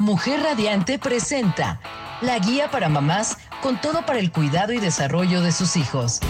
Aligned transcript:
Mujer 0.00 0.40
Radiante 0.40 0.98
presenta 0.98 1.78
la 2.22 2.38
guía 2.38 2.70
para 2.70 2.88
mamás 2.88 3.36
con 3.60 3.78
todo 3.82 4.06
para 4.06 4.18
el 4.18 4.32
cuidado 4.32 4.72
y 4.72 4.78
desarrollo 4.78 5.42
de 5.42 5.52
sus 5.52 5.76
hijos. 5.76 6.20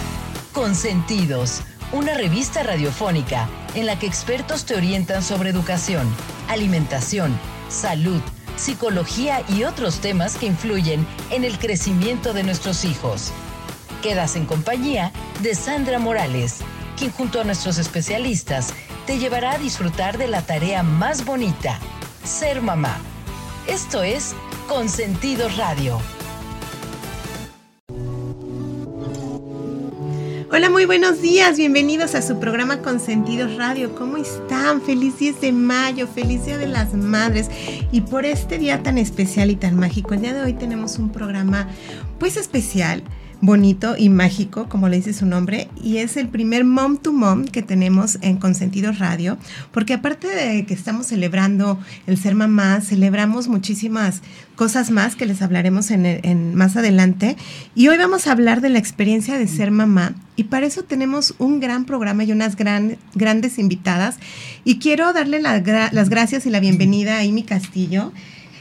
Consentidos, 0.51 1.61
una 1.93 2.13
revista 2.13 2.63
radiofónica 2.63 3.47
en 3.73 3.85
la 3.85 3.97
que 3.97 4.07
expertos 4.07 4.65
te 4.65 4.75
orientan 4.75 5.23
sobre 5.23 5.51
educación, 5.51 6.05
alimentación, 6.49 7.39
salud, 7.69 8.19
psicología 8.57 9.41
y 9.47 9.63
otros 9.63 10.01
temas 10.01 10.35
que 10.35 10.47
influyen 10.47 11.07
en 11.29 11.45
el 11.45 11.57
crecimiento 11.57 12.33
de 12.33 12.43
nuestros 12.43 12.83
hijos. 12.83 13.31
Quedas 14.03 14.35
en 14.35 14.47
compañía 14.47 15.13
de 15.43 15.55
Sandra 15.55 15.97
Morales, 15.97 16.57
quien 16.97 17.13
junto 17.13 17.39
a 17.39 17.45
nuestros 17.45 17.77
especialistas 17.77 18.73
te 19.05 19.17
llevará 19.17 19.51
a 19.53 19.59
disfrutar 19.59 20.17
de 20.17 20.27
la 20.27 20.41
tarea 20.41 20.83
más 20.83 21.23
bonita, 21.23 21.79
ser 22.25 22.61
mamá. 22.61 22.99
Esto 23.67 24.01
es 24.01 24.33
Consentido 24.67 25.47
Radio. 25.55 25.99
Hola, 30.51 30.69
muy 30.71 30.85
buenos 30.85 31.21
días, 31.21 31.57
bienvenidos 31.57 32.15
a 32.15 32.23
su 32.23 32.39
programa 32.39 32.79
Consentidos 32.81 33.55
Radio. 33.55 33.93
¿Cómo 33.95 34.17
están? 34.17 34.81
Feliz 34.81 35.19
10 35.19 35.41
de 35.41 35.51
mayo, 35.51 36.07
feliz 36.07 36.45
Día 36.45 36.57
de 36.57 36.67
las 36.67 36.93
Madres. 36.95 37.51
Y 37.91 38.01
por 38.01 38.25
este 38.25 38.57
día 38.57 38.81
tan 38.81 38.97
especial 38.97 39.51
y 39.51 39.55
tan 39.55 39.77
mágico, 39.77 40.15
el 40.15 40.21
día 40.21 40.33
de 40.33 40.41
hoy 40.41 40.53
tenemos 40.53 40.97
un 40.97 41.11
programa 41.11 41.69
pues 42.17 42.37
especial 42.37 43.03
bonito 43.41 43.95
y 43.97 44.09
mágico, 44.09 44.69
como 44.69 44.87
le 44.87 44.97
dice 44.97 45.13
su 45.13 45.25
nombre, 45.25 45.67
y 45.83 45.97
es 45.97 46.15
el 46.15 46.27
primer 46.27 46.63
Mom 46.63 46.97
to 46.97 47.11
Mom 47.11 47.45
que 47.45 47.63
tenemos 47.63 48.19
en 48.21 48.37
Consentido 48.37 48.91
Radio, 48.91 49.37
porque 49.71 49.93
aparte 49.93 50.27
de 50.27 50.65
que 50.65 50.75
estamos 50.75 51.07
celebrando 51.07 51.79
el 52.05 52.17
ser 52.17 52.35
mamá, 52.35 52.81
celebramos 52.81 53.47
muchísimas 53.47 54.21
cosas 54.55 54.91
más 54.91 55.15
que 55.15 55.25
les 55.25 55.41
hablaremos 55.41 55.89
en, 55.89 56.53
más 56.53 56.77
adelante, 56.77 57.35
y 57.73 57.87
hoy 57.87 57.97
vamos 57.97 58.27
a 58.27 58.31
hablar 58.31 58.61
de 58.61 58.69
la 58.69 58.79
experiencia 58.79 59.37
de 59.39 59.47
ser 59.47 59.71
mamá, 59.71 60.13
y 60.35 60.45
para 60.45 60.67
eso 60.67 60.83
tenemos 60.83 61.33
un 61.39 61.59
gran 61.59 61.85
programa 61.85 62.23
y 62.23 62.31
unas 62.31 62.55
gran, 62.55 62.97
grandes 63.15 63.57
invitadas, 63.57 64.17
y 64.63 64.77
quiero 64.77 65.13
darle 65.13 65.41
las 65.41 66.09
gracias 66.09 66.45
y 66.45 66.51
la 66.51 66.59
bienvenida 66.59 67.17
a 67.17 67.21
Amy 67.21 67.43
Castillo. 67.43 68.13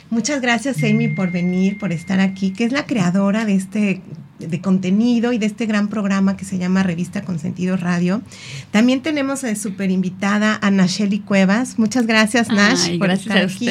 Muchas 0.09 0.41
gracias, 0.41 0.83
Amy, 0.83 1.09
por 1.09 1.31
venir, 1.31 1.78
por 1.78 1.92
estar 1.92 2.19
aquí, 2.19 2.50
que 2.50 2.65
es 2.65 2.72
la 2.72 2.87
creadora 2.87 3.44
de 3.44 3.55
este 3.55 4.03
de 4.49 4.61
contenido 4.61 5.33
y 5.33 5.39
de 5.39 5.47
este 5.47 5.67
gran 5.67 5.89
programa 5.89 6.37
que 6.37 6.45
se 6.45 6.59
llama 6.59 6.83
Revista 6.83 7.23
Consentido 7.23 7.77
Radio. 7.77 8.23
También 8.71 9.03
tenemos 9.03 9.45
a 9.45 9.55
súper 9.55 9.91
invitada 9.91 10.59
a 10.61 10.71
Nacheli 10.71 11.21
Cuevas. 11.21 11.79
Muchas 11.79 12.07
gracias, 12.07 12.49
Nash, 12.49 12.99
por 12.99 13.11
estar 13.11 13.39
aquí. 13.39 13.69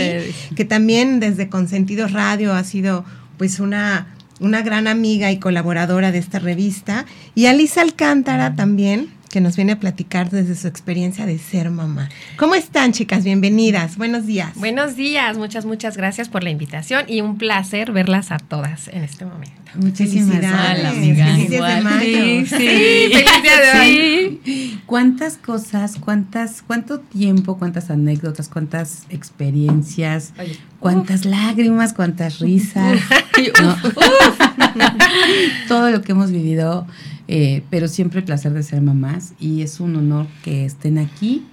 Que 0.56 0.66
también 0.66 1.20
desde 1.20 1.50
Consentido 1.50 2.08
Radio 2.08 2.54
ha 2.54 2.64
sido 2.64 3.06
pues 3.38 3.60
una, 3.60 4.16
una 4.40 4.62
gran 4.62 4.88
amiga 4.88 5.32
y 5.32 5.40
colaboradora 5.40 6.12
de 6.12 6.20
esta 6.20 6.40
revista. 6.40 7.06
Y 7.36 7.48
Alisa 7.48 7.82
Alcántara 7.82 8.56
también 8.56 9.10
que 9.30 9.42
nos 9.42 9.56
viene 9.56 9.74
a 9.74 9.80
platicar 9.80 10.32
desde 10.32 10.56
su 10.56 10.68
experiencia 10.68 11.26
de 11.26 11.38
ser 11.38 11.70
mamá. 11.70 12.10
¿Cómo 12.38 12.56
están, 12.56 12.94
chicas? 12.94 13.24
Bienvenidas. 13.24 13.96
Buenos 13.96 14.26
días. 14.26 14.56
Buenos 14.56 14.96
días. 14.96 15.38
Muchas, 15.38 15.66
muchas 15.66 15.96
gracias 15.96 16.30
por 16.30 16.44
la 16.44 16.50
invitación 16.50 17.06
y 17.08 17.22
un 17.22 17.38
placer 17.38 17.92
verlas 17.92 18.32
a 18.32 18.40
todas 18.40 18.88
en 18.88 19.04
este 19.04 19.26
momento. 19.26 19.54
Muchísimas 19.76 20.40
gracias. 20.40 20.96
Feliz 20.96 21.50
de 21.50 21.60
mayo. 21.60 22.02
Sí, 22.02 22.46
sí. 22.46 22.58
feliz 22.58 23.26
día 23.44 23.62
de 23.62 23.80
hoy. 23.80 24.82
¿Cuántas 24.88 25.38
cosas, 25.38 25.98
cuántas, 26.00 26.64
cuánto 26.64 27.00
tiempo, 27.00 27.60
cuántas 27.60 27.92
anécdotas, 27.92 28.50
cuántas 28.50 29.04
experiencias, 29.10 30.34
cuántas 30.80 31.26
lágrimas, 31.26 31.94
cuántas 31.94 32.40
risas? 32.40 33.00
Todo 35.68 35.92
lo 35.92 36.02
que 36.02 36.14
hemos 36.14 36.32
vivido 36.32 36.88
eh, 37.32 37.62
pero 37.70 37.88
siempre 37.88 38.22
el 38.22 38.26
placer 38.26 38.54
de 38.54 38.64
ser 38.64 38.82
mamás 38.82 39.34
y 39.40 39.62
es 39.62 39.80
un 39.80 39.96
honor 39.96 40.26
que 40.44 40.66
estén 40.66 40.98
aquí 40.98 41.46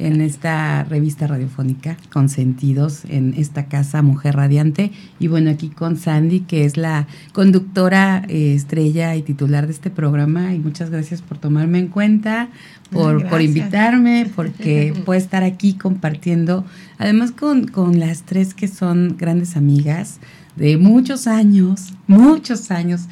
en 0.00 0.20
esta 0.20 0.82
revista 0.82 1.28
radiofónica 1.28 1.96
Consentidos, 2.12 3.04
en 3.08 3.32
esta 3.36 3.66
casa 3.66 4.02
Mujer 4.02 4.34
Radiante. 4.34 4.90
Y 5.20 5.28
bueno, 5.28 5.48
aquí 5.50 5.68
con 5.68 5.96
Sandy, 5.96 6.40
que 6.40 6.64
es 6.64 6.76
la 6.76 7.06
conductora 7.32 8.24
eh, 8.28 8.54
estrella 8.54 9.14
y 9.14 9.22
titular 9.22 9.66
de 9.66 9.72
este 9.72 9.90
programa. 9.90 10.54
Y 10.54 10.58
muchas 10.58 10.90
gracias 10.90 11.22
por 11.22 11.38
tomarme 11.38 11.78
en 11.78 11.86
cuenta, 11.86 12.48
por, 12.90 13.28
por 13.28 13.40
invitarme, 13.40 14.28
porque 14.34 14.92
puedo 15.04 15.18
estar 15.18 15.44
aquí 15.44 15.74
compartiendo, 15.74 16.64
además 16.98 17.30
con, 17.30 17.68
con 17.68 18.00
las 18.00 18.22
tres 18.24 18.54
que 18.54 18.66
son 18.66 19.14
grandes 19.16 19.56
amigas 19.56 20.18
de 20.56 20.76
muchos 20.76 21.26
años, 21.26 21.94
muchos 22.06 22.70
años. 22.70 23.02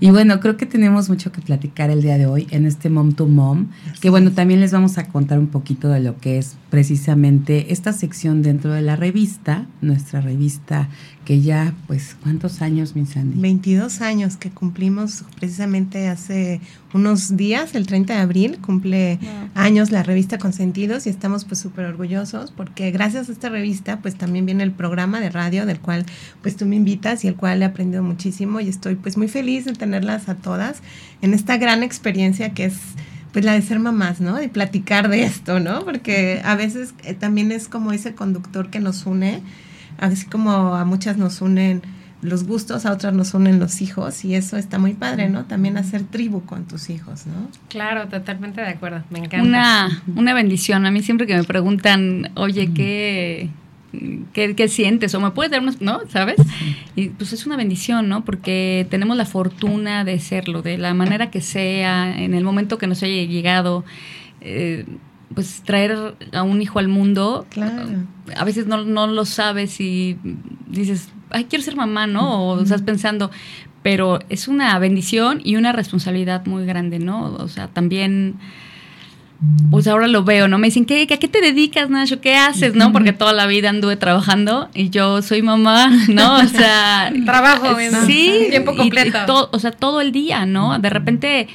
Y 0.00 0.10
bueno, 0.10 0.40
creo 0.40 0.56
que 0.56 0.66
tenemos 0.66 1.08
mucho 1.08 1.32
que 1.32 1.40
platicar 1.40 1.90
el 1.90 2.02
día 2.02 2.18
de 2.18 2.26
hoy 2.26 2.46
en 2.50 2.66
este 2.66 2.88
Mom 2.90 3.12
to 3.12 3.26
Mom, 3.26 3.68
que 4.00 4.10
bueno, 4.10 4.32
también 4.32 4.60
les 4.60 4.72
vamos 4.72 4.98
a 4.98 5.08
contar 5.08 5.38
un 5.38 5.48
poquito 5.48 5.88
de 5.88 6.00
lo 6.00 6.18
que 6.18 6.38
es 6.38 6.56
precisamente 6.70 7.72
esta 7.72 7.92
sección 7.92 8.42
dentro 8.42 8.72
de 8.72 8.82
la 8.82 8.96
revista, 8.96 9.66
nuestra 9.80 10.20
revista 10.20 10.88
que 11.28 11.42
ya, 11.42 11.74
pues, 11.86 12.16
¿cuántos 12.22 12.62
años, 12.62 12.96
mi 12.96 13.04
Sandy? 13.04 13.38
22 13.38 14.00
años 14.00 14.38
que 14.38 14.48
cumplimos 14.48 15.24
precisamente 15.36 16.08
hace 16.08 16.62
unos 16.94 17.36
días, 17.36 17.74
el 17.74 17.86
30 17.86 18.14
de 18.14 18.20
abril, 18.20 18.58
cumple 18.62 19.18
años 19.54 19.90
la 19.90 20.02
revista 20.02 20.38
Consentidos 20.38 21.06
y 21.06 21.10
estamos 21.10 21.44
pues 21.44 21.60
súper 21.60 21.84
orgullosos 21.84 22.50
porque 22.50 22.90
gracias 22.92 23.28
a 23.28 23.32
esta 23.32 23.50
revista 23.50 23.98
pues 24.00 24.16
también 24.16 24.46
viene 24.46 24.62
el 24.62 24.72
programa 24.72 25.20
de 25.20 25.28
radio 25.28 25.66
del 25.66 25.80
cual 25.80 26.06
pues 26.40 26.56
tú 26.56 26.64
me 26.64 26.76
invitas 26.76 27.22
y 27.26 27.28
el 27.28 27.36
cual 27.36 27.60
he 27.60 27.66
aprendido 27.66 28.02
muchísimo 28.02 28.60
y 28.60 28.70
estoy 28.70 28.94
pues 28.94 29.18
muy 29.18 29.28
feliz 29.28 29.66
de 29.66 29.74
tenerlas 29.74 30.30
a 30.30 30.34
todas 30.34 30.80
en 31.20 31.34
esta 31.34 31.58
gran 31.58 31.82
experiencia 31.82 32.54
que 32.54 32.64
es 32.64 32.78
pues 33.34 33.44
la 33.44 33.52
de 33.52 33.60
ser 33.60 33.80
mamás, 33.80 34.22
¿no? 34.22 34.42
Y 34.42 34.48
platicar 34.48 35.10
de 35.10 35.24
esto, 35.24 35.60
¿no? 35.60 35.84
Porque 35.84 36.40
a 36.42 36.54
veces 36.54 36.94
eh, 37.04 37.12
también 37.12 37.52
es 37.52 37.68
como 37.68 37.92
ese 37.92 38.14
conductor 38.14 38.70
que 38.70 38.80
nos 38.80 39.04
une, 39.04 39.42
así 39.98 40.26
como 40.26 40.74
a 40.74 40.84
muchas 40.84 41.16
nos 41.16 41.40
unen 41.40 41.82
los 42.20 42.44
gustos, 42.44 42.84
a 42.84 42.92
otras 42.92 43.14
nos 43.14 43.34
unen 43.34 43.60
los 43.60 43.80
hijos 43.80 44.24
y 44.24 44.34
eso 44.34 44.56
está 44.56 44.78
muy 44.78 44.94
padre, 44.94 45.28
¿no? 45.28 45.44
También 45.44 45.76
hacer 45.76 46.02
tribu 46.02 46.44
con 46.44 46.64
tus 46.64 46.90
hijos, 46.90 47.26
¿no? 47.26 47.48
Claro, 47.68 48.08
totalmente 48.08 48.60
de 48.60 48.68
acuerdo, 48.68 49.04
me 49.10 49.20
encanta. 49.20 49.46
Una, 49.46 50.02
una 50.16 50.34
bendición, 50.34 50.84
a 50.86 50.90
mí 50.90 51.02
siempre 51.02 51.26
que 51.26 51.36
me 51.36 51.44
preguntan, 51.44 52.30
oye, 52.34 52.72
¿qué, 52.72 53.50
¿Qué, 54.32 54.68
sientes? 54.68 55.14
O 55.14 55.20
me 55.20 55.30
puedes 55.30 55.50
dar 55.50 55.60
unos, 55.60 55.80
¿no? 55.80 56.00
¿Sabes? 56.08 56.36
Y 56.94 57.08
pues 57.08 57.32
es 57.32 57.46
una 57.46 57.56
bendición, 57.56 58.08
¿no? 58.08 58.24
Porque 58.24 58.86
tenemos 58.90 59.16
la 59.16 59.24
fortuna 59.24 60.04
de 60.04 60.18
serlo, 60.18 60.60
de 60.60 60.76
la 60.76 60.92
manera 60.94 61.30
que 61.30 61.40
sea, 61.40 62.18
en 62.18 62.34
el 62.34 62.44
momento 62.44 62.76
que 62.76 62.86
nos 62.86 63.02
haya 63.02 63.24
llegado. 63.24 63.84
Eh, 64.40 64.84
pues 65.34 65.62
traer 65.64 66.14
a 66.32 66.42
un 66.42 66.62
hijo 66.62 66.78
al 66.78 66.88
mundo, 66.88 67.46
claro. 67.50 67.84
a 68.36 68.44
veces 68.44 68.66
no, 68.66 68.84
no 68.84 69.06
lo 69.06 69.24
sabes 69.24 69.80
y 69.80 70.16
dices, 70.66 71.10
ay, 71.30 71.44
quiero 71.44 71.64
ser 71.64 71.76
mamá, 71.76 72.06
¿no? 72.06 72.44
O 72.44 72.62
estás 72.62 72.82
pensando, 72.82 73.30
pero 73.82 74.20
es 74.28 74.48
una 74.48 74.78
bendición 74.78 75.40
y 75.44 75.56
una 75.56 75.72
responsabilidad 75.72 76.46
muy 76.46 76.64
grande, 76.66 76.98
¿no? 76.98 77.34
O 77.34 77.48
sea, 77.48 77.68
también 77.68 78.36
pues 79.70 79.86
ahora 79.86 80.08
lo 80.08 80.24
veo, 80.24 80.48
¿no? 80.48 80.58
Me 80.58 80.66
dicen, 80.66 80.84
¿qué, 80.84 81.02
¿a 81.02 81.16
qué 81.16 81.28
te 81.28 81.40
dedicas, 81.40 81.90
Nacho? 81.90 82.20
¿Qué 82.20 82.34
haces, 82.34 82.74
no? 82.74 82.92
Porque 82.92 83.12
toda 83.12 83.32
la 83.32 83.46
vida 83.46 83.70
anduve 83.70 83.96
trabajando 83.96 84.68
y 84.74 84.90
yo 84.90 85.22
soy 85.22 85.42
mamá, 85.42 85.90
¿no? 86.08 86.38
O 86.38 86.46
sea... 86.46 87.12
Trabajo, 87.24 87.76
sí. 88.06 88.46
Tiempo 88.50 88.74
completo. 88.74 89.48
o 89.52 89.58
sea, 89.58 89.70
todo 89.70 90.00
el 90.00 90.10
día, 90.10 90.44
¿no? 90.44 90.78
De 90.80 90.90
repente 90.90 91.48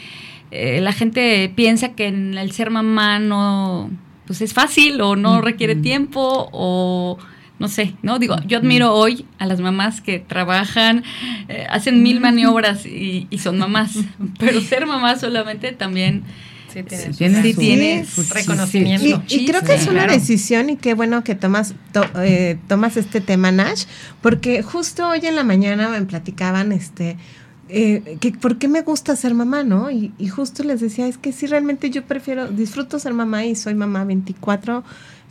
eh, 0.55 0.81
la 0.81 0.93
gente 0.93 1.51
piensa 1.55 1.89
que 1.89 2.07
en 2.07 2.37
el 2.37 2.51
ser 2.51 2.69
mamá 2.69 3.17
no, 3.17 3.89
pues 4.27 4.41
es 4.41 4.53
fácil 4.53 5.01
o 5.01 5.15
no 5.15 5.41
requiere 5.41 5.75
tiempo 5.75 6.49
o 6.51 7.17
no 7.57 7.67
sé, 7.67 7.95
¿no? 8.03 8.19
Digo, 8.19 8.35
yo 8.45 8.59
admiro 8.59 8.93
hoy 8.93 9.25
a 9.39 9.47
las 9.47 9.61
mamás 9.61 10.01
que 10.01 10.19
trabajan, 10.19 11.03
eh, 11.49 11.65
hacen 11.69 12.03
mil 12.03 12.19
maniobras 12.19 12.85
y, 12.85 13.27
y, 13.31 13.37
son 13.39 13.57
mamás, 13.57 13.95
pero 14.39 14.61
ser 14.61 14.85
mamá 14.85 15.17
solamente 15.17 15.71
también 15.71 16.23
Sí, 16.73 17.53
tienes, 17.53 18.29
reconocimiento. 18.29 19.23
Y, 19.27 19.45
creo 19.45 19.61
que 19.61 19.75
es 19.75 19.87
una 19.87 20.07
decisión 20.07 20.71
y 20.71 20.75
qué 20.75 20.95
bueno 20.95 21.23
que 21.23 21.35
tomas, 21.35 21.75
eh, 22.23 22.57
tomas 22.67 22.97
este 22.97 23.21
tema, 23.21 23.51
Nash, 23.51 23.83
porque 24.21 24.63
justo 24.63 25.07
hoy 25.07 25.19
en 25.23 25.35
la 25.35 25.43
mañana 25.43 25.89
me 25.89 26.01
platicaban 26.01 26.71
este, 26.71 27.17
eh, 27.69 28.17
que 28.19 28.31
por 28.31 28.57
qué 28.57 28.67
me 28.67 28.81
gusta 28.81 29.15
ser 29.15 29.33
mamá, 29.33 29.63
¿no? 29.63 29.89
Y, 29.89 30.11
y, 30.17 30.27
justo 30.27 30.63
les 30.63 30.81
decía, 30.81 31.07
es 31.07 31.17
que 31.17 31.31
sí, 31.31 31.47
realmente 31.47 31.89
yo 31.89 32.03
prefiero, 32.03 32.47
disfruto 32.47 32.99
ser 32.99 33.13
mamá 33.13 33.45
y 33.45 33.55
soy 33.55 33.73
mamá 33.73 34.03
24 34.03 34.83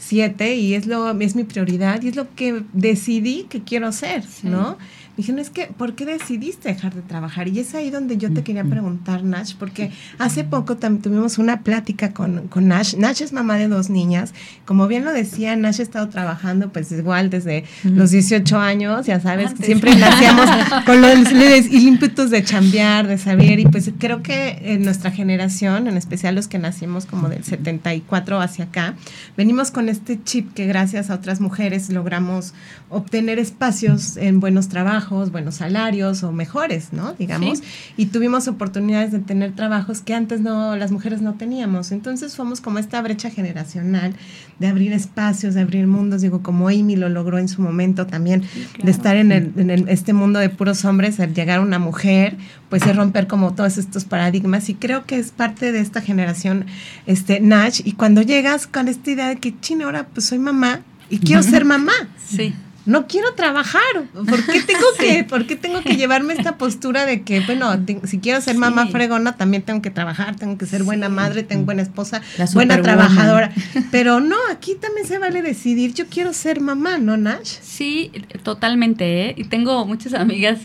7 0.02 0.56
y 0.56 0.74
es, 0.74 0.86
lo, 0.86 1.10
es 1.20 1.36
mi 1.36 1.44
prioridad 1.44 2.02
y 2.02 2.08
es 2.08 2.16
lo 2.16 2.34
que 2.34 2.64
decidí 2.72 3.44
que 3.44 3.62
quiero 3.62 3.86
hacer, 3.86 4.24
¿no? 4.42 4.76
Me 5.12 5.18
dijeron, 5.18 5.38
es 5.40 5.50
que, 5.50 5.66
¿por 5.66 5.94
qué 5.94 6.06
decidiste 6.06 6.68
dejar 6.68 6.94
de 6.94 7.02
trabajar? 7.02 7.48
Y 7.48 7.58
es 7.58 7.74
ahí 7.74 7.90
donde 7.90 8.16
yo 8.16 8.32
te 8.32 8.42
quería 8.42 8.64
preguntar, 8.64 9.24
Nash, 9.24 9.54
porque 9.58 9.92
hace 10.18 10.42
poco 10.42 10.78
también 10.78 11.02
tuvimos 11.02 11.36
una 11.36 11.60
plática 11.60 12.14
con, 12.14 12.48
con 12.48 12.66
Nash. 12.68 12.96
Nash 12.96 13.22
es 13.22 13.32
mamá 13.32 13.56
de 13.56 13.68
dos 13.68 13.90
niñas. 13.90 14.32
Como 14.64 14.88
bien 14.88 15.04
lo 15.04 15.12
decía, 15.12 15.54
Nash 15.54 15.80
ha 15.80 15.82
estado 15.82 16.08
trabajando 16.08 16.72
pues 16.72 16.90
igual 16.92 17.28
desde 17.28 17.64
los 17.84 18.10
18 18.10 18.58
años, 18.58 19.06
ya 19.06 19.20
sabes, 19.20 19.52
siempre 19.60 19.94
nacíamos 19.96 20.48
con 20.86 21.02
los 21.02 21.30
ímpetus 21.70 22.30
de 22.30 22.42
chambear, 22.42 23.06
de 23.06 23.18
saber, 23.18 23.60
y 23.60 23.66
pues 23.66 23.90
creo 23.98 24.22
que 24.22 24.58
en 24.62 24.82
nuestra 24.82 25.10
generación, 25.10 25.88
en 25.88 25.96
especial 25.96 26.34
los 26.34 26.48
que 26.48 26.58
nacimos 26.58 27.06
como 27.06 27.28
del 27.28 27.44
74 27.44 28.40
hacia 28.40 28.64
acá, 28.66 28.94
venimos 29.36 29.70
con 29.70 29.88
este 29.88 30.22
chip 30.22 30.54
que 30.54 30.66
gracias 30.66 31.10
a 31.10 31.14
otras 31.14 31.40
mujeres 31.40 31.90
logramos 31.90 32.54
obtener 32.88 33.38
espacios 33.38 34.16
en 34.16 34.40
buenos 34.40 34.68
trabajos, 34.68 35.01
buenos 35.10 35.56
salarios 35.56 36.22
o 36.22 36.32
mejores, 36.32 36.92
¿no? 36.92 37.14
Digamos, 37.14 37.62
y 37.96 38.06
tuvimos 38.06 38.48
oportunidades 38.48 39.12
de 39.12 39.18
tener 39.18 39.52
trabajos 39.52 40.00
que 40.00 40.14
antes 40.14 40.40
no, 40.40 40.76
las 40.76 40.92
mujeres 40.92 41.22
no 41.22 41.34
teníamos. 41.34 41.92
Entonces 41.92 42.36
fuimos 42.36 42.60
como 42.60 42.78
esta 42.78 43.00
brecha 43.02 43.30
generacional 43.30 44.14
de 44.58 44.66
abrir 44.68 44.92
espacios, 44.92 45.54
de 45.54 45.60
abrir 45.60 45.86
mundos, 45.86 46.22
digo, 46.22 46.42
como 46.42 46.68
Amy 46.68 46.96
lo 46.96 47.08
logró 47.08 47.38
en 47.38 47.48
su 47.48 47.62
momento 47.62 48.06
también, 48.06 48.42
de 48.82 48.90
estar 48.90 49.16
en, 49.16 49.32
en 49.32 49.88
este 49.88 50.12
mundo 50.12 50.38
de 50.38 50.48
puros 50.48 50.84
hombres, 50.84 51.20
al 51.20 51.34
llegar 51.34 51.60
una 51.60 51.78
mujer, 51.78 52.36
pues 52.68 52.86
es 52.86 52.96
romper 52.96 53.26
como 53.26 53.54
todos 53.54 53.78
estos 53.78 54.04
paradigmas. 54.04 54.68
Y 54.68 54.74
creo 54.74 55.04
que 55.04 55.18
es 55.18 55.30
parte 55.30 55.72
de 55.72 55.80
esta 55.80 56.00
generación 56.00 56.66
este 57.06 57.40
Nash. 57.40 57.80
Y 57.84 57.92
cuando 57.92 58.22
llegas 58.22 58.66
con 58.66 58.88
esta 58.88 59.10
idea 59.10 59.28
de 59.28 59.36
que 59.36 59.58
chino 59.60 59.86
ahora 59.86 60.06
pues 60.06 60.26
soy 60.26 60.38
mamá 60.38 60.80
y 61.10 61.18
quiero 61.18 61.42
ser 61.42 61.64
mamá. 61.64 61.92
Sí 62.24 62.54
no 62.84 63.06
quiero 63.06 63.34
trabajar. 63.34 63.82
¿Por 64.12 64.44
qué 64.46 64.62
tengo 64.62 64.86
que, 64.98 65.24
por 65.24 65.44
tengo 65.44 65.82
que 65.82 65.96
llevarme 65.96 66.34
esta 66.34 66.58
postura 66.58 67.06
de 67.06 67.22
que, 67.22 67.40
bueno, 67.40 67.70
si 68.04 68.18
quiero 68.18 68.40
ser 68.40 68.56
mamá 68.56 68.86
fregona, 68.86 69.36
también 69.36 69.62
tengo 69.62 69.82
que 69.82 69.90
trabajar, 69.90 70.36
tengo 70.36 70.58
que 70.58 70.66
ser 70.66 70.82
buena 70.82 71.08
madre, 71.08 71.42
tengo 71.42 71.64
buena 71.64 71.82
esposa, 71.82 72.22
buena 72.54 72.80
trabajadora. 72.82 73.52
Pero 73.90 74.20
no, 74.20 74.36
aquí 74.50 74.74
también 74.74 75.06
se 75.06 75.18
vale 75.18 75.42
decidir, 75.42 75.94
yo 75.94 76.06
quiero 76.06 76.32
ser 76.32 76.60
mamá, 76.60 76.98
¿no, 76.98 77.16
Nash? 77.16 77.58
Sí, 77.62 78.10
totalmente. 78.42 79.28
¿eh? 79.28 79.34
Y 79.36 79.44
tengo 79.44 79.86
muchas 79.86 80.14
amigas, 80.14 80.60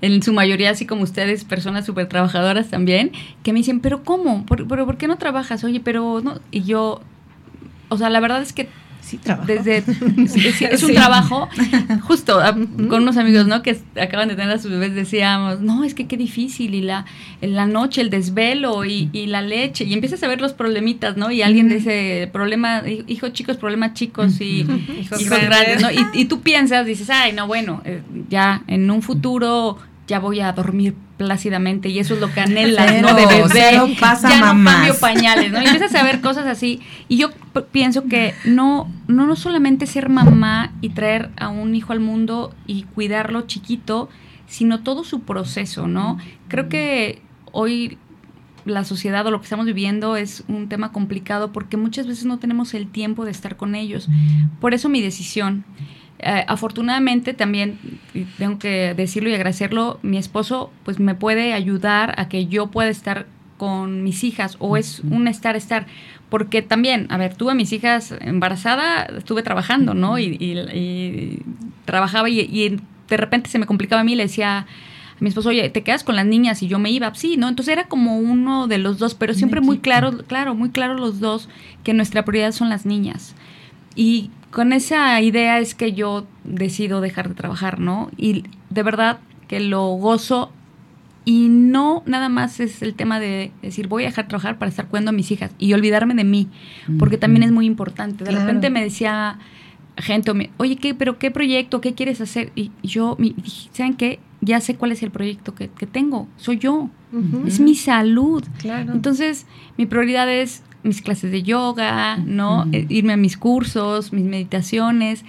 en 0.00 0.22
su 0.22 0.32
mayoría, 0.32 0.70
así 0.70 0.86
como 0.86 1.02
ustedes, 1.02 1.44
personas 1.44 1.84
súper 1.86 2.08
trabajadoras 2.08 2.68
también, 2.68 3.12
que 3.42 3.52
me 3.52 3.58
dicen, 3.58 3.80
pero 3.80 4.04
¿cómo? 4.04 4.46
¿Por, 4.46 4.66
pero, 4.68 4.86
¿Por 4.86 4.96
qué 4.96 5.06
no 5.06 5.18
trabajas? 5.18 5.64
Oye, 5.64 5.80
pero 5.80 6.20
no. 6.22 6.40
Y 6.50 6.62
yo, 6.62 7.00
o 7.88 7.98
sea, 7.98 8.10
la 8.10 8.20
verdad 8.20 8.42
es 8.42 8.52
que 8.52 8.68
sí 9.08 9.18
trabajo. 9.18 9.46
Desde, 9.46 9.78
es, 10.72 10.82
un 10.82 10.94
trabajo, 10.94 11.48
justo 12.02 12.38
ah, 12.40 12.52
con 12.52 13.02
unos 13.02 13.16
amigos, 13.16 13.46
¿no? 13.46 13.62
Que 13.62 13.78
acaban 14.00 14.28
de 14.28 14.36
tener 14.36 14.50
a 14.50 14.58
sus 14.58 14.70
bebés, 14.70 14.94
decíamos, 14.94 15.60
no, 15.60 15.84
es 15.84 15.94
que 15.94 16.06
qué 16.06 16.16
difícil, 16.16 16.74
y 16.74 16.82
la, 16.82 17.06
la 17.40 17.66
noche, 17.66 18.00
el 18.00 18.10
desvelo, 18.10 18.84
y, 18.84 19.08
y 19.12 19.26
la 19.26 19.42
leche, 19.42 19.84
y 19.84 19.94
empiezas 19.94 20.22
a 20.22 20.28
ver 20.28 20.40
los 20.40 20.52
problemitas, 20.52 21.16
¿no? 21.16 21.30
Y 21.30 21.42
alguien 21.42 21.68
dice, 21.68 22.28
problema, 22.32 22.82
hijos 23.06 23.32
chicos, 23.32 23.56
problemas 23.56 23.94
chicos, 23.94 24.40
y 24.40 24.66
hijos, 25.00 25.28
grandes, 25.28 25.80
¿no? 25.80 25.90
Y, 25.90 25.98
y, 26.12 26.24
tú 26.26 26.42
piensas, 26.42 26.86
dices, 26.86 27.08
ay, 27.10 27.32
no, 27.32 27.46
bueno, 27.46 27.80
eh, 27.84 28.02
ya 28.28 28.62
en 28.66 28.90
un 28.90 29.02
futuro 29.02 29.78
ya 30.08 30.18
voy 30.18 30.40
a 30.40 30.50
dormir 30.52 30.94
plácidamente 31.18 31.90
y 31.90 31.98
eso 31.98 32.14
es 32.14 32.20
lo 32.20 32.32
que 32.32 32.40
anhelas, 32.40 33.02
¿no? 33.02 33.14
De 33.14 33.26
bebé, 33.26 33.96
pasa 34.00 34.30
ya 34.30 34.54
no 34.54 34.64
cambio 34.64 34.98
pañales, 34.98 35.52
¿no? 35.52 35.62
Y 35.62 35.66
empiezas 35.66 35.94
a 35.94 36.02
ver 36.02 36.20
cosas 36.20 36.46
así. 36.46 36.80
Y 37.08 37.18
yo 37.18 37.30
pienso 37.70 38.04
que 38.04 38.34
no, 38.44 38.90
no, 39.06 39.26
no 39.26 39.36
solamente 39.36 39.86
ser 39.86 40.08
mamá 40.08 40.72
y 40.80 40.90
traer 40.90 41.30
a 41.36 41.48
un 41.48 41.74
hijo 41.74 41.92
al 41.92 42.00
mundo 42.00 42.54
y 42.66 42.84
cuidarlo 42.94 43.42
chiquito, 43.42 44.08
sino 44.46 44.80
todo 44.80 45.04
su 45.04 45.20
proceso, 45.20 45.86
¿no? 45.86 46.18
Creo 46.48 46.70
que 46.70 47.20
hoy 47.52 47.98
la 48.64 48.84
sociedad 48.84 49.26
o 49.26 49.30
lo 49.30 49.40
que 49.40 49.44
estamos 49.44 49.66
viviendo 49.66 50.16
es 50.16 50.44
un 50.48 50.68
tema 50.68 50.92
complicado 50.92 51.52
porque 51.52 51.76
muchas 51.76 52.06
veces 52.06 52.24
no 52.24 52.38
tenemos 52.38 52.74
el 52.74 52.88
tiempo 52.88 53.24
de 53.24 53.30
estar 53.30 53.56
con 53.56 53.74
ellos. 53.74 54.08
Por 54.60 54.74
eso 54.74 54.88
mi 54.88 55.02
decisión. 55.02 55.64
Eh, 56.20 56.44
afortunadamente 56.48 57.32
también, 57.32 57.78
tengo 58.38 58.58
que 58.58 58.94
decirlo 58.94 59.30
y 59.30 59.34
agradecerlo, 59.34 60.00
mi 60.02 60.18
esposo 60.18 60.72
pues 60.84 60.98
me 60.98 61.14
puede 61.14 61.52
ayudar 61.52 62.14
a 62.18 62.28
que 62.28 62.46
yo 62.46 62.68
pueda 62.68 62.88
estar 62.88 63.26
con 63.56 64.02
mis 64.02 64.24
hijas 64.24 64.56
o 64.58 64.76
es 64.76 65.00
un 65.00 65.28
estar, 65.28 65.54
estar. 65.56 65.86
Porque 66.30 66.62
también, 66.62 67.06
a 67.10 67.16
ver, 67.18 67.34
tuve 67.34 67.52
a 67.52 67.54
mis 67.54 67.72
hijas 67.72 68.14
embarazada, 68.20 69.04
estuve 69.04 69.42
trabajando, 69.42 69.94
¿no? 69.94 70.18
Y, 70.18 71.42
trabajaba 71.84 72.28
y, 72.28 72.80
de 73.08 73.16
repente 73.16 73.48
se 73.48 73.58
me 73.58 73.66
complicaba 73.66 74.02
a 74.02 74.04
mí, 74.04 74.14
le 74.14 74.24
decía 74.24 74.58
a 74.58 74.66
mi 75.20 75.28
esposo, 75.28 75.48
oye, 75.48 75.68
¿te 75.70 75.82
quedas 75.82 76.04
con 76.04 76.16
las 76.16 76.26
niñas? 76.26 76.62
Y 76.62 76.68
yo 76.68 76.78
me 76.78 76.90
iba, 76.90 77.14
sí, 77.14 77.36
¿no? 77.36 77.48
Entonces 77.48 77.72
era 77.72 77.84
como 77.84 78.18
uno 78.18 78.66
de 78.66 78.78
los 78.78 78.98
dos, 78.98 79.14
pero 79.14 79.34
siempre 79.34 79.60
muy 79.60 79.78
claro, 79.78 80.18
claro, 80.26 80.54
muy 80.54 80.70
claro 80.70 80.94
los 80.94 81.20
dos 81.20 81.48
que 81.84 81.94
nuestra 81.94 82.24
prioridad 82.24 82.52
son 82.52 82.68
las 82.68 82.84
niñas. 82.84 83.34
Y 83.94 84.30
con 84.50 84.72
esa 84.72 85.20
idea 85.20 85.58
es 85.58 85.74
que 85.74 85.92
yo 85.92 86.26
decido 86.44 87.00
dejar 87.00 87.28
de 87.28 87.34
trabajar, 87.34 87.80
¿no? 87.80 88.10
Y 88.16 88.44
de 88.70 88.82
verdad 88.82 89.18
que 89.46 89.60
lo 89.60 89.86
gozo 89.92 90.52
y 91.24 91.48
no 91.48 92.02
nada 92.06 92.28
más 92.28 92.58
es 92.58 92.80
el 92.80 92.94
tema 92.94 93.20
de 93.20 93.52
decir 93.60 93.86
voy 93.86 94.04
a 94.04 94.06
dejar 94.06 94.24
de 94.24 94.28
trabajar 94.30 94.58
para 94.58 94.70
estar 94.70 94.86
cuidando 94.88 95.10
a 95.10 95.12
mis 95.12 95.30
hijas 95.30 95.50
y 95.58 95.72
olvidarme 95.74 96.14
de 96.14 96.24
mí, 96.24 96.48
porque 96.98 97.18
también 97.18 97.42
es 97.42 97.52
muy 97.52 97.66
importante. 97.66 98.24
De 98.24 98.30
repente 98.30 98.70
me 98.70 98.82
decía 98.82 99.38
gente, 99.98 100.32
oye, 100.56 100.76
¿qué, 100.76 100.94
pero 100.94 101.18
qué 101.18 101.30
proyecto, 101.30 101.80
qué 101.80 101.94
quieres 101.94 102.20
hacer? 102.20 102.52
Y 102.54 102.70
yo, 102.82 103.16
dije, 103.18 103.68
¿saben 103.72 103.94
qué? 103.94 104.20
Ya 104.40 104.60
sé 104.60 104.76
cuál 104.76 104.92
es 104.92 105.02
el 105.02 105.10
proyecto 105.10 105.54
que, 105.54 105.68
tengo, 105.68 106.28
soy 106.36 106.58
yo, 106.58 106.88
es 107.46 107.60
mi 107.60 107.74
salud. 107.74 108.44
Entonces, 108.64 109.46
mi 109.76 109.84
prioridad 109.84 110.32
es 110.32 110.62
mis 110.82 111.02
clases 111.02 111.30
de 111.30 111.42
yoga, 111.42 112.16
¿no? 112.16 112.66
Eh, 112.72 112.86
irme 112.88 113.12
a 113.12 113.16
mis 113.16 113.36
cursos, 113.36 114.12
mis 114.12 114.24
meditaciones, 114.24 115.24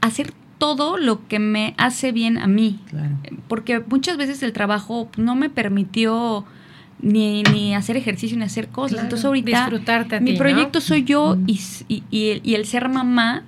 hacer 0.00 0.32
todo 0.58 0.96
lo 0.96 1.26
que 1.26 1.38
me 1.38 1.74
hace 1.76 2.12
bien 2.12 2.38
a 2.38 2.46
mí. 2.46 2.78
Porque 3.48 3.80
muchas 3.80 4.16
veces 4.16 4.42
el 4.42 4.52
trabajo 4.52 5.08
no 5.16 5.34
me 5.34 5.50
permitió 5.50 6.44
ni, 7.00 7.42
ni 7.42 7.74
hacer 7.74 7.96
ejercicio 7.96 8.38
ni 8.38 8.44
hacer 8.44 8.68
cosas. 8.68 9.00
Entonces 9.02 9.24
ahorita 9.24 9.68
mi 10.20 10.34
proyecto 10.34 10.80
soy 10.80 11.04
yo 11.04 11.36
y, 11.46 11.60
y, 11.88 12.54
el, 12.54 12.66
ser 12.66 12.88
mamá 12.88 13.42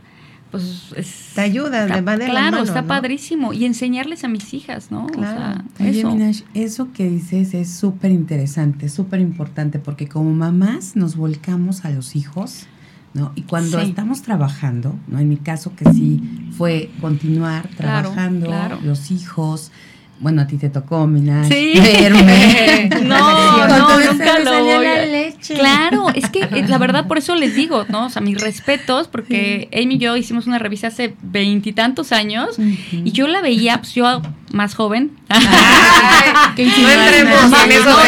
pues 0.54 1.32
te 1.34 1.40
ayuda, 1.40 1.84
está, 1.84 2.00
va 2.00 2.16
de 2.16 2.26
claro, 2.26 2.32
la 2.34 2.50
mano, 2.50 2.62
está 2.62 2.86
padrísimo 2.86 3.52
y 3.52 3.64
enseñarles 3.64 4.24
a 4.24 4.28
mis 4.28 4.54
hijas, 4.54 4.90
¿no? 4.90 5.06
Claro. 5.06 5.62
eso. 5.78 6.44
eso 6.54 6.92
que 6.92 7.08
dices 7.08 7.54
es 7.54 7.70
súper 7.70 8.10
interesante, 8.10 8.88
súper 8.88 9.20
importante 9.20 9.78
porque 9.78 10.08
como 10.08 10.32
mamás 10.32 10.96
nos 10.96 11.16
volcamos 11.16 11.84
a 11.84 11.90
los 11.90 12.16
hijos, 12.16 12.66
¿no? 13.14 13.32
Y 13.34 13.42
cuando 13.42 13.80
estamos 13.80 14.22
trabajando, 14.22 14.94
¿no? 15.08 15.18
En 15.18 15.28
mi 15.28 15.36
caso 15.36 15.74
que 15.74 15.92
sí 15.92 16.22
fue 16.56 16.90
continuar 17.00 17.68
trabajando, 17.76 18.50
los 18.82 19.10
hijos, 19.10 19.72
bueno, 20.20 20.42
a 20.42 20.46
ti 20.46 20.56
te 20.56 20.68
tocó, 20.70 21.06
Mina. 21.06 21.44
Sí. 21.44 21.74
Verme. 21.80 22.88
no, 23.04 23.66
no, 23.66 24.12
nunca 24.12 24.38
lo 24.38 24.64
voy 24.64 24.86
a... 24.86 25.04
leche. 25.06 25.54
Claro, 25.54 26.08
es 26.14 26.28
que 26.30 26.40
eh, 26.40 26.64
la 26.68 26.78
verdad 26.78 27.06
por 27.06 27.18
eso 27.18 27.34
les 27.34 27.54
digo, 27.54 27.84
¿no? 27.88 28.06
O 28.06 28.10
sea, 28.10 28.22
mis 28.22 28.40
respetos, 28.40 29.08
porque 29.08 29.68
Amy 29.72 29.96
y 29.96 29.98
yo 29.98 30.16
hicimos 30.16 30.46
una 30.46 30.58
revista 30.58 30.88
hace 30.88 31.14
veintitantos 31.22 32.12
años 32.12 32.56
y 32.58 33.12
yo 33.12 33.26
la 33.26 33.40
veía, 33.40 33.78
pues 33.78 33.94
yo 33.94 34.22
más 34.54 34.74
joven. 34.74 35.10
no 35.28 36.88
entremos 36.88 37.50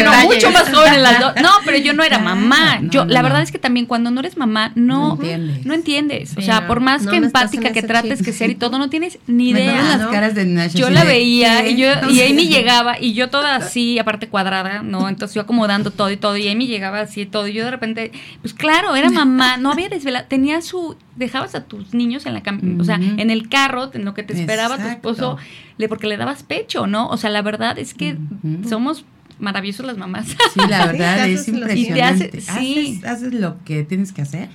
no, 0.05 0.23
mucho 0.23 0.51
más 0.51 0.73
joven 0.73 1.03
las 1.03 1.21
dos. 1.21 1.35
No, 1.43 1.51
pero 1.65 1.77
yo 1.79 1.93
no 1.93 2.03
era 2.03 2.19
mamá. 2.19 2.81
yo, 2.83 3.05
la 3.05 3.21
verdad 3.23 3.43
es 3.43 3.53
que 3.53 3.59
también 3.59 3.87
cuando 3.87 4.11
no 4.11 4.21
eres 4.21 4.37
mamá, 4.37 4.73
no, 4.75 5.19
no 5.65 5.75
entiendes. 5.75 6.37
o 6.37 6.41
sea, 6.41 6.67
por 6.67 6.81
más 6.81 7.07
que 7.07 7.17
empática 7.17 7.73
que 7.73 7.83
trates 7.83 8.23
que 8.23 8.33
ser 8.33 8.51
y 8.51 8.55
todo, 8.55 8.79
no 8.79 8.89
tienes 8.89 9.19
ni 9.27 9.51
idea. 9.51 9.97
las 9.97 10.09
caras 10.09 10.35
de 10.35 10.47
yo 10.75 10.91
la 10.91 11.05
veía 11.05 11.69
y 11.69 11.77
yo 11.77 11.89
y 12.09 12.23
Amy 12.23 12.49
llegaba 12.49 12.99
y 13.01 13.13
yo 13.13 13.29
toda 13.29 13.57
así, 13.57 13.99
aparte 13.99 14.29
cuadrada, 14.29 14.83
¿no? 14.83 15.09
Entonces 15.09 15.35
yo 15.35 15.43
acomodando 15.43 15.91
todo 15.91 16.11
y 16.11 16.17
todo 16.17 16.37
y 16.37 16.49
Amy 16.49 16.67
llegaba 16.67 17.01
así 17.01 17.23
y 17.23 17.27
todo 17.27 17.49
y 17.49 17.53
yo 17.53 17.65
de 17.65 17.71
repente, 17.71 18.13
pues 18.41 18.55
claro, 18.55 18.95
era 18.95 19.11
mamá, 19.11 19.57
no 19.57 19.73
había 19.73 19.89
desvelado, 19.89 20.27
tenía 20.29 20.63
su 20.63 20.97
dejabas 21.17 21.55
a 21.55 21.65
tus 21.65 21.95
niños 21.95 22.27
en 22.27 22.35
la 22.35 22.43
cama, 22.43 22.61
o 22.79 22.85
sea, 22.85 22.97
en 22.97 23.31
el 23.31 23.49
carro, 23.49 23.91
en 23.95 24.05
lo 24.05 24.15
que 24.15 24.23
te 24.23 24.39
esperaba 24.39 24.77
tu 24.77 24.87
esposo, 24.87 25.39
le, 25.79 25.89
porque 25.89 26.07
le 26.07 26.17
dabas 26.17 26.43
pecho, 26.43 26.87
¿no? 26.87 27.09
O 27.09 27.17
sea, 27.17 27.31
la 27.31 27.43
verdad 27.43 27.79
es 27.79 27.95
que 27.95 28.17
somos 28.69 29.05
maravillosos 29.39 29.87
las 29.87 29.99
mamás. 29.99 30.29
Sí, 30.29 30.61
la 30.69 30.87
verdad 30.93 31.29
es 31.29 31.49
impresionante. 31.49 32.41
sí. 32.41 33.01
haces, 33.07 33.35
lo 33.35 33.63
que 33.65 33.85
tienes 33.85 34.13
que 34.13 34.23
hacer 34.23 34.49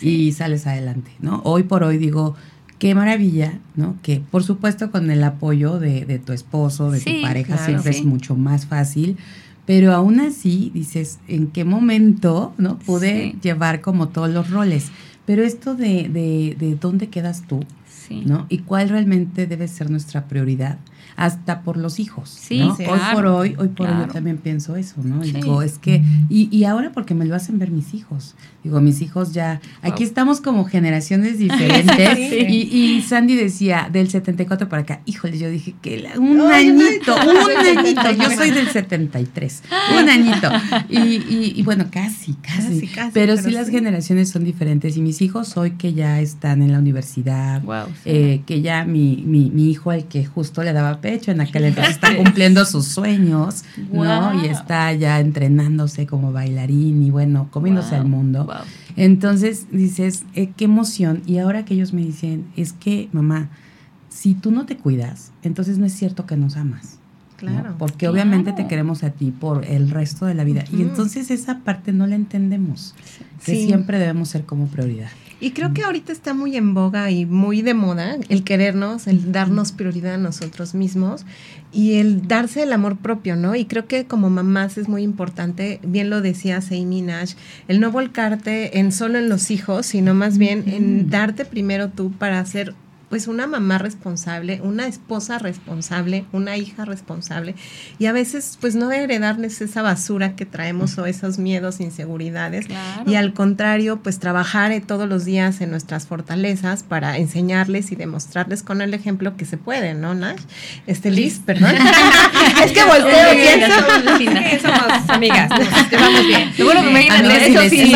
y 0.00 0.32
sales 0.32 0.66
adelante, 0.66 1.10
¿no? 1.20 1.40
Hoy 1.44 1.62
por 1.62 1.82
hoy 1.82 1.98
digo, 1.98 2.36
qué 2.78 2.94
maravilla, 2.94 3.58
¿no? 3.74 3.96
Que 4.02 4.20
por 4.20 4.42
supuesto 4.44 4.90
con 4.90 5.10
el 5.10 5.24
apoyo 5.24 5.78
de, 5.78 6.20
tu 6.24 6.32
esposo, 6.32 6.90
de 6.90 7.00
tu 7.00 7.22
pareja, 7.22 7.56
siempre 7.58 7.90
es 7.90 8.04
mucho 8.04 8.36
más 8.36 8.66
fácil. 8.66 9.16
Pero 9.64 9.92
aún 9.92 10.20
así 10.20 10.70
dices, 10.74 11.18
¿en 11.26 11.48
qué 11.48 11.64
momento 11.64 12.54
no 12.56 12.78
pude 12.78 13.34
llevar 13.42 13.80
como 13.80 14.08
todos 14.08 14.30
los 14.30 14.50
roles? 14.50 14.90
Pero 15.24 15.42
esto 15.42 15.74
de, 15.74 16.08
de, 16.08 16.56
de 16.56 16.76
dónde 16.76 17.08
quedas 17.08 17.42
tú, 17.48 17.64
¿no? 18.10 18.46
Y 18.48 18.58
cuál 18.58 18.88
realmente 18.88 19.46
debe 19.46 19.68
ser 19.68 19.90
nuestra 19.90 20.26
prioridad 20.28 20.78
hasta 21.14 21.62
por 21.62 21.76
los 21.76 21.98
hijos. 22.00 22.28
Sí, 22.28 22.62
hoy 22.62 23.00
por 23.12 23.26
hoy, 23.26 23.54
hoy 23.58 23.68
por 23.68 23.88
hoy 23.88 23.96
yo 24.00 24.12
también 24.12 24.38
pienso 24.38 24.76
eso, 24.76 24.96
¿no? 25.02 25.20
Digo, 25.20 25.62
es 25.62 25.78
que, 25.78 26.02
y, 26.28 26.48
y, 26.56 26.64
ahora 26.64 26.92
porque 26.92 27.14
me 27.14 27.24
lo 27.24 27.34
hacen 27.34 27.58
ver 27.58 27.70
mis 27.70 27.94
hijos. 27.94 28.34
Digo, 28.64 28.80
mis 28.80 29.00
hijos 29.00 29.32
ya, 29.32 29.60
aquí 29.82 30.02
estamos 30.02 30.40
como 30.40 30.64
generaciones 30.64 31.38
diferentes. 31.38 32.18
y, 32.48 32.96
y, 32.96 33.02
Sandy 33.02 33.36
decía, 33.36 33.88
del 33.92 34.10
74 34.10 34.68
para 34.68 34.82
acá, 34.82 35.00
híjole, 35.06 35.38
yo 35.38 35.48
dije 35.48 35.74
que 35.80 36.06
un 36.18 36.40
añito, 36.40 37.14
un 37.14 37.78
añito, 37.78 38.10
yo 38.12 38.30
soy 38.30 38.50
del 38.50 38.68
73, 38.68 39.62
un 39.98 40.08
añito. 40.08 40.50
Y, 40.88 41.54
y, 41.58 41.62
bueno, 41.62 41.86
casi, 41.90 42.34
casi. 42.34 42.90
pero, 43.12 43.36
sí 43.36 43.50
las 43.50 43.68
generaciones 43.68 44.30
son 44.30 44.44
diferentes. 44.44 44.96
Y 44.96 45.00
mis 45.00 45.22
hijos 45.22 45.56
hoy 45.56 45.72
que 45.72 45.94
ya 45.94 46.20
están 46.20 46.62
en 46.62 46.72
la 46.72 46.78
universidad, 46.78 47.62
eh, 48.04 48.42
que 48.46 48.60
ya 48.62 48.84
mi, 48.84 49.22
mi, 49.26 49.50
mi 49.50 49.70
hijo, 49.70 49.92
el 49.92 50.04
que 50.04 50.24
justo 50.24 50.62
le 50.62 50.72
daba 50.72 50.95
hecho 51.04 51.30
en 51.30 51.40
aquel 51.40 51.64
entonces 51.64 51.94
está 51.94 52.16
cumpliendo 52.16 52.64
sus 52.64 52.86
sueños, 52.86 53.64
¿no? 53.92 54.42
Y 54.42 54.46
está 54.46 54.92
ya 54.92 55.20
entrenándose 55.20 56.06
como 56.06 56.32
bailarín 56.32 57.02
y 57.02 57.10
bueno, 57.10 57.48
comiéndose 57.50 57.94
al 57.94 58.06
mundo. 58.06 58.48
Entonces 58.96 59.66
dices, 59.70 60.24
eh, 60.34 60.50
qué 60.56 60.64
emoción. 60.64 61.22
Y 61.26 61.38
ahora 61.38 61.64
que 61.64 61.74
ellos 61.74 61.92
me 61.92 62.02
dicen, 62.02 62.46
es 62.56 62.72
que 62.72 63.08
mamá, 63.12 63.50
si 64.08 64.34
tú 64.34 64.50
no 64.50 64.66
te 64.66 64.76
cuidas, 64.76 65.32
entonces 65.42 65.78
no 65.78 65.86
es 65.86 65.92
cierto 65.92 66.26
que 66.26 66.36
nos 66.36 66.56
amas. 66.56 66.98
Claro. 67.36 67.74
Porque 67.78 68.08
obviamente 68.08 68.52
te 68.52 68.66
queremos 68.66 69.04
a 69.04 69.10
ti 69.10 69.30
por 69.30 69.66
el 69.66 69.90
resto 69.90 70.24
de 70.24 70.34
la 70.34 70.44
vida. 70.44 70.64
Y 70.72 70.80
entonces 70.80 71.30
esa 71.30 71.58
parte 71.58 71.92
no 71.92 72.06
la 72.06 72.14
entendemos, 72.14 72.94
que 73.44 73.56
siempre 73.56 73.98
debemos 73.98 74.30
ser 74.30 74.44
como 74.44 74.68
prioridad. 74.68 75.10
Y 75.38 75.50
creo 75.50 75.74
que 75.74 75.84
ahorita 75.84 76.12
está 76.12 76.32
muy 76.32 76.56
en 76.56 76.72
boga 76.72 77.10
y 77.10 77.26
muy 77.26 77.60
de 77.60 77.74
moda 77.74 78.16
el 78.30 78.42
querernos, 78.42 79.06
el 79.06 79.32
darnos 79.32 79.72
prioridad 79.72 80.14
a 80.14 80.18
nosotros 80.18 80.74
mismos 80.74 81.26
y 81.72 81.94
el 81.94 82.26
darse 82.26 82.62
el 82.62 82.72
amor 82.72 82.96
propio, 82.96 83.36
¿no? 83.36 83.54
Y 83.54 83.66
creo 83.66 83.86
que 83.86 84.06
como 84.06 84.30
mamás 84.30 84.78
es 84.78 84.88
muy 84.88 85.02
importante, 85.02 85.78
bien 85.82 86.08
lo 86.08 86.22
decía 86.22 86.60
Amy 86.70 87.02
Nash, 87.02 87.34
el 87.68 87.80
no 87.80 87.90
volcarte 87.90 88.78
en 88.78 88.92
solo 88.92 89.18
en 89.18 89.28
los 89.28 89.50
hijos, 89.50 89.84
sino 89.84 90.14
más 90.14 90.38
bien 90.38 90.64
en 90.68 91.10
darte 91.10 91.44
primero 91.44 91.90
tú 91.90 92.12
para 92.12 92.40
hacer 92.40 92.74
pues 93.08 93.28
una 93.28 93.46
mamá 93.46 93.78
responsable, 93.78 94.60
una 94.62 94.86
esposa 94.86 95.38
responsable, 95.38 96.24
una 96.32 96.56
hija 96.56 96.84
responsable 96.84 97.54
y 97.98 98.06
a 98.06 98.12
veces 98.12 98.58
pues 98.60 98.74
no 98.74 98.90
heredarles 98.90 99.60
esa 99.60 99.82
basura 99.82 100.34
que 100.34 100.44
traemos 100.44 100.98
o 100.98 101.06
esos 101.06 101.38
miedos, 101.38 101.80
inseguridades 101.80 102.66
y 103.06 103.14
al 103.14 103.32
contrario 103.32 104.00
pues 104.02 104.18
trabajar 104.18 104.66
todos 104.86 105.08
los 105.08 105.24
días 105.24 105.60
en 105.60 105.70
nuestras 105.70 106.06
fortalezas 106.06 106.82
para 106.82 107.18
enseñarles 107.18 107.92
y 107.92 107.96
demostrarles 107.96 108.62
con 108.62 108.80
el 108.80 108.94
ejemplo 108.94 109.36
que 109.36 109.44
se 109.44 109.56
puede, 109.56 109.94
¿no, 109.94 110.14
Nash? 110.14 110.40
Este 110.86 111.10
Liz, 111.10 111.40
perdón. 111.44 111.74
es 112.64 112.72
que 112.72 112.82
volteo 112.84 113.34
y 113.34 114.58
somos 114.58 115.08
amigas, 115.08 115.50
vamos 115.92 116.26
bien. 116.26 116.52
Seguro 116.54 116.82
que 116.82 116.90
me 116.90 117.06
eso 117.06 117.68
sí, 117.68 117.94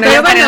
Pero 0.00 0.22
bueno, 0.22 0.46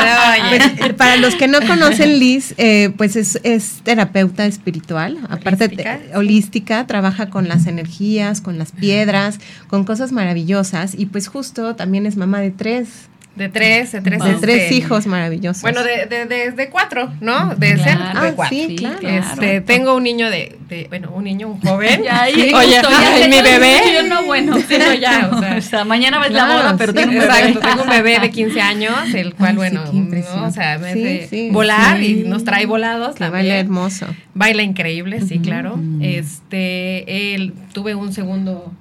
pues, 0.79 0.93
para 0.95 1.17
los 1.17 1.35
que 1.35 1.49
no 1.49 1.61
conocen 1.67 2.19
Liz, 2.19 2.55
eh, 2.57 2.91
pues 2.97 3.17
es, 3.19 3.81
terapeuta 3.83 4.47
espiritual, 4.47 5.19
aparte 5.29 6.11
holística, 6.15 6.87
trabaja 6.87 7.31
con 7.31 7.49
las 7.49 7.67
energías, 7.67 8.41
con 8.41 8.59
las 8.59 8.73
piedras, 8.73 9.39
con 9.69 9.85
cosas 9.85 10.13
maravillosas 10.13 10.95
y 10.97 11.07
pues 11.07 11.29
justo 11.29 11.77
también 11.77 12.07
es 12.07 12.17
mamá 12.17 12.41
de 12.41 12.51
tres. 12.51 13.09
De 13.39 13.49
tres, 13.49 13.93
de 13.93 14.01
tres, 14.01 14.19
de 14.25 14.35
tres 14.35 14.73
hijos 14.73 15.07
maravillosos. 15.07 15.63
Bueno, 15.63 15.85
de, 15.85 16.07
de, 16.07 16.51
de, 16.51 16.71
cuatro, 16.71 17.13
¿no? 17.21 17.55
De 17.55 17.77
ser 17.77 17.97
de 17.97 18.05
ah, 18.05 18.33
cuatro. 18.35 18.57
Sí, 18.57 18.75
claro. 18.77 18.99
Este, 19.01 19.61
tengo 19.61 19.95
un 19.95 20.03
niño 20.03 20.29
de, 20.29 20.59
de, 20.69 20.87
bueno, 20.89 21.13
un 21.15 21.23
niño, 21.23 21.47
un 21.47 21.61
joven. 21.61 22.03
Ya, 22.09 22.23
ahí, 22.23 22.53
Oye, 22.55 23.29
mi 23.29 23.41
bebé. 23.41 23.81
Yo 23.95 24.03
no, 24.09 24.25
bueno, 24.25 24.57
sí, 24.57 24.77
no, 24.77 24.93
ya, 24.93 25.31
o 25.57 25.61
sea, 25.61 25.85
mañana 25.87 26.19
ves 26.19 26.33
la 26.33 26.47
boda, 26.47 26.77
pero 26.77 26.93
tengo 26.93 27.13
un 27.13 27.19
bebé. 27.21 27.59
tengo 27.61 27.83
un 27.85 27.89
bebé 27.89 28.19
de 28.19 28.31
15 28.31 28.61
años, 28.61 29.15
el 29.15 29.35
cual, 29.35 29.55
bueno, 29.55 29.85
¿no? 29.93 30.45
o 30.45 30.51
sea, 30.51 30.79
me 30.79 30.91
hace 30.91 31.51
volar 31.53 32.03
y 32.03 32.25
nos 32.25 32.43
trae 32.43 32.67
volados. 32.67 33.21
La 33.21 33.31
baila 33.31 33.57
hermoso. 33.57 34.07
Baila 34.35 34.63
increíble, 34.65 35.21
sí, 35.21 35.39
claro. 35.39 35.79
Este, 36.01 37.35
él, 37.35 37.55
tuve 37.73 37.95
un 37.95 38.13
segundo 38.13 38.73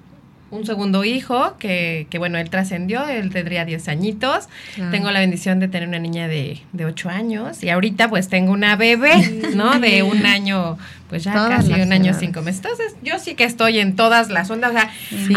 un 0.49 0.65
segundo 0.65 1.03
hijo 1.03 1.57
que, 1.57 2.07
que 2.09 2.17
bueno, 2.17 2.37
él 2.37 2.49
trascendió, 2.49 3.07
él 3.07 3.31
tendría 3.31 3.65
10 3.65 3.87
añitos. 3.87 4.47
Tengo 4.91 5.11
la 5.11 5.19
bendición 5.19 5.59
de 5.59 5.67
tener 5.67 5.87
una 5.87 5.99
niña 5.99 6.27
de, 6.27 6.61
de 6.73 6.85
8 6.85 7.09
años 7.09 7.63
y 7.63 7.69
ahorita 7.69 8.09
pues 8.09 8.29
tengo 8.29 8.51
una 8.51 8.75
bebé, 8.75 9.41
¿no? 9.55 9.79
De 9.87 10.03
un 10.03 10.25
año 10.25 10.77
pues 11.09 11.23
ya 11.23 11.33
casi 11.33 11.73
un 11.73 11.93
año 11.93 12.13
cinco 12.13 12.41
meses. 12.41 12.61
Entonces, 12.63 12.95
yo 13.01 13.17
sí 13.19 13.35
que 13.35 13.45
estoy 13.45 13.79
en 13.79 13.95
todas 13.95 14.29
las 14.29 14.49
ondas. 14.49 14.71
O 14.71 14.73
sea, 14.73 14.91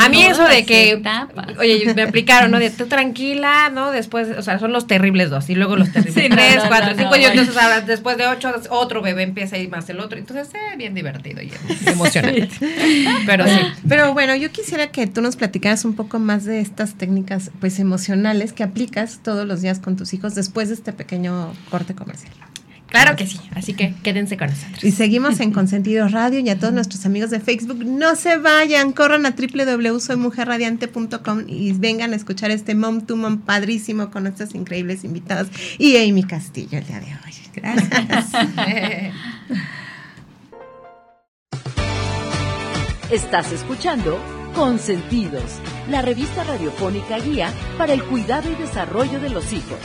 a 0.05 0.09
mí 0.09 0.23
eso 0.23 0.47
de 0.49 0.65
que, 0.65 1.01
oye, 1.59 1.95
me 1.95 2.03
aplicaron, 2.03 2.51
¿no? 2.51 2.59
De 2.59 2.71
tú 2.71 2.87
tranquila, 2.87 3.71
¿no? 3.71 3.93
Después, 3.93 4.29
o 4.37 4.43
sea, 4.43 4.59
son 4.59 4.73
los 4.73 4.87
terribles 4.87 5.31
dos 5.31 5.49
y 5.49 5.55
luego 5.55 5.77
los 5.77 5.93
terribles 5.93 6.29
tres, 6.31 6.63
cuatro, 6.67 6.95
cinco. 6.97 7.17
y 7.17 7.25
entonces, 7.25 7.57
ahora, 7.57 7.81
después 7.83 8.17
de 8.19 8.27
ocho, 8.27 8.53
otro 8.71 9.01
bebé 9.03 9.23
empieza 9.23 9.59
y 9.59 9.69
más 9.69 9.89
el 9.91 10.01
otro. 10.01 10.19
Entonces, 10.19 10.53
eh, 10.55 10.77
bien 10.77 10.95
divertido 10.95 11.41
y 11.43 11.53
emocionante. 11.87 12.51
Pero 13.27 13.47
sí. 13.47 13.61
Pero 13.89 14.13
bueno, 14.13 14.35
yo 14.35 14.51
quisiera 14.51 14.89
que 14.89 15.07
tú 15.07 15.21
nos 15.21 15.37
platicaras 15.37 15.85
un 15.85 15.95
poco 15.95 16.19
más 16.19 16.45
de 16.45 16.61
estas 16.61 16.95
técnicas, 16.95 17.51
pues, 17.61 17.79
emocionales 17.79 18.53
que 18.53 18.65
aplicas 18.65 19.21
todos 19.23 19.47
los 19.47 19.63
días 19.63 19.79
con 19.79 19.97
tus 19.97 20.15
hijos 20.15 20.35
después 20.35 20.69
de 20.69 20.75
este 20.75 20.93
pequeño 20.93 21.53
corte 21.71 21.95
comercial. 21.95 22.33
Claro 22.91 23.17
que 23.17 23.27
sí, 23.27 23.41
así 23.55 23.73
que 23.75 23.95
quédense 24.03 24.37
con 24.37 24.49
nosotros. 24.49 24.83
Y 24.83 24.91
seguimos 24.91 25.39
en 25.41 25.53
Consentido 25.53 26.09
Radio 26.09 26.41
y 26.41 26.51
a 26.51 26.59
todos 26.59 26.75
nuestros 26.75 27.07
amigos 27.07 27.31
de 27.31 27.39
Facebook, 27.39 27.85
no 27.85 28.17
se 28.17 28.37
vayan, 28.37 28.91
corran 28.93 29.27
a 29.27 29.31
www.soymujerradiante.com 29.31 31.45
y 31.47 31.71
vengan 31.73 32.13
a 32.13 32.17
escuchar 32.17 32.51
este 32.51 32.75
Mom 32.75 33.03
to 33.03 33.15
Mom 33.17 33.43
padrísimo 33.43 34.11
con 34.11 34.25
nuestras 34.25 34.57
increíbles 34.57 35.05
invitadas 35.05 35.47
y 35.79 35.99
Amy 35.99 36.25
Castillo 36.25 36.79
el 36.79 36.87
día 36.87 36.99
de 37.01 37.07
hoy. 37.07 37.35
Gracias. 37.55 38.27
Estás 43.11 43.53
escuchando 43.53 44.19
Consentidos, 44.55 45.61
la 45.89 46.03
revista 46.03 46.45
radiofónica 46.45 47.19
guía 47.19 47.53
para 47.79 47.93
el 47.93 48.03
cuidado 48.05 48.51
y 48.51 48.55
desarrollo 48.57 49.21
de 49.21 49.31
los 49.31 49.53
hijos. 49.53 49.79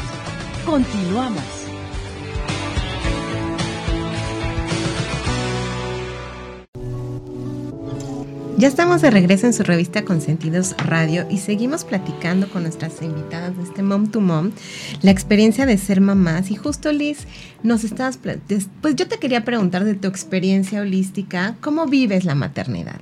Continuamos. 0.66 1.65
Ya 8.58 8.70
estamos 8.70 9.02
de 9.02 9.12
regreso 9.12 9.48
en 9.48 9.54
su 9.54 9.64
revista 9.64 10.06
Consentidos 10.06 10.76
Radio 10.78 11.28
y 11.30 11.40
seguimos 11.40 11.84
platicando 11.84 12.48
con 12.50 12.64
nuestras 12.64 13.02
invitadas 13.02 13.58
de 13.58 13.64
este 13.64 13.84
Mom 13.84 14.10
to 14.10 14.22
Mom, 14.22 14.52
la 15.02 15.12
experiencia 15.12 15.66
de 15.66 15.78
ser 15.78 16.00
mamás. 16.00 16.50
Y 16.52 16.56
justo 16.56 16.94
Liz, 16.94 17.28
nos 17.64 17.84
estabas, 17.84 18.18
pues 18.82 18.96
yo 18.96 19.10
te 19.10 19.20
quería 19.20 19.44
preguntar 19.44 19.84
de 19.84 19.96
tu 19.96 20.08
experiencia 20.08 20.80
holística, 20.80 21.58
¿cómo 21.60 21.86
vives 21.86 22.24
la 22.24 22.34
maternidad? 22.34 23.02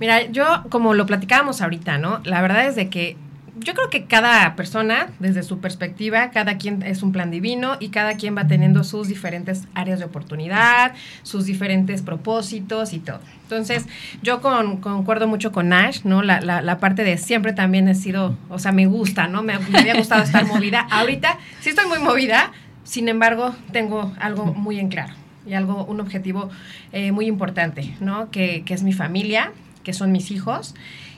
Mira, 0.00 0.30
yo 0.30 0.46
como 0.70 0.94
lo 0.94 1.04
platicábamos 1.04 1.60
ahorita, 1.60 1.98
¿no? 1.98 2.20
La 2.24 2.40
verdad 2.40 2.66
es 2.66 2.74
de 2.74 2.88
que 2.88 3.18
yo 3.56 3.74
creo 3.74 3.88
que 3.88 4.06
cada 4.06 4.56
persona, 4.56 5.08
desde 5.20 5.42
su 5.42 5.60
perspectiva, 5.60 6.30
cada 6.30 6.58
quien 6.58 6.82
es 6.82 7.02
un 7.02 7.12
plan 7.12 7.30
divino 7.30 7.76
y 7.78 7.90
cada 7.90 8.16
quien 8.16 8.36
va 8.36 8.46
teniendo 8.46 8.82
sus 8.82 9.06
diferentes 9.06 9.68
áreas 9.74 10.00
de 10.00 10.06
oportunidad, 10.06 10.94
sus 11.22 11.46
diferentes 11.46 12.02
propósitos 12.02 12.92
y 12.92 12.98
todo. 12.98 13.20
Entonces, 13.42 13.86
yo 14.22 14.40
concuerdo 14.40 15.28
mucho 15.28 15.52
con 15.52 15.68
Nash, 15.68 16.00
¿no? 16.02 16.22
La, 16.22 16.40
la, 16.40 16.78
parte 16.78 17.04
de 17.04 17.16
siempre 17.16 17.52
también 17.52 17.86
he 17.86 17.94
sido, 17.94 18.36
o 18.48 18.58
sea, 18.58 18.72
me 18.72 18.86
gusta, 18.86 19.28
¿no? 19.28 19.42
Me, 19.42 19.54
había 19.54 19.94
gustado 19.94 20.24
estar 20.24 20.44
movida. 20.46 20.86
Ahorita 20.90 21.38
sí 21.60 21.70
estoy 21.70 21.86
muy 21.86 22.00
movida, 22.00 22.50
sin 22.82 23.08
embargo, 23.08 23.54
tengo 23.72 24.12
algo 24.18 24.46
muy 24.46 24.80
en 24.80 24.88
claro 24.88 25.14
y 25.46 25.54
algo, 25.54 25.84
un 25.84 26.00
objetivo 26.00 26.50
eh, 26.92 27.12
muy 27.12 27.26
importante, 27.26 27.94
¿no? 28.00 28.30
Que 28.30 28.64
es 28.66 28.82
mi 28.82 28.92
familia, 28.92 29.52
que 29.84 29.92
son 29.92 30.10
mis 30.10 30.32
hijos 30.32 30.74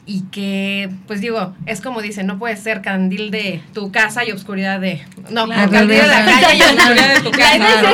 y 0.08 0.22
que, 0.30 0.88
pues 1.08 1.20
digo, 1.20 1.52
es 1.66 1.80
como 1.80 2.00
dicen, 2.00 2.28
no 2.28 2.38
puede 2.38 2.56
ser 2.56 2.80
candil 2.80 3.32
de 3.32 3.60
tu 3.74 3.90
casa 3.90 4.24
y 4.24 4.30
obscuridad 4.30 4.78
de... 4.78 5.02
No, 5.30 5.48
candil 5.48 5.88
de 5.88 6.06
la 6.06 6.24
calle 6.24 6.56
y 6.56 6.62
obscuridad 6.62 7.14
de 7.14 7.20
tu 7.22 7.30
casa. 7.36 7.58
lo 7.58 7.88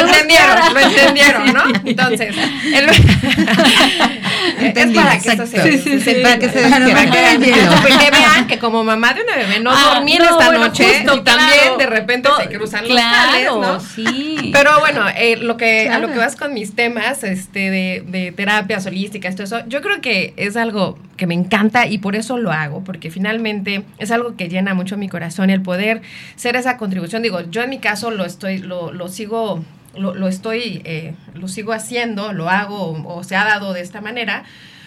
entendieron, 0.00 0.74
lo 0.74 0.80
entendieron, 0.80 1.52
¿no? 1.52 1.62
Entonces, 1.84 2.34
es 4.60 4.92
para 4.92 5.18
que 5.20 5.28
esto 5.28 5.46
se, 5.46 5.78
sí, 5.78 6.00
sí, 6.00 6.14
para 6.22 6.38
que 6.38 6.48
se 6.48 6.68
para 6.68 6.86
que, 6.86 7.38
que, 7.38 8.10
vean 8.10 8.46
que 8.46 8.58
como 8.58 8.82
mamá 8.82 9.14
de 9.14 9.22
una 9.22 9.36
bebé 9.36 9.60
no 9.60 9.70
ah, 9.72 9.94
dormí 9.94 10.14
esta 10.16 10.52
noche 10.52 11.04
y 11.14 11.20
también 11.20 11.78
de 11.78 11.86
repente 11.86 12.28
se 12.36 12.48
cruzan 12.48 12.88
los 12.88 12.98
cables, 13.00 13.44
¿no? 13.44 13.80
Sí. 13.80 14.50
Pero 14.52 14.80
bueno, 14.80 15.06
eh, 15.16 15.36
lo 15.36 15.56
que 15.56 15.88
a 15.88 15.98
lo 15.98 16.08
que 16.08 16.18
vas 16.18 16.36
con 16.36 16.52
mis 16.54 16.74
temas 16.74 17.22
este 17.22 17.70
de, 17.70 18.04
de 18.06 18.32
terapias 18.32 18.86
holísticas, 18.86 19.36
todo 19.36 19.44
eso, 19.44 19.60
yo 19.68 19.80
creo 19.80 20.00
que 20.00 20.34
es 20.36 20.56
algo 20.56 20.98
que 21.16 21.26
me 21.28 21.34
encanta 21.34 21.86
y 21.86 21.98
por 21.98 22.16
eso 22.16 22.38
lo 22.38 22.50
hago, 22.50 22.82
porque 22.82 23.10
finalmente 23.10 23.84
es 23.98 24.10
algo 24.10 24.34
que 24.34 24.48
llena 24.48 24.72
mucho 24.72 24.96
mi 24.96 25.10
corazón 25.10 25.50
el 25.50 25.60
poder 25.60 26.00
ser 26.36 26.56
esa 26.56 26.78
contribución. 26.78 27.22
Digo, 27.22 27.42
yo 27.50 27.62
en 27.62 27.70
mi 27.70 27.78
caso 27.78 28.10
lo 28.10 28.24
estoy, 28.24 28.58
lo, 28.58 29.08
sigo 29.08 29.62
lo, 29.94 30.26
estoy, 30.26 30.80
eh, 30.84 31.14
lo 31.34 31.46
sigo 31.46 31.72
haciendo, 31.72 32.32
lo 32.32 32.48
hago 32.48 32.92
o, 33.04 33.22
se 33.24 33.36
ha 33.36 33.44
dado 33.44 33.74
de 33.74 33.82
esta 33.82 34.00
manera, 34.00 34.44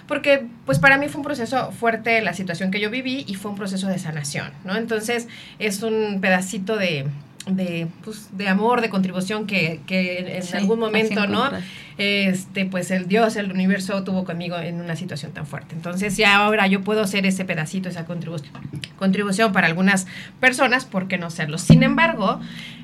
porque 0.07 0.47
pues 0.65 0.79
para 0.79 0.97
mí 0.97 1.07
fue 1.09 1.19
un 1.19 1.25
proceso 1.25 1.71
fuerte 1.71 2.21
la 2.23 2.33
situación 2.33 2.71
que 2.71 2.79
yo 2.79 2.89
viví 2.89 3.23
y 3.27 3.35
fue 3.35 3.51
un 3.51 3.57
proceso 3.57 3.87
de 3.87 3.99
sanación, 3.99 4.51
¿no? 4.65 4.75
Entonces 4.75 5.27
es 5.59 5.83
un 5.83 6.21
pedacito 6.21 6.75
de, 6.75 7.05
de, 7.47 7.87
pues, 8.03 8.29
de 8.37 8.47
amor, 8.47 8.81
de 8.81 8.89
contribución 8.89 9.47
que, 9.47 9.79
que 9.87 10.37
en 10.37 10.55
algún 10.55 10.79
momento, 10.79 11.27
¿no? 11.27 11.49
Este, 11.97 12.65
pues 12.65 12.89
el 12.91 13.07
Dios, 13.07 13.35
el 13.35 13.51
universo 13.51 14.03
tuvo 14.03 14.23
conmigo 14.23 14.57
en 14.57 14.79
una 14.81 14.95
situación 14.95 15.31
tan 15.33 15.45
fuerte. 15.45 15.75
Entonces 15.75 16.17
ya 16.17 16.35
ahora 16.35 16.67
yo 16.67 16.81
puedo 16.81 17.05
ser 17.05 17.25
ese 17.25 17.45
pedacito, 17.45 17.89
esa 17.89 18.05
contribución, 18.05 18.51
contribución 18.97 19.51
para 19.51 19.67
algunas 19.67 20.07
personas, 20.39 20.85
¿por 20.85 21.07
qué 21.07 21.17
no 21.17 21.29
serlo? 21.29 21.57
Sin 21.57 21.83
embargo, 21.83 22.39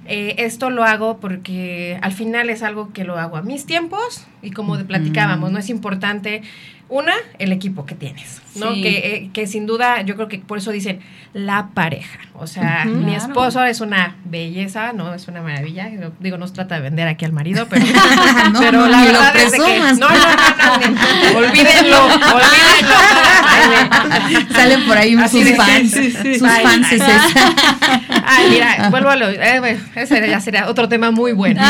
eh, 0.05 0.35
esto 0.39 0.69
lo 0.69 0.83
hago 0.83 1.17
porque 1.17 1.99
al 2.01 2.11
final 2.11 2.49
es 2.49 2.63
algo 2.63 2.93
que 2.93 3.03
lo 3.03 3.17
hago 3.17 3.37
a 3.37 3.41
mis 3.41 3.65
tiempos 3.65 4.25
y 4.41 4.51
como 4.51 4.77
platicábamos, 4.77 5.51
¿no? 5.51 5.59
Es 5.59 5.69
importante 5.69 6.43
una, 6.89 7.13
el 7.37 7.51
equipo 7.51 7.85
que 7.85 7.95
tienes, 7.95 8.41
¿no? 8.55 8.73
Que, 8.73 8.97
eh, 8.97 9.29
que, 9.33 9.45
sin 9.45 9.65
duda, 9.65 10.01
yo 10.03 10.15
creo 10.15 10.29
que 10.29 10.39
por 10.39 10.57
eso 10.57 10.71
dicen 10.71 11.01
la 11.33 11.69
pareja. 11.73 12.19
O 12.33 12.47
sea, 12.47 12.85
mi 12.85 13.13
esposo 13.13 13.63
es 13.63 13.81
una 13.81 14.15
belleza, 14.23 14.93
¿no? 14.93 15.13
Es 15.13 15.27
una 15.27 15.41
maravilla. 15.41 15.89
Digo, 16.19 16.37
no 16.37 16.47
se 16.47 16.53
trata 16.53 16.75
de 16.75 16.81
vender 16.81 17.07
aquí 17.07 17.25
al 17.25 17.33
marido, 17.33 17.67
pero, 17.69 17.85
pero 18.59 18.87
la 18.87 19.03
verdad 19.03 19.35
es 19.35 19.51
que. 19.51 19.57
No, 19.59 19.93
no, 19.95 20.09
no, 20.09 20.09
no, 21.33 21.37
olvídenlo, 21.39 22.05
olvídenlo. 22.05 22.95
Salen 24.53 24.85
por 24.85 24.97
ahí 24.97 25.17
sus 25.27 25.55
fans, 25.55 25.91
sus 25.91 26.39
fans. 26.39 26.87
Ay, 28.25 28.49
mira, 28.49 28.89
vuelvo 28.89 29.09
a 29.09 29.15
lo. 29.15 29.29
Eh, 29.29 29.79
ese 29.95 30.29
ya 30.29 30.39
sería 30.39 30.69
otro 30.69 30.87
tema 30.87 31.11
muy 31.11 31.33
bueno. 31.33 31.61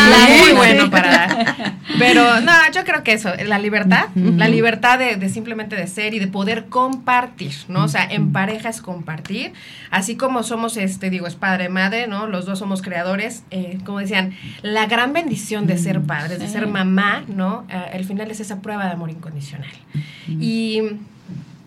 muy 0.44 0.54
bueno 0.54 0.90
para. 0.92 1.56
Pero 1.98 2.42
no, 2.42 2.52
yo 2.74 2.84
creo 2.84 3.04
que 3.04 3.14
eso, 3.14 3.32
la 3.46 3.58
libertad, 3.58 4.06
la 4.16 4.48
libertad 4.48 5.00
de 5.00 5.07
de, 5.16 5.30
simplemente 5.30 5.76
de 5.76 5.88
ser 5.88 6.14
y 6.14 6.20
de 6.20 6.28
poder 6.28 6.66
compartir, 6.66 7.54
¿no? 7.68 7.86
O 7.86 7.88
sea, 7.88 8.06
en 8.06 8.32
pareja 8.32 8.70
es 8.70 8.82
compartir, 8.82 9.54
así 9.92 10.16
como 10.16 10.44
somos, 10.44 10.76
este, 10.78 11.10
digo, 11.10 11.28
es 11.28 11.36
padre, 11.36 11.70
madre, 11.70 12.08
¿no? 12.08 12.28
Los 12.28 12.46
dos 12.46 12.60
somos 12.60 12.82
creadores, 12.82 13.44
eh, 13.52 13.78
como 13.86 14.00
decían, 14.00 14.34
la 14.62 14.86
gran 14.88 15.14
bendición 15.14 15.68
de 15.68 15.78
ser 15.78 16.02
padres, 16.02 16.40
de 16.40 16.48
ser 16.48 16.68
mamá, 16.68 17.24
¿no? 17.28 17.66
Eh, 17.70 17.92
al 17.94 18.06
final 18.06 18.30
es 18.32 18.40
esa 18.40 18.62
prueba 18.62 18.86
de 18.86 18.92
amor 18.92 19.10
incondicional. 19.10 19.72
Y 20.28 20.82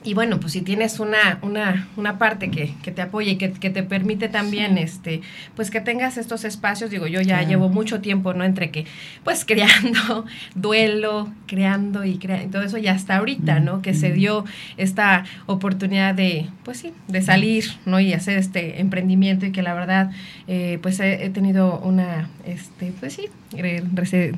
y 0.02 0.14
bueno, 0.14 0.40
pues 0.40 0.54
si 0.54 0.62
tienes 0.62 0.98
una, 0.98 1.38
una, 1.42 1.88
una 1.96 2.16
parte 2.16 2.50
que, 2.50 2.72
que, 2.82 2.90
te 2.90 3.02
apoya 3.02 3.32
y 3.32 3.36
que, 3.36 3.52
que 3.52 3.68
te 3.68 3.82
permite 3.82 4.28
también, 4.28 4.78
este, 4.78 5.20
pues 5.54 5.70
que 5.70 5.82
tengas 5.82 6.16
estos 6.16 6.44
espacios, 6.44 6.90
digo, 6.90 7.06
yo 7.06 7.20
ya 7.20 7.42
llevo 7.42 7.68
mucho 7.68 8.00
tiempo, 8.00 8.32
¿no? 8.32 8.44
Entre 8.44 8.70
que, 8.70 8.86
pues 9.24 9.44
creando, 9.46 10.24
duelo, 10.54 11.28
creando 11.46 12.04
y 12.06 12.16
creando, 12.16 12.50
todo 12.50 12.62
eso 12.62 12.78
ya 12.78 12.92
hasta 12.92 13.18
ahorita, 13.18 13.60
¿no? 13.60 13.82
Que 13.82 13.92
se 13.92 14.10
dio 14.12 14.46
esta 14.78 15.24
oportunidad 15.44 16.14
de, 16.14 16.48
pues 16.64 16.78
sí, 16.78 16.94
de 17.08 17.20
salir, 17.20 17.64
¿no? 17.84 18.00
Y 18.00 18.14
hacer 18.14 18.38
este 18.38 18.80
emprendimiento 18.80 19.44
y 19.44 19.52
que 19.52 19.62
la 19.62 19.74
verdad, 19.74 20.12
eh, 20.48 20.78
pues 20.80 20.98
he, 21.00 21.28
tenido 21.28 21.78
una, 21.78 22.30
este, 22.52 22.92
pues 22.98 23.14
sí, 23.14 23.28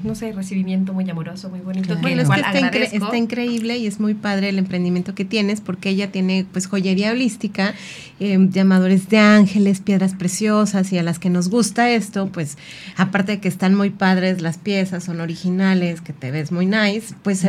no 0.02 0.14
sé, 0.14 0.33
recibimiento 0.33 0.92
muy 0.92 1.09
amoroso, 1.09 1.49
muy 1.50 1.61
bonito. 1.61 1.97
Bueno, 2.00 2.23
es 2.23 2.28
que 2.28 2.40
está, 2.40 2.69
está 2.69 3.16
increíble 3.16 3.76
y 3.78 3.87
es 3.87 4.00
muy 4.00 4.14
padre 4.14 4.49
el 4.49 4.59
emprendimiento 4.59 5.14
que 5.14 5.25
tiene 5.25 5.52
porque 5.64 5.90
ella 5.90 6.11
tiene 6.11 6.47
pues 6.50 6.66
joyería 6.66 7.11
holística, 7.11 7.75
em, 8.21 8.50
llamadores 8.50 9.09
de 9.09 9.19
ángeles, 9.19 9.81
piedras 9.81 10.14
preciosas 10.14 10.92
y 10.92 10.99
a 10.99 11.02
las 11.02 11.19
que 11.19 11.31
nos 11.31 11.49
gusta 11.49 11.90
esto, 11.90 12.28
pues 12.28 12.59
aparte 12.97 13.33
de 13.33 13.40
que 13.40 13.49
están 13.49 13.75
muy 13.75 13.90
padres 13.90 14.40
las 14.40 14.59
piezas, 14.59 15.04
son 15.04 15.21
originales, 15.21 16.00
que 16.00 16.12
te 16.12 16.31
ves 16.31 16.52
muy 16.52 16.66
nice, 16.66 17.14
pues 17.23 17.47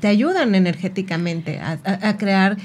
te, 0.00 0.08
ayudan 0.08 0.54
energéticamente 0.54 1.58
a, 1.58 1.78
a 1.84 2.16
crear 2.16 2.56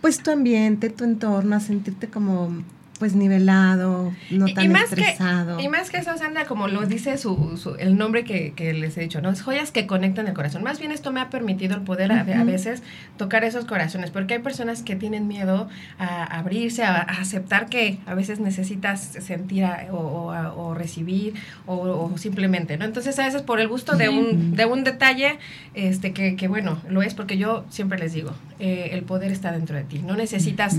pues 0.00 0.22
tu 0.22 0.30
ambiente, 0.30 0.90
tu 0.90 1.04
entorno, 1.04 1.56
a 1.56 1.60
sentirte 1.60 2.08
como 2.08 2.62
pues 2.98 3.14
nivelado, 3.14 4.12
no 4.30 4.46
tan 4.54 4.64
y 4.64 4.68
más 4.68 4.84
estresado. 4.84 5.56
Que, 5.58 5.64
y 5.64 5.68
más 5.68 5.90
que 5.90 5.98
eso, 5.98 6.16
Sandra, 6.16 6.46
como 6.46 6.68
lo 6.68 6.86
dice 6.86 7.18
su, 7.18 7.76
el 7.78 7.96
nombre 7.96 8.24
que, 8.24 8.52
que, 8.54 8.72
les 8.72 8.96
he 8.96 9.02
dicho, 9.02 9.20
¿no? 9.20 9.30
Es 9.30 9.42
joyas 9.42 9.70
que 9.70 9.86
conectan 9.86 10.26
el 10.26 10.34
corazón. 10.34 10.62
Más 10.62 10.78
bien 10.78 10.92
esto 10.92 11.12
me 11.12 11.20
ha 11.20 11.30
permitido 11.30 11.76
el 11.76 11.82
poder 11.82 12.12
a, 12.12 12.24
veces 12.44 12.82
tocar 13.16 13.44
esos 13.44 13.64
corazones, 13.64 14.10
porque 14.10 14.34
hay 14.34 14.40
personas 14.40 14.82
que 14.82 14.96
tienen 14.96 15.28
miedo 15.28 15.68
a 15.98 16.24
abrirse, 16.24 16.84
a, 16.84 17.00
aceptar 17.00 17.68
que 17.68 17.98
a 18.06 18.14
veces 18.14 18.40
necesitas 18.40 19.00
sentir 19.00 19.66
o, 19.90 20.74
recibir 20.74 21.34
o, 21.66 22.12
simplemente, 22.16 22.76
¿no? 22.76 22.84
Entonces 22.84 23.18
a 23.18 23.24
veces 23.24 23.42
por 23.42 23.60
el 23.60 23.68
gusto 23.68 23.96
de 23.96 24.08
un, 24.08 24.54
de 24.54 24.64
un 24.66 24.84
detalle, 24.84 25.38
este 25.74 26.12
que, 26.12 26.36
que 26.36 26.48
bueno, 26.48 26.78
lo 26.88 27.02
es 27.02 27.14
porque 27.14 27.38
yo 27.38 27.64
siempre 27.70 27.98
les 27.98 28.12
digo, 28.12 28.32
eh, 28.58 28.90
el 28.92 29.02
poder 29.02 29.32
está 29.32 29.52
dentro 29.52 29.76
de 29.76 29.84
ti. 29.84 29.98
No 29.98 30.16
necesitas 30.16 30.76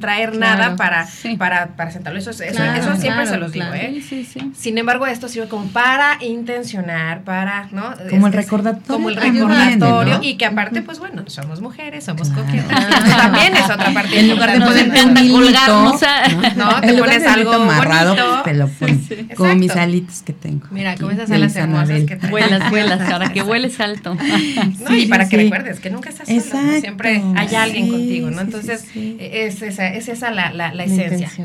traer 0.00 0.36
nada 0.36 0.76
para, 0.76 1.06
para 1.38 1.51
para, 1.76 1.90
sentarlo. 1.90 2.18
Eso, 2.18 2.30
eso, 2.30 2.40
siempre 2.96 3.26
se 3.26 3.36
los 3.36 3.52
digo, 3.52 3.66
¿eh? 3.74 4.02
Sin 4.54 4.78
embargo, 4.78 5.06
esto 5.06 5.28
sirve 5.28 5.48
como 5.48 5.66
para 5.68 6.18
intencionar, 6.22 7.22
para, 7.22 7.68
¿no? 7.70 7.94
Como 8.10 8.26
el 8.26 8.32
recordatorio. 8.32 8.86
Como 8.86 9.08
el 9.08 9.16
recordatorio. 9.16 10.20
Y 10.22 10.36
que 10.36 10.46
aparte, 10.46 10.82
pues 10.82 10.98
bueno, 10.98 11.24
somos 11.26 11.60
mujeres, 11.60 12.04
somos 12.04 12.30
coquetas. 12.30 12.88
también 13.16 13.56
es 13.56 13.64
otra 13.64 13.92
parte. 13.92 14.18
En 14.18 14.30
lugar 14.30 14.52
de 14.52 14.64
poner 14.64 15.06
un 15.06 15.30
colgarnos, 15.30 16.00
¿no? 16.56 16.80
Te 16.80 16.94
pones 16.94 17.26
algo 17.26 17.52
amarrado, 17.52 18.14
bonito. 18.14 18.42
te 18.44 18.54
lo 18.54 18.68
pones. 18.68 19.36
como 19.36 19.54
mis 19.54 19.76
alitas 19.76 20.22
que 20.22 20.32
tengo. 20.32 20.66
Mira, 20.70 20.96
como 20.96 21.10
esas 21.10 21.30
alas 21.30 21.54
hermosas 21.56 22.04
que 22.04 22.16
Vuelas, 22.32 22.70
vuelas, 22.70 23.10
para 23.10 23.32
que 23.32 23.42
vueles 23.42 23.78
alto. 23.80 24.14
no, 24.14 24.96
y 24.96 25.06
para 25.06 25.28
que 25.28 25.36
recuerdes 25.36 25.80
que 25.80 25.90
nunca 25.90 26.08
estás 26.08 26.28
sola, 26.28 26.80
siempre 26.80 27.22
hay 27.36 27.54
alguien 27.54 27.90
contigo, 27.90 28.30
¿no? 28.30 28.40
Entonces, 28.40 28.86
es 28.94 29.60
esa, 29.62 29.88
es 29.88 30.08
esa 30.08 30.30
la, 30.30 30.52
la, 30.52 30.72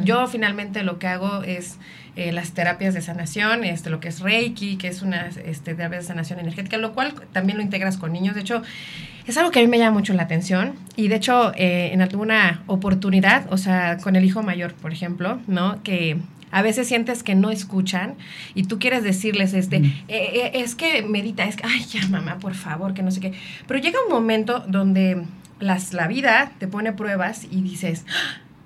Yo 0.03 0.27
finalmente 0.27 0.83
lo 0.83 0.99
que 0.99 1.07
hago 1.07 1.43
es 1.43 1.77
eh, 2.15 2.31
las 2.31 2.51
terapias 2.51 2.93
de 2.95 3.01
sanación, 3.01 3.63
este, 3.63 3.89
lo 3.89 3.99
que 3.99 4.07
es 4.07 4.21
Reiki, 4.21 4.77
que 4.77 4.87
es 4.87 5.03
una 5.03 5.27
este, 5.27 5.75
terapia 5.75 5.99
de 5.99 6.03
sanación 6.03 6.39
energética, 6.39 6.77
lo 6.77 6.93
cual 6.93 7.13
también 7.31 7.57
lo 7.57 7.63
integras 7.63 7.97
con 7.97 8.11
niños. 8.11 8.33
De 8.33 8.41
hecho, 8.41 8.63
es 9.27 9.37
algo 9.37 9.51
que 9.51 9.59
a 9.59 9.61
mí 9.61 9.67
me 9.67 9.77
llama 9.77 9.99
mucho 9.99 10.13
la 10.13 10.23
atención 10.23 10.73
y 10.95 11.09
de 11.09 11.15
hecho 11.15 11.51
eh, 11.55 11.91
en 11.93 12.01
alguna 12.01 12.63
oportunidad, 12.65 13.45
o 13.53 13.57
sea, 13.57 13.97
con 13.97 14.15
el 14.15 14.25
hijo 14.25 14.41
mayor, 14.41 14.73
por 14.73 14.91
ejemplo, 14.91 15.39
¿no? 15.45 15.83
Que 15.83 16.17
a 16.49 16.61
veces 16.61 16.87
sientes 16.87 17.21
que 17.21 17.35
no 17.35 17.51
escuchan 17.51 18.15
y 18.55 18.63
tú 18.63 18.79
quieres 18.79 19.03
decirles, 19.03 19.53
este, 19.53 19.77
eh, 20.07 20.51
es 20.55 20.73
que 20.73 21.03
medita, 21.03 21.43
es 21.43 21.55
que, 21.55 21.67
ay, 21.67 21.85
ya 21.85 22.07
mamá, 22.07 22.39
por 22.39 22.55
favor, 22.55 22.95
que 22.95 23.03
no 23.03 23.11
sé 23.11 23.19
qué. 23.19 23.33
Pero 23.67 23.79
llega 23.79 23.99
un 24.07 24.11
momento 24.11 24.63
donde 24.67 25.23
las, 25.59 25.93
la 25.93 26.07
vida 26.07 26.51
te 26.57 26.67
pone 26.67 26.93
pruebas 26.93 27.45
y 27.51 27.61
dices, 27.61 28.05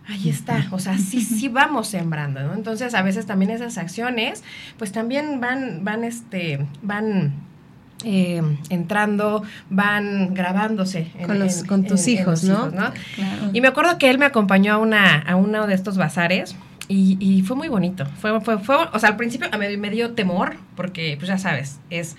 ahí 0.08 0.30
está, 0.30 0.68
o 0.72 0.80
sea, 0.80 0.98
sí, 0.98 1.22
sí 1.22 1.48
vamos 1.48 1.88
sembrando, 1.88 2.42
¿no? 2.42 2.54
Entonces, 2.54 2.94
a 2.94 3.02
veces 3.02 3.26
también 3.26 3.52
esas 3.52 3.78
acciones, 3.78 4.44
pues 4.78 4.92
también 4.92 5.40
van, 5.40 5.84
van, 5.84 6.04
este, 6.04 6.66
van 6.82 7.34
eh, 8.04 8.42
entrando, 8.70 9.44
van 9.70 10.34
grabándose 10.34 11.12
con, 11.26 11.40
los, 11.40 11.64
con 11.64 11.86
tus 11.86 12.08
hijos, 12.08 12.44
¿no? 12.44 12.72
Y 13.54 13.62
me 13.62 13.68
acuerdo 13.68 13.98
que 13.98 14.10
él 14.10 14.18
me 14.18 14.26
acompañó 14.26 14.74
a, 14.74 14.78
una, 14.78 15.20
a 15.20 15.36
uno 15.36 15.68
de 15.68 15.74
estos 15.74 15.98
bazares. 15.98 16.56
Y, 16.88 17.16
y 17.22 17.42
fue 17.44 17.56
muy 17.56 17.70
bonito. 17.70 18.06
Fue, 18.20 18.42
fue, 18.42 18.58
fue, 18.60 18.76
o 18.92 19.00
sea, 19.00 19.10
al 19.10 19.16
principio 19.16 19.48
me, 19.58 19.78
me 19.78 19.90
dio 19.90 20.12
temor, 20.12 20.58
porque, 20.76 21.16
pues 21.18 21.30
ya 21.30 21.38
sabes, 21.38 21.80
es 21.90 22.18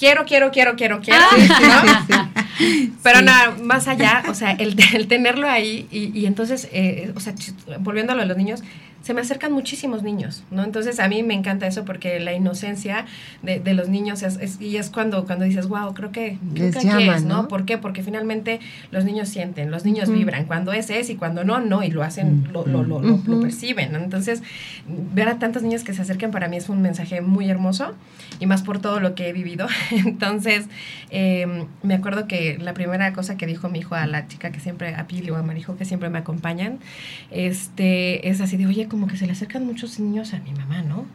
quiero, 0.00 0.24
quiero, 0.24 0.50
quiero, 0.50 0.74
quiero, 0.76 1.00
quiero. 1.00 1.22
Ah. 1.22 2.30
Pero 3.02 3.20
nada, 3.22 3.56
más 3.62 3.86
allá, 3.86 4.24
o 4.28 4.34
sea, 4.34 4.52
el, 4.52 4.74
el 4.94 5.06
tenerlo 5.06 5.48
ahí 5.48 5.86
y, 5.90 6.18
y 6.18 6.26
entonces, 6.26 6.68
eh, 6.72 7.12
o 7.14 7.20
sea, 7.20 7.34
volviendo 7.80 8.12
a 8.12 8.16
lo 8.16 8.22
de 8.22 8.28
los 8.28 8.36
niños, 8.36 8.62
se 9.02 9.14
me 9.14 9.22
acercan 9.22 9.52
muchísimos 9.52 10.02
niños, 10.02 10.42
¿no? 10.50 10.62
Entonces 10.62 11.00
a 11.00 11.08
mí 11.08 11.22
me 11.22 11.34
encanta 11.34 11.66
eso 11.66 11.84
porque 11.84 12.20
la 12.20 12.34
inocencia 12.34 13.06
de, 13.42 13.58
de 13.58 13.74
los 13.74 13.88
niños 13.88 14.22
es, 14.22 14.60
y 14.60 14.76
es 14.76 14.90
cuando, 14.90 15.24
cuando 15.24 15.44
dices, 15.44 15.68
wow, 15.68 15.94
creo 15.94 16.12
que, 16.12 16.38
creo 16.54 16.70
que 16.70 17.08
es, 17.08 17.24
¿no? 17.24 17.48
¿Por 17.48 17.64
qué? 17.64 17.78
Porque 17.78 18.02
finalmente 18.02 18.60
los 18.90 19.04
niños 19.04 19.28
sienten, 19.28 19.70
los 19.70 19.84
niños 19.84 20.10
vibran, 20.10 20.44
cuando 20.44 20.72
es 20.72 20.90
es 20.90 21.08
y 21.08 21.16
cuando 21.16 21.44
no, 21.44 21.60
no, 21.60 21.82
y 21.82 21.90
lo 21.90 22.02
hacen, 22.02 22.48
lo, 22.52 22.66
lo, 22.66 22.82
lo, 22.82 23.00
lo, 23.00 23.40
perciben, 23.40 23.92
¿no? 23.92 23.98
Entonces, 23.98 24.42
ver 24.86 25.28
a 25.28 25.38
tantos 25.38 25.62
niños 25.62 25.82
que 25.82 25.94
se 25.94 26.02
acerquen 26.02 26.30
para 26.30 26.48
mí 26.48 26.56
es 26.56 26.68
un 26.68 26.82
mensaje 26.82 27.20
muy 27.20 27.48
hermoso 27.48 27.94
y 28.38 28.46
más 28.46 28.62
por 28.62 28.80
todo 28.80 29.00
lo 29.00 29.14
que 29.14 29.28
he 29.28 29.32
vivido. 29.32 29.66
Entonces, 29.90 30.66
eh, 31.10 31.66
me 31.82 31.94
acuerdo 31.94 32.26
que 32.26 32.58
la 32.58 32.74
primera 32.74 33.12
cosa 33.12 33.36
que 33.36 33.46
dijo 33.46 33.68
mi 33.68 33.78
hijo 33.78 33.94
a 33.94 34.06
la 34.06 34.28
chica 34.28 34.50
que 34.50 34.60
siempre, 34.60 34.94
a 34.94 35.06
Pili 35.06 35.30
o 35.30 35.36
a 35.36 35.42
Marijo, 35.42 35.76
que 35.76 35.84
siempre 35.84 36.10
me 36.10 36.18
acompañan, 36.18 36.78
este, 37.30 38.28
es 38.28 38.40
así 38.40 38.56
de, 38.56 38.66
oye, 38.66 38.88
como 38.90 39.06
que 39.06 39.16
se 39.16 39.24
le 39.24 39.32
acercan 39.32 39.64
muchos 39.64 39.98
niños 40.00 40.34
a 40.34 40.40
mi 40.40 40.52
mamá, 40.52 40.82
¿no? 40.82 41.06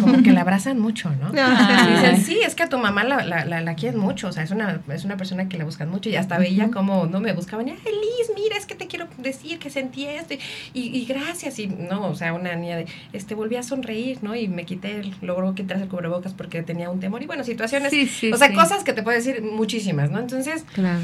Como 0.00 0.22
que 0.22 0.32
la 0.32 0.42
abrazan 0.42 0.78
mucho, 0.78 1.10
¿no? 1.10 1.30
Dicen, 1.30 2.22
sí, 2.22 2.40
es 2.44 2.54
que 2.54 2.64
a 2.64 2.68
tu 2.68 2.76
mamá 2.76 3.04
la, 3.04 3.24
la, 3.24 3.60
la, 3.60 3.74
quieren 3.74 3.98
mucho, 3.98 4.28
o 4.28 4.32
sea, 4.32 4.42
es 4.42 4.50
una, 4.50 4.80
es 4.92 5.04
una 5.04 5.16
persona 5.16 5.48
que 5.48 5.56
la 5.56 5.64
buscan 5.64 5.88
mucho 5.88 6.10
y 6.10 6.16
hasta 6.16 6.38
veía 6.38 6.70
como, 6.70 7.06
no 7.06 7.20
me 7.20 7.32
buscaban, 7.32 7.68
ay, 7.68 7.76
Liz, 7.76 8.30
mira, 8.34 8.56
es 8.58 8.66
que 8.66 8.74
te 8.74 8.86
quiero 8.88 9.06
decir 9.18 9.58
que 9.58 9.70
sentí 9.70 10.04
esto 10.06 10.34
y, 10.34 10.40
y, 10.74 11.04
gracias, 11.06 11.58
y 11.58 11.68
no, 11.68 12.08
o 12.08 12.14
sea, 12.14 12.34
una 12.34 12.54
niña 12.56 12.76
de, 12.76 12.86
este, 13.12 13.34
volví 13.34 13.56
a 13.56 13.62
sonreír, 13.62 14.18
¿no? 14.22 14.34
Y 14.34 14.48
me 14.48 14.64
quité, 14.64 15.00
el, 15.00 15.14
logró 15.22 15.54
quitarse 15.54 15.84
el 15.84 15.88
cubrebocas 15.88 16.34
porque 16.34 16.62
tenía 16.62 16.90
un 16.90 17.00
temor 17.00 17.22
y 17.22 17.26
bueno, 17.26 17.44
situaciones, 17.44 17.92
o 18.32 18.36
sea, 18.36 18.52
cosas 18.52 18.84
que 18.84 18.92
te 18.92 19.02
puedo 19.02 19.16
decir 19.16 19.42
muchísimas, 19.42 20.10
¿no? 20.10 20.18
Entonces, 20.18 20.64
claro. 20.74 21.00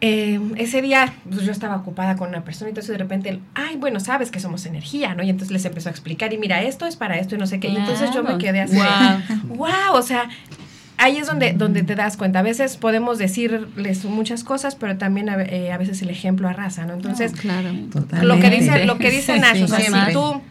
Eh, 0.00 0.40
ese 0.56 0.82
día 0.82 1.14
pues, 1.30 1.46
yo 1.46 1.52
estaba 1.52 1.76
ocupada 1.76 2.16
con 2.16 2.28
una 2.28 2.44
persona 2.44 2.68
y 2.68 2.72
entonces 2.72 2.90
de 2.90 2.98
repente, 2.98 3.40
ay, 3.54 3.76
bueno, 3.76 4.00
sabes 4.00 4.30
que 4.30 4.40
somos 4.40 4.66
energía, 4.66 5.14
¿no? 5.14 5.22
Y 5.22 5.30
entonces 5.30 5.52
les 5.52 5.64
empezó 5.64 5.88
a 5.88 5.92
explicar 5.92 6.32
y 6.32 6.38
mira, 6.38 6.62
esto 6.62 6.86
es 6.86 6.96
para 6.96 7.18
esto 7.18 7.36
y 7.36 7.38
no 7.38 7.46
sé 7.46 7.60
qué. 7.60 7.68
Y 7.68 7.76
entonces 7.76 8.10
yo 8.12 8.22
me 8.22 8.36
quedé 8.38 8.60
así, 8.60 8.78
wow, 9.48 9.68
o 9.94 10.02
sea, 10.02 10.28
ahí 10.98 11.16
es 11.16 11.26
donde, 11.26 11.52
donde 11.52 11.82
te 11.82 11.94
das 11.94 12.16
cuenta. 12.16 12.40
A 12.40 12.42
veces 12.42 12.76
podemos 12.76 13.18
decirles 13.18 14.04
muchas 14.04 14.44
cosas, 14.44 14.74
pero 14.74 14.96
también 14.98 15.28
a, 15.28 15.42
eh, 15.42 15.74
veces 15.78 16.02
el 16.02 16.10
ejemplo 16.10 16.48
arrasa, 16.48 16.84
¿no? 16.84 16.94
Entonces, 16.94 17.32
claro, 17.32 17.70
lo 18.22 18.40
que 18.40 18.50
dice, 18.50 18.84
lo 18.84 18.98
que 18.98 19.10
dice 19.10 19.38
Nash, 19.38 19.62
o 19.62 19.68
sea, 19.68 20.06
si 20.06 20.12
tú 20.12 20.42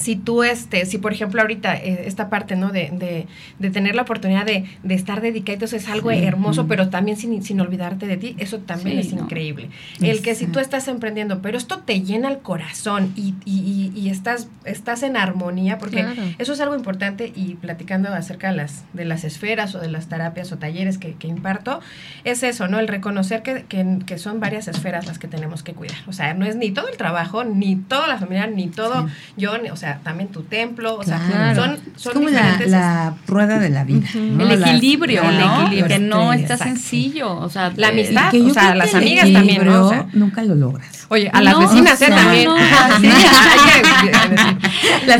si 0.00 0.16
tú, 0.16 0.42
este, 0.42 0.86
si 0.86 0.98
por 0.98 1.12
ejemplo 1.12 1.40
ahorita 1.40 1.76
eh, 1.76 2.04
esta 2.06 2.30
parte, 2.30 2.56
¿no? 2.56 2.70
De, 2.70 2.90
de, 2.92 3.26
de, 3.58 3.70
tener 3.70 3.94
la 3.94 4.02
oportunidad 4.02 4.46
de, 4.46 4.64
de 4.82 4.94
estar 4.94 5.20
dedicado, 5.20 5.50
es 5.64 5.88
algo 5.88 6.10
hermoso, 6.10 6.66
pero 6.66 6.88
también 6.88 7.16
sin, 7.16 7.42
sin, 7.42 7.60
olvidarte 7.60 8.06
de 8.06 8.16
ti, 8.16 8.36
eso 8.38 8.58
también 8.58 8.98
es 8.98 9.12
increíble. 9.12 9.70
El 10.00 10.22
que 10.22 10.34
si 10.34 10.46
tú 10.46 10.58
estás 10.58 10.88
emprendiendo, 10.88 11.42
pero 11.42 11.58
esto 11.58 11.78
te 11.78 12.00
llena 12.00 12.28
el 12.28 12.38
corazón 12.38 13.12
y, 13.16 13.34
y, 13.44 13.92
y 13.94 14.08
estás, 14.08 14.48
estás 14.64 15.02
en 15.02 15.16
armonía, 15.16 15.78
porque 15.78 16.06
eso 16.38 16.52
es 16.52 16.60
algo 16.60 16.74
importante 16.74 17.32
y 17.34 17.54
platicando 17.54 18.08
acerca 18.10 18.50
de 18.50 18.56
las, 18.56 18.84
de 18.92 19.04
las 19.04 19.24
esferas 19.24 19.74
o 19.74 19.80
de 19.80 19.88
las 19.88 20.08
terapias 20.08 20.52
o 20.52 20.58
talleres 20.58 20.98
que, 20.98 21.14
que 21.14 21.28
imparto, 21.28 21.80
es 22.24 22.42
eso, 22.42 22.68
¿no? 22.68 22.78
El 22.78 22.88
reconocer 22.88 23.42
que, 23.42 23.64
que, 23.64 23.98
que, 24.06 24.18
son 24.18 24.40
varias 24.40 24.68
esferas 24.68 25.06
las 25.06 25.18
que 25.18 25.28
tenemos 25.28 25.62
que 25.62 25.72
cuidar. 25.72 25.98
O 26.06 26.12
sea, 26.12 26.34
no 26.34 26.44
es 26.46 26.56
ni 26.56 26.70
todo 26.70 26.88
el 26.88 26.96
trabajo, 26.96 27.44
ni 27.44 27.76
toda 27.76 28.06
la 28.06 28.18
familia, 28.18 28.46
ni 28.46 28.68
todo 28.68 29.08
yo, 29.36 29.52
o 29.72 29.76
sea, 29.76 29.89
también 29.98 30.30
tu 30.30 30.42
templo, 30.42 30.96
o 30.96 31.02
sea, 31.02 31.54
son, 31.54 31.78
son 31.96 32.14
como 32.14 32.28
la, 32.28 33.14
rueda 33.26 33.58
de 33.58 33.70
la 33.70 33.84
vida. 33.84 34.06
El 34.14 34.52
equilibrio, 34.52 35.22
¿no? 35.30 35.70
que 35.70 35.98
no 35.98 36.32
está 36.32 36.56
sencillo, 36.56 37.36
o 37.36 37.48
sea, 37.48 37.72
la 37.76 37.88
amistad, 37.88 38.32
o 38.34 38.50
sea, 38.50 38.74
las 38.74 38.94
amigas 38.94 39.32
también, 39.32 39.64
¿no? 39.64 40.08
nunca 40.12 40.42
lo 40.42 40.54
logras. 40.54 41.06
Oye, 41.08 41.28
a 41.32 41.42
las 41.42 41.58
vecinas, 41.58 42.00
¿eh? 42.02 42.08
También. 42.08 42.48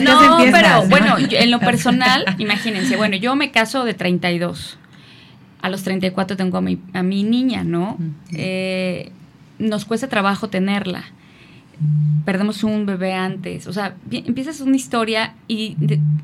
No, 0.05 0.39
pero 0.53 0.87
bueno, 0.89 1.17
en 1.19 1.51
lo 1.51 1.59
personal, 1.59 2.25
imagínense, 2.39 2.97
bueno, 2.97 3.17
yo 3.17 3.35
me 3.35 3.51
caso 3.51 3.85
de 3.85 3.95
32. 3.95 4.79
A 5.63 5.69
los 5.69 5.83
34 5.83 6.37
tengo 6.37 6.59
a 6.59 6.61
mi, 6.61 6.81
a 6.95 7.03
mi 7.03 7.25
niña, 7.25 7.65
¿no? 7.65 7.99
eh, 8.33 9.11
nos 9.59 9.85
cuesta 9.85 10.09
trabajo 10.09 10.49
tenerla 10.49 11.05
perdemos 12.25 12.63
un 12.65 12.87
bebé 12.87 13.15
antes. 13.15 13.67
O 13.67 13.73
sea, 13.73 13.95
empiezas 14.11 14.61
una 14.61 14.77
historia 14.77 15.35
y 15.49 15.77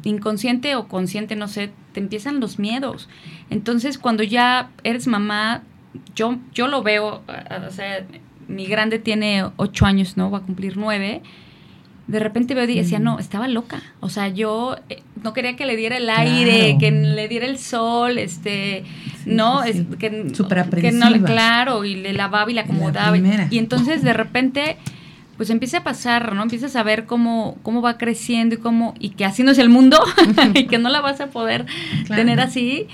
inconsciente 0.05 0.77
o 0.77 0.89
consciente, 0.89 1.37
no 1.37 1.49
sé, 1.49 1.71
te 1.93 2.01
empiezan 2.01 2.41
los 2.41 2.59
miedos. 2.59 3.09
Entonces, 3.51 3.99
cuando 3.99 4.23
ya 4.23 4.71
eres 4.85 5.07
mamá, 5.07 5.63
yo, 6.15 6.37
yo 6.55 6.69
lo 6.69 6.83
veo, 6.83 7.23
o 7.67 7.71
sea, 7.71 8.05
mi 8.49 8.67
grande 8.67 8.99
tiene 8.99 9.45
ocho 9.57 9.87
años, 9.87 10.17
¿no? 10.17 10.31
Va 10.31 10.39
a 10.39 10.43
cumplir 10.43 10.77
nueve. 10.77 11.23
De 12.07 12.21
repente 12.21 12.55
veo 12.55 12.69
y 12.69 12.77
decía, 12.77 13.01
no, 13.01 13.19
estaba 13.19 13.49
loca. 13.49 13.83
O 13.99 14.11
sea, 14.11 14.29
yo 14.29 14.77
eh, 14.89 15.03
no 15.25 15.33
quería 15.33 15.57
que 15.57 15.67
le 15.67 15.75
diera 15.75 15.97
el 15.97 16.09
aire, 16.09 16.77
que 16.79 16.93
le 16.93 17.27
diera 17.27 17.47
el 17.47 17.59
sol, 17.59 18.19
este, 18.19 18.85
no, 19.25 19.65
es 19.65 19.83
que, 19.99 20.31
que 20.81 20.93
no, 20.93 21.25
claro, 21.25 21.85
y 21.85 21.97
le 21.97 22.13
lavaba 22.13 22.49
y 22.49 22.55
le 22.55 22.61
acomodaba. 22.61 23.17
y 23.51 23.59
entonces 23.59 24.05
de 24.05 24.13
repente 24.13 24.77
pues 25.37 25.51
empieza 25.51 25.79
a 25.79 25.85
pasar, 25.85 26.35
¿no? 26.35 26.43
Empiezas 26.43 26.77
a 26.77 26.83
ver 26.83 27.05
cómo, 27.05 27.59
cómo 27.63 27.83
va 27.83 27.99
creciendo 27.99 28.55
y 28.55 28.59
cómo, 28.59 28.95
y 28.99 29.11
que 29.11 29.25
así 29.25 29.43
no 29.43 29.51
es 29.51 29.59
el 29.59 29.69
mundo, 29.69 30.03
y 30.55 30.67
que 30.67 30.79
no 30.79 30.89
la 30.89 31.01
vas 31.01 31.21
a 31.21 31.29
poder 31.29 31.67
tener 32.09 32.41
así. 32.41 32.87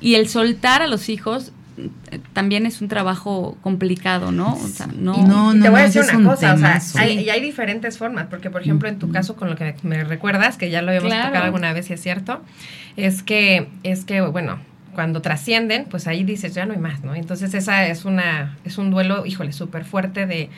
Y 0.00 0.14
el 0.14 0.28
soltar 0.28 0.82
a 0.82 0.86
los 0.86 1.08
hijos 1.08 1.52
eh, 1.78 2.20
también 2.32 2.66
es 2.66 2.80
un 2.80 2.88
trabajo 2.88 3.56
complicado, 3.62 4.32
¿no? 4.32 4.54
O 4.54 4.68
sea, 4.68 4.86
no, 4.86 5.26
no, 5.26 5.52
no 5.52 5.62
te 5.62 5.68
voy 5.68 5.80
a 5.80 5.82
decir 5.84 6.02
una 6.02 6.30
cosa, 6.30 6.54
o 6.54 6.58
sea, 6.58 6.80
hay, 6.96 7.20
y 7.20 7.30
hay 7.30 7.40
diferentes 7.40 7.98
formas, 7.98 8.26
porque 8.30 8.50
por 8.50 8.62
ejemplo 8.62 8.88
en 8.88 8.98
tu 8.98 9.10
caso 9.10 9.36
con 9.36 9.50
lo 9.50 9.56
que 9.56 9.74
me 9.82 10.02
recuerdas, 10.04 10.56
que 10.56 10.70
ya 10.70 10.82
lo 10.82 10.88
habíamos 10.88 11.10
tocado 11.10 11.44
alguna 11.44 11.72
vez 11.72 11.90
y 11.90 11.92
es 11.92 12.02
cierto, 12.02 12.40
es 12.96 13.22
que, 13.22 13.68
es 13.82 14.04
que, 14.04 14.22
bueno, 14.22 14.58
cuando 14.96 15.20
trascienden, 15.20 15.84
pues 15.84 16.06
ahí 16.06 16.24
dices, 16.24 16.54
ya 16.54 16.64
no 16.64 16.72
hay 16.72 16.78
más, 16.80 17.04
¿no? 17.04 17.14
Entonces 17.14 17.52
esa 17.52 17.86
es 17.86 18.06
una, 18.06 18.56
es 18.64 18.78
un 18.78 18.90
duelo, 18.90 19.26
híjole, 19.26 19.52
súper 19.52 19.84
fuerte 19.84 20.26
de, 20.26 20.48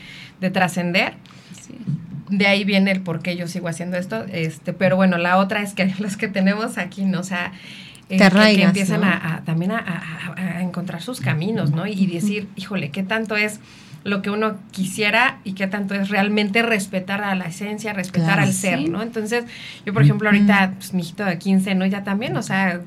de 0.40 0.50
trascender. 0.50 1.14
De 2.30 2.46
ahí 2.46 2.62
viene 2.62 2.92
el 2.92 3.00
por 3.00 3.20
qué 3.20 3.36
yo 3.36 3.48
sigo 3.48 3.66
haciendo 3.66 3.96
esto. 3.96 4.24
Este, 4.30 4.72
pero 4.72 4.94
bueno, 4.94 5.18
la 5.18 5.38
otra 5.38 5.60
es 5.60 5.74
que 5.74 5.92
los 5.98 6.16
que 6.16 6.28
tenemos 6.28 6.78
aquí, 6.78 7.04
¿no? 7.04 7.18
O 7.18 7.24
sea, 7.24 7.52
eh, 8.08 8.16
que, 8.16 8.62
empiezan 8.62 9.02
a, 9.02 9.42
también 9.44 9.72
a, 9.72 10.62
encontrar 10.62 11.02
sus 11.02 11.20
caminos, 11.20 11.72
¿no? 11.72 11.88
Y 11.88 12.06
decir, 12.06 12.48
híjole, 12.54 12.90
¿qué 12.90 13.02
tanto 13.02 13.36
es 13.36 13.58
lo 14.04 14.22
que 14.22 14.30
uno 14.30 14.56
quisiera 14.70 15.38
y 15.44 15.52
qué 15.52 15.66
tanto 15.66 15.94
es 15.94 16.08
realmente 16.08 16.62
respetar 16.62 17.22
a 17.22 17.34
la 17.34 17.46
esencia, 17.46 17.92
respetar 17.92 18.38
al 18.38 18.52
ser, 18.52 18.88
¿no? 18.88 19.02
Entonces, 19.02 19.44
yo 19.84 19.92
por 19.92 20.02
ejemplo 20.02 20.28
ahorita, 20.28 20.74
pues 20.76 20.94
mi 20.94 21.02
hijito 21.02 21.24
de 21.24 21.38
15, 21.38 21.74
¿no? 21.74 21.84
Ya 21.84 22.04
también, 22.04 22.36
o 22.36 22.42
sea, 22.42 22.80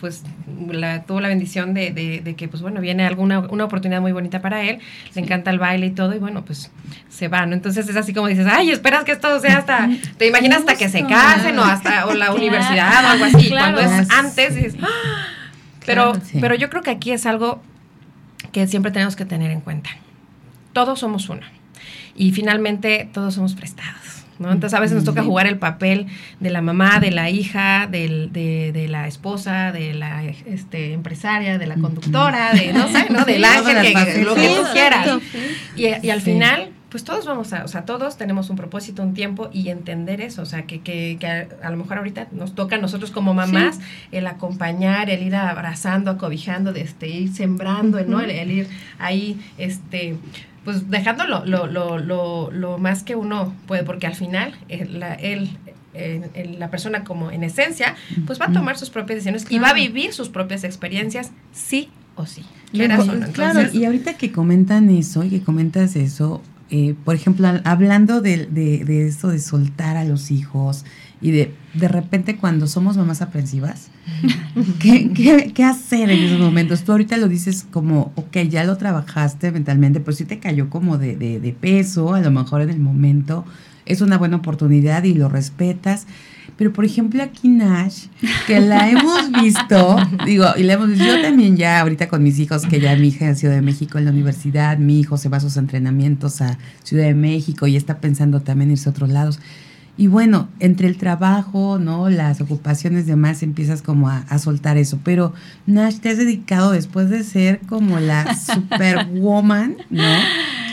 pues 0.00 0.22
la, 0.70 1.02
tuvo 1.02 1.20
la 1.20 1.28
bendición 1.28 1.74
de, 1.74 1.90
de, 1.92 2.34
que, 2.34 2.48
pues 2.48 2.62
bueno, 2.62 2.80
viene 2.80 3.06
alguna 3.06 3.40
una 3.40 3.64
oportunidad 3.64 4.00
muy 4.00 4.12
bonita 4.12 4.40
para 4.40 4.62
él, 4.62 4.78
le 5.14 5.20
encanta 5.20 5.50
el 5.50 5.58
baile 5.58 5.86
y 5.86 5.90
todo, 5.90 6.14
y 6.14 6.18
bueno, 6.18 6.44
pues 6.44 6.70
se 7.08 7.28
va, 7.28 7.44
¿no? 7.46 7.54
Entonces 7.54 7.88
es 7.88 7.96
así 7.96 8.14
como 8.14 8.28
dices, 8.28 8.46
ay, 8.50 8.70
esperas 8.70 9.04
que 9.04 9.12
esto 9.12 9.38
sea 9.40 9.58
hasta, 9.58 9.88
te 10.18 10.26
imaginas 10.26 10.60
hasta 10.60 10.76
que 10.76 10.88
se 10.88 11.04
casen 11.04 11.58
o 11.58 11.64
hasta 11.64 12.06
o 12.06 12.14
la 12.14 12.32
universidad 12.32 13.04
o 13.04 13.08
algo 13.08 13.24
así, 13.26 13.50
cuando 13.50 13.80
es 13.80 14.10
antes, 14.10 14.54
dices, 14.56 14.76
¡Ah! 14.82 14.88
pero, 15.84 16.14
pero 16.40 16.54
yo 16.54 16.70
creo 16.70 16.82
que 16.82 16.90
aquí 16.90 17.12
es 17.12 17.26
algo 17.26 17.62
que 18.50 18.66
siempre 18.66 18.90
tenemos 18.92 19.14
que 19.14 19.24
tener 19.24 19.50
en 19.50 19.60
cuenta 19.60 19.90
todos 20.74 21.00
somos 21.00 21.30
una. 21.30 21.50
Y 22.14 22.32
finalmente 22.32 23.08
todos 23.12 23.34
somos 23.34 23.54
prestados. 23.54 24.24
¿no? 24.38 24.52
Entonces 24.52 24.76
a 24.76 24.80
veces 24.80 24.96
nos 24.96 25.04
toca 25.04 25.22
jugar 25.22 25.46
el 25.46 25.58
papel 25.58 26.06
de 26.40 26.50
la 26.50 26.60
mamá, 26.60 27.00
de 27.00 27.12
la 27.12 27.30
hija, 27.30 27.88
de, 27.90 28.28
de, 28.30 28.88
la 28.88 29.06
esposa, 29.08 29.72
de 29.72 29.94
la 29.94 30.24
este, 30.24 30.92
empresaria, 30.92 31.56
de 31.56 31.66
la 31.66 31.76
conductora, 31.76 32.52
de 32.52 32.72
no 32.72 32.88
sé, 32.88 33.06
¿no? 33.10 33.24
Del 33.24 33.44
ángel, 33.44 33.80
que, 33.80 34.24
lo 34.24 34.34
que 34.34 34.48
tú 34.48 34.62
quieras. 34.72 35.08
Y, 35.76 35.86
y 36.06 36.10
al 36.10 36.20
final 36.20 36.72
pues 36.94 37.02
todos 37.02 37.26
vamos 37.26 37.52
a, 37.52 37.64
o 37.64 37.66
sea, 37.66 37.84
todos 37.84 38.16
tenemos 38.16 38.50
un 38.50 38.56
propósito, 38.56 39.02
un 39.02 39.14
tiempo 39.14 39.50
y 39.52 39.70
entender 39.70 40.20
eso, 40.20 40.42
o 40.42 40.46
sea, 40.46 40.62
que, 40.62 40.80
que, 40.80 41.16
que 41.18 41.26
a, 41.26 41.70
lo 41.70 41.76
mejor 41.76 41.98
ahorita 41.98 42.28
nos 42.30 42.54
toca 42.54 42.76
a 42.76 42.78
nosotros 42.78 43.10
como 43.10 43.34
mamás 43.34 43.80
el 44.12 44.28
acompañar, 44.28 45.10
el 45.10 45.24
ir 45.24 45.34
abrazando, 45.34 46.12
acobijando, 46.12 46.72
de 46.72 46.82
este, 46.82 47.08
ir 47.08 47.34
sembrando, 47.34 48.00
¿no? 48.04 48.20
El, 48.20 48.48
ir 48.48 48.68
ahí, 49.00 49.40
este, 49.58 50.14
pues 50.64 50.90
dejando 50.90 51.26
lo, 51.26 51.44
lo, 51.44 51.66
lo, 51.66 52.50
lo, 52.50 52.78
más 52.78 53.02
que 53.02 53.16
uno 53.16 53.54
puede, 53.66 53.84
porque 53.84 54.06
al 54.06 54.14
final 54.14 54.54
él, 54.68 54.98
la, 55.00 55.14
él 55.14 55.50
la 56.58 56.70
persona 56.70 57.04
como 57.04 57.30
en 57.30 57.44
esencia, 57.44 57.94
pues 58.26 58.40
va 58.40 58.46
a 58.46 58.52
tomar 58.52 58.76
sus 58.76 58.90
propias 58.90 59.16
decisiones 59.18 59.46
y 59.48 59.58
va 59.58 59.68
a 59.68 59.74
vivir 59.74 60.12
sus 60.12 60.28
propias 60.28 60.64
experiencias, 60.64 61.30
sí 61.52 61.88
o 62.16 62.26
sí. 62.26 62.44
claro, 63.32 63.60
y 63.72 63.84
ahorita 63.84 64.14
que 64.14 64.32
comentan 64.32 64.90
eso 64.90 65.22
y 65.24 65.30
que 65.30 65.40
comentas 65.42 65.96
eso, 65.96 66.42
eh, 66.70 66.94
por 67.04 67.14
ejemplo, 67.14 67.48
hablando 67.64 68.20
de, 68.20 68.46
de, 68.46 68.84
de, 68.84 69.06
esto 69.06 69.28
de 69.28 69.38
soltar 69.38 69.96
a 69.96 70.04
los 70.04 70.30
hijos 70.30 70.84
y 71.20 71.30
de 71.30 71.52
de 71.74 71.88
repente 71.88 72.36
cuando 72.36 72.66
somos 72.66 72.96
mamás 72.96 73.22
aprensivas, 73.22 73.88
¿qué, 74.78 75.10
qué, 75.12 75.52
qué 75.52 75.64
hacer 75.64 76.10
en 76.10 76.22
esos 76.22 76.40
momentos? 76.40 76.84
Tú 76.84 76.92
ahorita 76.92 77.16
lo 77.16 77.28
dices 77.28 77.66
como, 77.70 78.12
ok, 78.14 78.38
ya 78.48 78.64
lo 78.64 78.76
trabajaste 78.76 79.50
mentalmente, 79.52 80.00
pero 80.00 80.16
sí 80.16 80.24
te 80.24 80.38
cayó 80.38 80.70
como 80.70 80.98
de, 80.98 81.16
de, 81.16 81.40
de 81.40 81.52
peso, 81.52 82.14
a 82.14 82.20
lo 82.20 82.30
mejor 82.30 82.62
en 82.62 82.70
el 82.70 82.80
momento 82.80 83.44
es 83.86 84.00
una 84.00 84.18
buena 84.18 84.36
oportunidad 84.36 85.04
y 85.04 85.14
lo 85.14 85.28
respetas. 85.28 86.06
Pero 86.56 86.72
por 86.72 86.84
ejemplo 86.84 87.22
aquí 87.22 87.48
Nash, 87.48 88.06
que 88.46 88.60
la 88.60 88.88
hemos 88.90 89.32
visto, 89.32 89.96
digo, 90.24 90.46
y 90.56 90.62
la 90.62 90.74
hemos 90.74 90.88
visto, 90.88 91.04
yo 91.04 91.20
también 91.20 91.56
ya 91.56 91.80
ahorita 91.80 92.08
con 92.08 92.22
mis 92.22 92.38
hijos, 92.38 92.66
que 92.66 92.80
ya 92.80 92.94
mi 92.96 93.08
hija 93.08 93.26
en 93.26 93.36
Ciudad 93.36 93.54
de 93.54 93.62
México 93.62 93.98
en 93.98 94.04
la 94.04 94.12
universidad, 94.12 94.78
mi 94.78 95.00
hijo 95.00 95.16
se 95.16 95.28
va 95.28 95.38
a 95.38 95.40
sus 95.40 95.56
entrenamientos 95.56 96.40
a 96.40 96.58
Ciudad 96.84 97.04
de 97.04 97.14
México 97.14 97.66
y 97.66 97.76
está 97.76 97.98
pensando 97.98 98.40
también 98.40 98.70
irse 98.70 98.88
a 98.88 98.92
otros 98.92 99.10
lados. 99.10 99.40
Y 99.96 100.08
bueno, 100.08 100.48
entre 100.58 100.88
el 100.88 100.96
trabajo, 100.96 101.78
¿no? 101.78 102.10
Las 102.10 102.40
ocupaciones 102.40 103.06
demás, 103.06 103.42
empiezas 103.42 103.80
como 103.80 104.08
a, 104.08 104.18
a, 104.28 104.38
soltar 104.38 104.76
eso. 104.76 104.98
Pero 105.04 105.32
Nash, 105.66 105.98
te 105.98 106.10
has 106.10 106.18
dedicado 106.18 106.72
después 106.72 107.10
de 107.10 107.22
ser 107.22 107.60
como 107.60 108.00
la 108.00 108.34
superwoman, 108.36 109.76
¿no? 109.90 110.02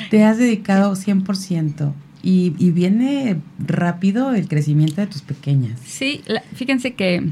Te 0.09 0.25
has 0.25 0.37
dedicado 0.37 0.95
100% 0.95 1.93
y, 2.23 2.71
viene 2.71 3.41
rápido 3.59 4.33
el 4.33 4.47
crecimiento 4.47 5.01
de 5.01 5.07
tus 5.07 5.21
pequeñas. 5.21 5.79
Sí, 5.85 6.21
fíjense 6.53 6.93
que 6.93 7.23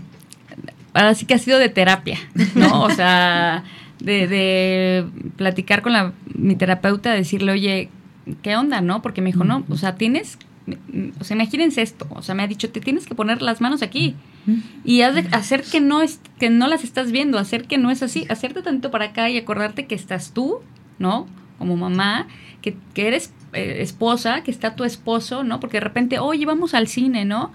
ahora 0.94 1.14
sí 1.14 1.26
que 1.26 1.36
ha 1.36 1.40
sido 1.40 1.60
de 1.60 1.70
terapia, 1.70 2.18
¿no? 2.56 2.84
O 2.84 2.90
sea, 2.90 3.64
de, 4.00 4.28
de 4.28 5.06
platicar 5.38 5.82
con 5.82 5.94
la, 5.94 6.14
mi 6.34 6.56
terapeuta, 6.56 7.14
decirle, 7.14 7.52
oye, 7.52 7.90
¿qué 8.42 8.56
onda, 8.56 8.82
no? 8.82 9.02
Porque 9.02 9.22
me 9.22 9.32
dijo, 9.32 9.44
no, 9.44 9.64
o 9.70 9.78
sea, 9.78 9.96
tienes, 9.96 10.38
o 11.20 11.24
sea, 11.24 11.36
imagínense 11.36 11.82
esto, 11.82 12.08
o 12.10 12.22
sea, 12.22 12.36
me 12.36 12.44
ha 12.44 12.48
dicho, 12.48 12.70
te 12.70 12.80
tienes 12.80 13.06
que 13.06 13.16
poner 13.16 13.42
las 13.42 13.62
manos 13.62 13.82
aquí 13.82 14.16
y 14.84 15.02
hacer 15.02 15.64
que 15.64 15.80
no, 15.80 16.02
es, 16.02 16.20
que 16.40 16.50
no 16.50 16.68
las 16.68 16.84
estás 16.84 17.12
viendo, 17.12 17.38
hacer 17.38 17.66
que 17.66 17.78
no 17.78 17.92
es 17.92 18.02
así, 18.02 18.26
hacerte 18.30 18.62
tanto 18.62 18.90
para 18.90 19.06
acá 19.06 19.30
y 19.30 19.38
acordarte 19.38 19.86
que 19.86 19.96
estás 19.96 20.34
tú, 20.34 20.62
¿no? 20.98 21.28
Como 21.58 21.78
mamá, 21.78 22.28
que, 22.62 22.76
que 22.94 23.08
eres 23.08 23.32
eh, 23.54 23.78
esposa, 23.80 24.42
que 24.44 24.52
está 24.52 24.76
tu 24.76 24.84
esposo, 24.84 25.44
¿no? 25.44 25.60
Porque 25.60 25.78
de 25.78 25.82
repente, 25.82 26.20
oye, 26.20 26.46
vamos 26.46 26.74
al 26.74 26.88
cine, 26.88 27.26
¿no? 27.26 27.52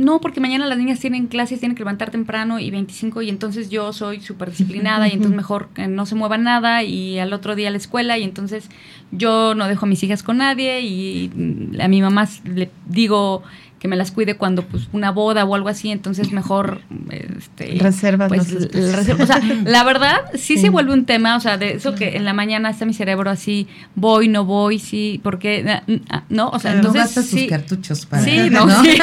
No, 0.00 0.18
porque 0.18 0.40
mañana 0.40 0.64
las 0.66 0.78
niñas 0.78 0.98
tienen 0.98 1.26
clases, 1.26 1.60
tienen 1.60 1.76
que 1.76 1.80
levantar 1.80 2.10
temprano 2.10 2.58
y 2.58 2.70
25 2.70 3.20
y 3.20 3.28
entonces 3.28 3.68
yo 3.68 3.92
soy 3.92 4.22
súper 4.22 4.48
disciplinada 4.48 5.06
y 5.08 5.12
entonces 5.12 5.36
mejor 5.36 5.68
que 5.74 5.88
no 5.88 6.06
se 6.06 6.14
mueva 6.14 6.38
nada 6.38 6.82
y 6.82 7.18
al 7.18 7.34
otro 7.34 7.54
día 7.54 7.68
a 7.68 7.70
la 7.70 7.76
escuela 7.76 8.16
y 8.16 8.24
entonces 8.24 8.70
yo 9.12 9.54
no 9.54 9.68
dejo 9.68 9.84
a 9.84 9.88
mis 9.90 10.02
hijas 10.02 10.22
con 10.22 10.38
nadie 10.38 10.80
y 10.80 11.30
a 11.78 11.88
mi 11.88 12.00
mamá 12.00 12.26
le 12.44 12.70
digo 12.86 13.42
que 13.80 13.88
me 13.88 13.96
las 13.96 14.10
cuide 14.10 14.36
cuando 14.36 14.62
pues 14.62 14.88
una 14.92 15.10
boda 15.10 15.44
o 15.46 15.54
algo 15.54 15.70
así, 15.70 15.90
entonces 15.90 16.32
mejor 16.32 16.82
este 17.10 17.78
reservas 17.80 18.28
pues, 18.28 18.52
o 18.52 19.26
sea, 19.26 19.40
la 19.64 19.82
verdad 19.84 20.20
sí, 20.34 20.58
se 20.58 20.68
vuelve 20.68 20.92
un 20.92 21.06
tema, 21.06 21.34
o 21.34 21.40
sea, 21.40 21.56
de 21.56 21.72
eso 21.72 21.94
que 21.94 22.16
en 22.16 22.26
la 22.26 22.34
mañana 22.34 22.68
está 22.68 22.84
mi 22.84 22.92
cerebro 22.92 23.30
así, 23.30 23.66
voy, 23.94 24.28
no 24.28 24.44
voy, 24.44 24.78
sí, 24.78 25.18
porque 25.24 25.80
no, 26.28 26.50
o 26.50 26.58
sea, 26.58 26.74
entonces 26.74 27.16
no 27.16 27.22
sus 27.22 27.42
cartuchos 27.48 28.04
para 28.04 28.22
Sí, 28.22 28.38
no, 28.50 28.68
Sí. 28.82 28.98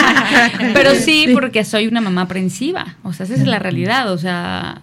Pero 0.74 0.94
sí, 0.94 1.28
porque 1.34 1.62
soy 1.64 1.86
una 1.86 2.00
mamá 2.00 2.22
aprensiva, 2.22 2.96
o 3.02 3.12
sea, 3.12 3.24
esa 3.24 3.34
es 3.34 3.46
la 3.46 3.58
realidad, 3.58 4.10
o 4.10 4.16
sea, 4.16 4.80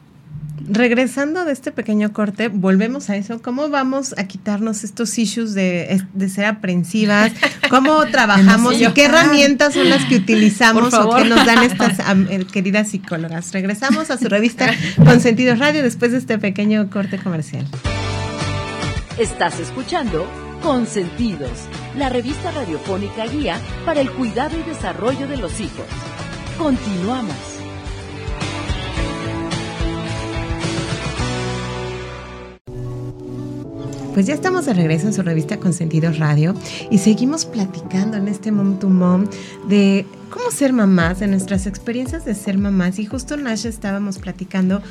regresando 0.67 1.45
de 1.45 1.51
este 1.51 1.71
pequeño 1.71 2.13
corte, 2.13 2.47
volvemos 2.47 3.09
a 3.09 3.15
eso. 3.15 3.41
¿Cómo 3.41 3.69
vamos 3.69 4.13
a 4.17 4.25
quitarnos 4.25 4.83
estos 4.83 5.17
issues 5.17 5.53
de, 5.53 6.01
ser 6.29 6.45
aprensivas? 6.45 7.31
¿Cómo 7.69 8.05
trabajamos 8.11 8.79
y 8.79 8.87
qué 8.93 9.05
herramientas 9.05 9.73
son 9.73 9.89
las 9.89 10.05
que 10.05 10.17
utilizamos 10.17 10.93
o 10.93 11.15
que 11.15 11.25
nos 11.25 11.45
dan 11.45 11.63
estas 11.63 11.99
eh, 12.29 12.45
queridas 12.51 12.89
psicólogas? 12.89 13.51
Regresamos 13.51 14.09
a 14.11 14.17
su 14.17 14.29
revista 14.29 14.71
Consentidos 14.97 15.59
Radio 15.59 15.83
después 15.83 16.11
de 16.11 16.17
este 16.17 16.37
pequeño 16.39 16.89
corte 16.89 17.17
comercial. 17.17 17.65
Estás 19.17 19.59
escuchando 19.59 20.27
Consentidos, 20.61 21.51
la 21.97 22.07
revista 22.07 22.51
radiofónica 22.51 23.25
guía 23.25 23.59
para 23.85 23.99
el 23.99 24.09
cuidado 24.09 24.57
y 24.57 24.63
desarrollo 24.63 25.27
de 25.27 25.37
los 25.37 25.59
hijos. 25.59 25.85
Continuamos. 26.57 27.52
Pues 34.13 34.27
ya 34.27 34.35
estamos 34.35 34.67
de 34.67 34.75
regreso 34.75 35.07
en 35.07 35.13
su 35.13 35.23
revista 35.23 35.57
Consentidos 35.57 36.19
Radio 36.19 36.53
y 36.91 36.99
seguimos 36.99 37.45
platicando 37.45 38.15
en 38.15 38.27
este 38.27 38.51
Mom 38.51 38.77
to 38.77 38.87
Mom 38.87 39.25
de 39.67 40.05
cómo 40.29 40.51
ser 40.51 40.71
mamás, 40.71 41.19
de 41.19 41.25
nuestras 41.25 41.65
experiencias 41.65 42.23
de 42.23 42.35
ser 42.35 42.59
mamás. 42.59 42.99
Y 42.99 43.07
justo 43.07 43.37
Nash 43.37 43.65
estábamos 43.65 44.19
platicando, 44.19 44.83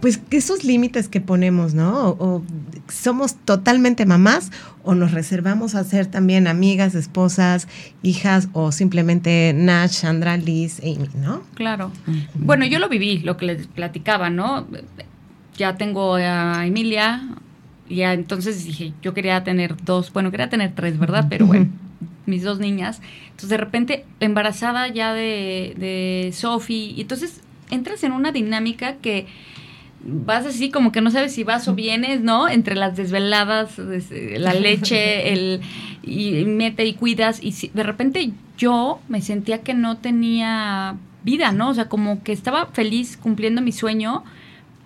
pues, 0.00 0.20
esos 0.32 0.64
límites 0.64 1.08
que 1.08 1.20
ponemos, 1.20 1.74
¿no? 1.74 2.08
O, 2.08 2.42
somos 2.88 3.36
totalmente 3.36 4.04
mamás 4.04 4.50
o 4.82 4.96
nos 4.96 5.12
reservamos 5.12 5.76
a 5.76 5.84
ser 5.84 6.06
también 6.06 6.48
amigas, 6.48 6.96
esposas, 6.96 7.68
hijas 8.02 8.48
o 8.52 8.72
simplemente 8.72 9.52
Nash, 9.54 9.92
Sandra, 9.92 10.36
Liz, 10.36 10.80
Amy, 10.80 11.08
¿no? 11.22 11.42
Claro. 11.54 11.92
Bueno, 12.34 12.66
yo 12.66 12.80
lo 12.80 12.88
viví, 12.88 13.20
lo 13.20 13.36
que 13.36 13.46
les 13.46 13.68
platicaba, 13.68 14.28
¿no? 14.28 14.66
Ya 15.56 15.76
tengo 15.76 16.16
a 16.16 16.66
Emilia, 16.66 17.22
ya 17.88 18.12
entonces 18.12 18.64
dije, 18.64 18.92
yo 19.02 19.14
quería 19.14 19.42
tener 19.44 19.76
dos, 19.84 20.12
bueno, 20.12 20.30
quería 20.30 20.48
tener 20.48 20.74
tres, 20.74 20.98
¿verdad? 20.98 21.26
Pero 21.28 21.46
bueno, 21.46 21.68
mis 22.26 22.42
dos 22.42 22.58
niñas. 22.58 23.00
Entonces 23.26 23.48
de 23.48 23.56
repente 23.56 24.04
embarazada 24.20 24.88
ya 24.88 25.12
de, 25.12 25.74
de 25.76 26.30
Sophie, 26.32 26.94
y 26.96 27.00
entonces 27.02 27.40
entras 27.70 28.02
en 28.04 28.12
una 28.12 28.32
dinámica 28.32 28.96
que 28.96 29.26
vas 30.08 30.46
así 30.46 30.70
como 30.70 30.92
que 30.92 31.00
no 31.00 31.10
sabes 31.10 31.32
si 31.32 31.44
vas 31.44 31.66
o 31.68 31.74
vienes, 31.74 32.20
¿no? 32.20 32.48
Entre 32.48 32.74
las 32.74 32.96
desveladas, 32.96 33.78
la 33.78 34.54
leche, 34.54 35.32
el 35.32 35.60
y 36.02 36.44
mete 36.44 36.84
y 36.84 36.94
cuidas 36.94 37.40
y 37.42 37.70
de 37.74 37.82
repente 37.82 38.30
yo 38.56 39.00
me 39.08 39.20
sentía 39.20 39.62
que 39.62 39.74
no 39.74 39.98
tenía 39.98 40.96
vida, 41.24 41.50
¿no? 41.50 41.70
O 41.70 41.74
sea, 41.74 41.88
como 41.88 42.22
que 42.22 42.32
estaba 42.32 42.66
feliz 42.66 43.16
cumpliendo 43.16 43.60
mi 43.60 43.72
sueño, 43.72 44.22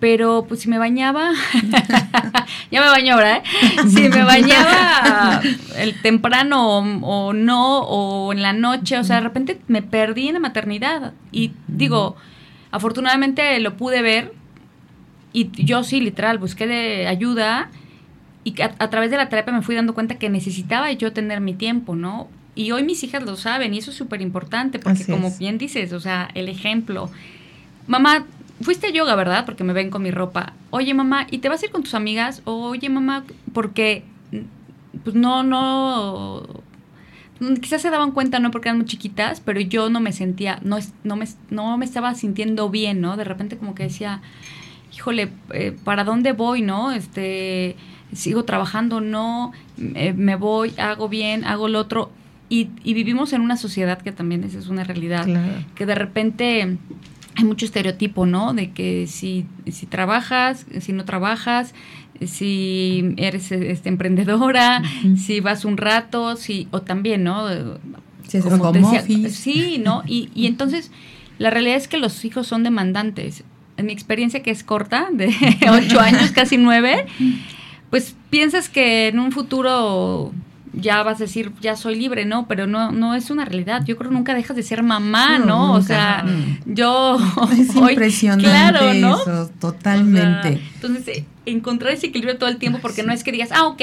pero 0.01 0.45
pues 0.47 0.61
si 0.61 0.67
me 0.67 0.79
bañaba, 0.79 1.31
ya 2.71 2.81
me 2.81 2.87
baño 2.87 3.13
ahora, 3.13 3.37
¿eh? 3.37 3.43
Si 3.87 4.09
me 4.09 4.23
bañaba 4.23 5.39
el 5.77 6.01
temprano 6.01 6.79
o, 6.79 7.33
no, 7.33 7.79
o 7.81 8.33
en 8.33 8.41
la 8.41 8.51
noche, 8.51 8.97
o 8.97 9.03
sea, 9.03 9.17
de 9.17 9.21
repente 9.21 9.61
me 9.67 9.83
perdí 9.83 10.27
en 10.27 10.33
la 10.33 10.39
maternidad. 10.39 11.13
Y 11.31 11.51
digo, 11.67 12.15
afortunadamente 12.71 13.59
lo 13.59 13.77
pude 13.77 14.01
ver 14.01 14.33
y 15.33 15.51
yo 15.63 15.83
sí, 15.83 16.01
literal, 16.01 16.39
busqué 16.39 16.65
de 16.65 17.07
ayuda 17.07 17.69
y 18.43 18.59
a, 18.59 18.73
a 18.79 18.89
través 18.89 19.11
de 19.11 19.17
la 19.17 19.29
terapia 19.29 19.53
me 19.53 19.61
fui 19.61 19.75
dando 19.75 19.93
cuenta 19.93 20.15
que 20.15 20.29
necesitaba 20.31 20.91
yo 20.93 21.13
tener 21.13 21.41
mi 21.41 21.53
tiempo, 21.53 21.95
¿no? 21.95 22.27
Y 22.55 22.71
hoy 22.71 22.81
mis 22.83 23.03
hijas 23.03 23.21
lo 23.23 23.37
saben 23.37 23.75
y 23.75 23.77
eso 23.77 23.91
es 23.91 23.97
súper 23.97 24.19
importante 24.21 24.79
porque 24.79 25.05
como 25.05 25.31
bien 25.37 25.59
dices, 25.59 25.93
o 25.93 25.99
sea, 25.99 26.27
el 26.33 26.49
ejemplo. 26.49 27.11
Mamá, 27.87 28.25
fuiste 28.63 28.87
a 28.87 28.91
yoga, 28.91 29.15
¿verdad? 29.15 29.45
Porque 29.45 29.63
me 29.63 29.73
ven 29.73 29.89
con 29.89 30.03
mi 30.03 30.11
ropa. 30.11 30.53
Oye, 30.69 30.93
mamá, 30.93 31.27
¿y 31.29 31.39
te 31.39 31.49
vas 31.49 31.61
a 31.61 31.65
ir 31.65 31.71
con 31.71 31.83
tus 31.83 31.93
amigas? 31.93 32.41
Oye, 32.45 32.89
mamá, 32.89 33.23
porque 33.53 34.03
pues 35.03 35.15
no, 35.15 35.43
no, 35.43 36.43
quizás 37.61 37.81
se 37.81 37.89
daban 37.89 38.11
cuenta, 38.11 38.39
no 38.39 38.51
porque 38.51 38.69
eran 38.69 38.77
muy 38.77 38.85
chiquitas, 38.85 39.39
pero 39.41 39.59
yo 39.59 39.89
no 39.89 39.99
me 39.99 40.11
sentía, 40.11 40.59
no, 40.63 40.77
no, 41.03 41.15
me, 41.15 41.27
no 41.49 41.77
me 41.77 41.85
estaba 41.85 42.13
sintiendo 42.13 42.69
bien, 42.69 43.01
¿no? 43.01 43.17
De 43.17 43.23
repente 43.23 43.57
como 43.57 43.73
que 43.73 43.83
decía, 43.83 44.21
híjole, 44.93 45.29
eh, 45.53 45.75
¿para 45.83 46.03
dónde 46.03 46.33
voy, 46.33 46.61
no? 46.61 46.91
Este, 46.91 47.75
sigo 48.13 48.43
trabajando, 48.43 49.01
no, 49.01 49.53
eh, 49.77 50.13
me 50.13 50.35
voy, 50.35 50.73
hago 50.77 51.09
bien, 51.09 51.45
hago 51.45 51.67
lo 51.67 51.79
otro. 51.79 52.11
Y, 52.49 52.69
y, 52.83 52.93
vivimos 52.93 53.31
en 53.31 53.39
una 53.39 53.55
sociedad 53.55 54.01
que 54.01 54.11
también 54.11 54.43
esa 54.43 54.59
es 54.59 54.67
una 54.67 54.83
realidad, 54.83 55.25
que 55.73 55.85
de 55.85 55.95
repente 55.95 56.77
hay 57.35 57.43
mucho 57.43 57.65
estereotipo, 57.65 58.25
¿no? 58.25 58.53
De 58.53 58.71
que 58.71 59.07
si, 59.07 59.45
si 59.71 59.85
trabajas, 59.85 60.65
si 60.79 60.93
no 60.93 61.05
trabajas, 61.05 61.73
si 62.25 63.13
eres 63.17 63.51
este, 63.51 63.89
emprendedora, 63.89 64.81
si 65.17 65.39
vas 65.39 65.65
un 65.65 65.77
rato, 65.77 66.35
si, 66.35 66.67
o 66.71 66.81
también, 66.81 67.23
¿no? 67.23 67.47
Si 68.27 68.37
es 68.37 68.45
como 68.45 68.71
decía, 68.71 69.29
sí, 69.29 69.81
¿no? 69.83 70.03
Y, 70.05 70.29
y 70.35 70.47
entonces, 70.47 70.91
la 71.37 71.49
realidad 71.49 71.77
es 71.77 71.87
que 71.87 71.97
los 71.97 72.23
hijos 72.25 72.47
son 72.47 72.63
demandantes. 72.63 73.43
En 73.77 73.87
mi 73.87 73.93
experiencia, 73.93 74.43
que 74.43 74.51
es 74.51 74.63
corta, 74.63 75.07
de 75.11 75.27
ocho 75.69 75.99
años, 75.99 76.31
casi 76.31 76.57
nueve, 76.57 77.05
pues 77.89 78.15
piensas 78.29 78.69
que 78.69 79.07
en 79.07 79.19
un 79.19 79.31
futuro 79.31 80.33
ya 80.73 81.03
vas 81.03 81.17
a 81.17 81.25
decir, 81.25 81.51
ya 81.61 81.75
soy 81.75 81.95
libre, 81.95 82.25
¿no? 82.25 82.47
Pero 82.47 82.67
no, 82.67 82.91
no 82.91 83.15
es 83.15 83.29
una 83.29 83.45
realidad. 83.45 83.83
Yo 83.85 83.97
creo 83.97 84.09
que 84.09 84.15
nunca 84.15 84.33
dejas 84.33 84.55
de 84.55 84.63
ser 84.63 84.83
mamá, 84.83 85.39
¿no? 85.39 85.73
o 85.73 85.81
sea, 85.81 86.25
yo... 86.65 87.17
Es 87.51 87.75
impresionante 87.75 88.45
claro, 88.45 88.93
¿no? 88.93 89.19
eso, 89.19 89.51
totalmente. 89.59 90.61
entonces, 90.75 91.07
eh, 91.07 91.25
encontrar 91.45 91.93
ese 91.93 92.07
equilibrio 92.07 92.37
todo 92.37 92.49
el 92.49 92.57
tiempo, 92.57 92.79
porque 92.81 93.03
no 93.03 93.11
es 93.11 93.23
que 93.23 93.31
digas, 93.31 93.49
ah, 93.51 93.67
ok, 93.67 93.81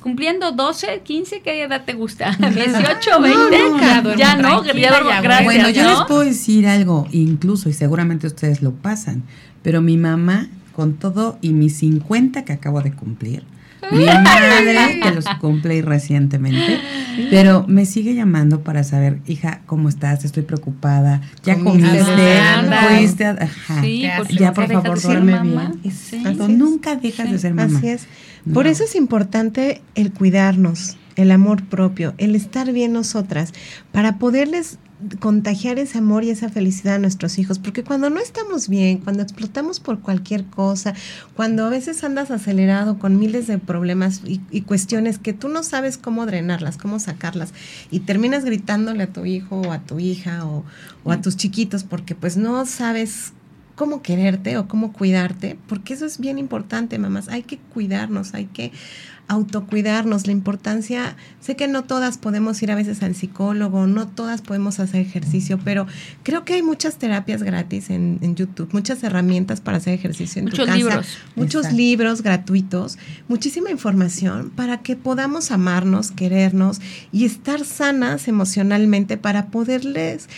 cumpliendo 0.00 0.52
12, 0.52 1.00
15, 1.02 1.40
¿qué 1.42 1.62
edad 1.62 1.84
te 1.84 1.94
gusta? 1.94 2.36
18, 2.38 3.20
20, 3.20 4.16
ya 4.16 4.36
no, 4.36 4.62
gracias. 4.62 5.44
Bueno, 5.44 5.70
yo 5.70 5.84
les 5.84 6.00
puedo 6.06 6.20
decir 6.20 6.66
algo, 6.66 7.08
incluso, 7.12 7.68
y 7.68 7.72
seguramente 7.72 8.26
ustedes 8.26 8.62
lo 8.62 8.72
pasan, 8.72 9.22
pero 9.62 9.80
mi 9.80 9.96
mamá, 9.96 10.48
con 10.72 10.94
todo 10.94 11.38
y 11.40 11.52
mis 11.52 11.78
50 11.78 12.44
que 12.44 12.52
acabo 12.52 12.80
de 12.82 12.92
cumplir, 12.92 13.44
mi 13.90 14.04
madre, 14.24 15.00
que 15.02 15.10
los 15.10 15.24
cumple 15.40 15.82
recientemente, 15.82 16.80
pero 17.30 17.64
me 17.66 17.86
sigue 17.86 18.14
llamando 18.14 18.62
para 18.62 18.84
saber, 18.84 19.20
hija, 19.26 19.60
¿cómo 19.66 19.88
estás? 19.88 20.24
Estoy 20.24 20.42
preocupada. 20.42 21.20
¿Ya 21.44 21.58
comiste? 21.58 22.04
¿Fuiste? 22.88 23.24
Ajá. 23.24 23.82
ya, 24.30 24.52
por 24.52 24.68
favor, 24.68 25.00
duerme 25.00 25.40
bien. 25.40 26.58
nunca 26.58 26.96
dejas 26.96 27.30
de 27.30 27.38
ser 27.38 27.54
mamá. 27.54 27.78
Así 27.78 27.88
es. 27.88 28.06
Por 28.52 28.66
eso 28.66 28.84
es 28.84 28.94
importante 28.94 29.82
el 29.94 30.12
cuidarnos, 30.12 30.96
el 31.16 31.30
amor 31.30 31.64
propio, 31.64 32.14
el 32.18 32.34
estar 32.34 32.72
bien 32.72 32.92
nosotras, 32.92 33.52
para 33.92 34.18
poderles 34.18 34.78
contagiar 35.18 35.78
ese 35.78 35.98
amor 35.98 36.24
y 36.24 36.30
esa 36.30 36.48
felicidad 36.48 36.96
a 36.96 36.98
nuestros 36.98 37.38
hijos, 37.38 37.58
porque 37.58 37.84
cuando 37.84 38.10
no 38.10 38.20
estamos 38.20 38.68
bien, 38.68 38.98
cuando 38.98 39.22
explotamos 39.22 39.80
por 39.80 40.00
cualquier 40.00 40.44
cosa, 40.44 40.94
cuando 41.34 41.64
a 41.64 41.70
veces 41.70 42.04
andas 42.04 42.30
acelerado 42.30 42.98
con 42.98 43.18
miles 43.18 43.46
de 43.46 43.58
problemas 43.58 44.22
y, 44.24 44.38
cuestiones 44.62 45.18
que 45.18 45.32
tú 45.32 45.48
no 45.48 45.62
sabes 45.62 45.98
cómo 45.98 46.26
drenarlas, 46.26 46.76
cómo 46.76 46.98
sacarlas, 47.00 47.52
y 47.90 48.00
terminas 48.00 48.44
gritándole 48.44 49.04
a 49.04 49.12
tu 49.12 49.26
hijo 49.26 49.60
o 49.60 49.72
a 49.72 49.80
tu 49.80 49.98
hija 49.98 50.44
o, 50.46 50.64
o 51.02 51.12
a 51.12 51.20
tus 51.20 51.36
chiquitos 51.36 51.82
porque 51.82 52.14
pues 52.14 52.36
no 52.36 52.66
sabes 52.66 53.32
cómo 53.80 54.02
quererte 54.02 54.58
o 54.58 54.68
cómo 54.68 54.92
cuidarte, 54.92 55.56
porque 55.66 55.94
eso 55.94 56.04
es 56.04 56.18
bien 56.18 56.38
importante, 56.38 56.98
mamás. 56.98 57.30
Hay 57.30 57.44
que 57.44 57.56
cuidarnos, 57.56 58.34
hay 58.34 58.44
que 58.44 58.72
autocuidarnos, 59.26 60.26
la 60.26 60.32
importancia, 60.32 61.16
sé 61.40 61.54
que 61.54 61.68
no 61.68 61.84
todas 61.84 62.18
podemos 62.18 62.60
ir 62.62 62.72
a 62.72 62.74
veces 62.74 63.02
al 63.04 63.14
psicólogo, 63.14 63.86
no 63.86 64.08
todas 64.08 64.42
podemos 64.42 64.80
hacer 64.80 65.00
ejercicio, 65.00 65.58
pero 65.64 65.86
creo 66.24 66.44
que 66.44 66.54
hay 66.54 66.62
muchas 66.62 66.96
terapias 66.96 67.44
gratis 67.44 67.90
en, 67.90 68.18
YouTube, 68.34 68.68
muchas 68.72 69.04
herramientas 69.04 69.60
para 69.60 69.76
hacer 69.76 69.94
ejercicio 69.94 70.40
en 70.40 70.46
muchos 70.46 70.58
tu 70.58 70.66
casa, 70.66 70.76
libros. 70.76 71.18
muchos 71.36 71.72
libros 71.72 72.22
gratuitos, 72.22 72.98
muchísima 73.28 73.70
información 73.70 74.50
para 74.50 74.82
que 74.82 74.96
podamos 74.96 75.52
amarnos, 75.52 76.10
querernos 76.10 76.80
y 77.12 77.24
estar 77.24 77.64
sanas 77.64 78.26
emocionalmente 78.26 79.16
para 79.16 79.46
poderles 79.46 80.28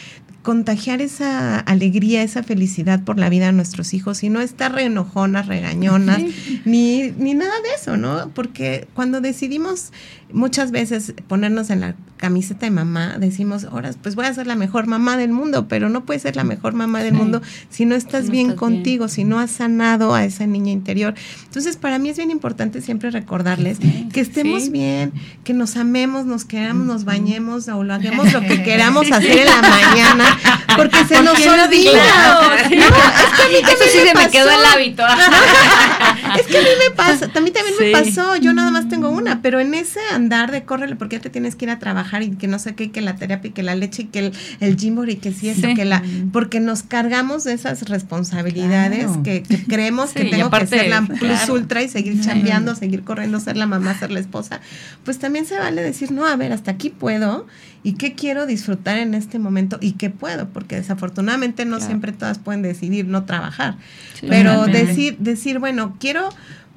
contagiar 0.43 1.01
esa 1.01 1.59
alegría, 1.61 2.23
esa 2.23 2.43
felicidad 2.43 3.03
por 3.05 3.19
la 3.19 3.29
vida 3.29 3.47
de 3.47 3.53
nuestros 3.53 3.95
hijos 3.95 4.23
y 4.25 4.29
no 4.29 4.41
estar 4.41 4.73
reenojonas, 4.73 5.47
regañonas, 5.47 6.21
ni, 6.65 7.13
ni 7.13 7.35
nada 7.35 7.55
de 7.63 7.75
eso, 7.81 7.97
¿no? 7.97 8.31
Porque 8.35 8.89
cuando 8.95 9.21
decidimos 9.21 9.93
muchas 10.33 10.71
veces 10.71 11.15
ponernos 11.29 11.71
en 11.71 11.81
la 11.81 11.95
camiseta 12.17 12.67
de 12.67 12.71
mamá, 12.71 13.17
decimos, 13.19 13.65
ahora 13.65 13.91
pues 14.01 14.15
voy 14.15 14.27
a 14.27 14.33
ser 14.33 14.47
la 14.47 14.55
mejor 14.55 14.87
mamá 14.87 15.17
del 15.17 15.33
mundo, 15.33 15.67
pero 15.67 15.89
no 15.89 16.05
puedes 16.05 16.23
ser 16.23 16.37
la 16.37 16.45
mejor 16.45 16.73
mamá 16.73 17.03
del 17.03 17.15
mundo 17.15 17.43
si 17.69 17.85
no 17.85 17.97
estás 17.97 18.31
bien 18.31 18.55
contigo, 18.55 19.09
si 19.09 19.25
no 19.25 19.41
has 19.41 19.51
sanado 19.51 20.15
a 20.15 20.25
esa 20.25 20.47
niña 20.47 20.71
interior. 20.71 21.15
Entonces, 21.45 21.77
para 21.77 21.99
mí 21.99 22.11
es 22.11 22.17
bien 22.17 22.31
importante 22.31 22.81
siempre 22.81 23.11
recordarles 23.11 23.79
que 24.13 24.21
estemos 24.21 24.71
bien, 24.71 25.13
que 25.43 25.53
nos 25.53 25.77
amemos, 25.77 26.25
nos 26.25 26.45
queramos, 26.45 26.87
nos 26.87 27.05
bañemos 27.05 27.67
o 27.69 27.83
lo 27.83 27.93
hagamos 27.93 28.33
lo 28.33 28.41
que 28.41 28.63
queramos 28.65 29.11
hacer 29.11 29.41
en 29.41 29.47
la 29.47 29.63
mañana, 29.63 30.39
porque 30.77 31.05
se 31.05 31.23
nos 31.23 31.39
olvida. 31.47 31.93
No, 32.33 32.55
es 32.55 32.69
que 32.69 33.43
a 33.43 33.49
mí 33.49 33.55
Eso 33.57 33.85
sí 33.93 33.99
se 34.07 34.15
me 34.15 34.31
quedó 34.31 34.49
el 34.49 34.65
hábito. 34.65 35.03
es 36.39 36.47
que 36.47 36.59
a 36.59 36.61
mí 36.61 36.69
me 36.89 36.95
pasa, 36.95 37.27
mí 37.43 37.51
también 37.51 37.75
me 37.79 37.91
pasó, 37.91 38.37
yo 38.37 38.53
nada 38.53 38.71
más 38.71 38.89
tengo 38.89 39.11
una, 39.11 39.43
pero 39.43 39.61
en 39.61 39.75
ese 39.75 40.01
andar 40.23 40.51
de 40.51 40.65
córrele 40.65 40.97
porque 40.97 41.17
ya 41.17 41.23
te 41.23 41.31
tienes 41.31 41.57
que 41.57 41.65
ir 41.65 41.71
a 41.71 41.79
trabajar 41.79 42.23
y 42.23 42.31
que 42.31 42.47
no 42.47 42.59
sé 42.59 42.75
qué, 42.75 42.91
que 42.91 43.01
la 43.01 43.17
terapia 43.17 43.49
y 43.49 43.53
que 43.53 43.63
la 43.63 43.75
leche 43.75 44.03
y 44.03 44.05
que 44.07 44.19
el, 44.21 44.33
el 44.61 44.77
y 45.09 45.17
que 45.17 45.33
sí 45.33 45.49
eso, 45.49 45.69
que 45.75 45.85
la, 45.85 46.03
porque 46.33 46.61
nos 46.61 46.83
cargamos 46.83 47.45
de 47.45 47.53
esas 47.53 47.89
responsabilidades 47.89 49.11
que, 49.25 49.43
creemos 49.69 50.11
que 50.11 50.25
tengo 50.25 50.51
que 50.51 50.67
ser 50.67 50.89
la 50.89 51.03
plus 51.03 51.49
ultra 51.49 51.83
y 51.83 51.89
seguir 51.89 52.21
chambeando, 52.21 52.75
seguir 52.75 53.03
corriendo, 53.03 53.41
ser 53.41 53.57
la 53.57 53.67
mamá, 53.67 53.99
ser 53.99 54.11
la 54.11 54.21
esposa, 54.21 54.61
pues 55.05 55.19
también 55.19 55.47
se 55.47 55.59
vale 55.59 55.83
decir, 55.83 56.13
no, 56.13 56.27
a 56.27 56.37
ver, 56.37 56.53
hasta 56.53 56.71
aquí 56.71 56.91
puedo 56.91 57.47
y 57.83 57.95
qué 57.95 58.15
quiero 58.15 58.47
disfrutar 58.47 58.99
en 58.99 59.15
este 59.15 59.39
momento 59.39 59.79
y 59.81 59.93
qué 59.93 60.11
puedo, 60.11 60.49
porque 60.51 60.77
desafortunadamente 60.77 61.65
no 61.65 61.81
siempre 61.81 62.13
todas 62.13 62.39
pueden 62.39 62.63
decidir 62.63 63.07
no 63.07 63.25
trabajar, 63.25 63.77
pero 64.21 64.67
decir, 64.67 65.17
decir, 65.19 65.59
bueno, 65.59 65.97
quiero 65.99 66.29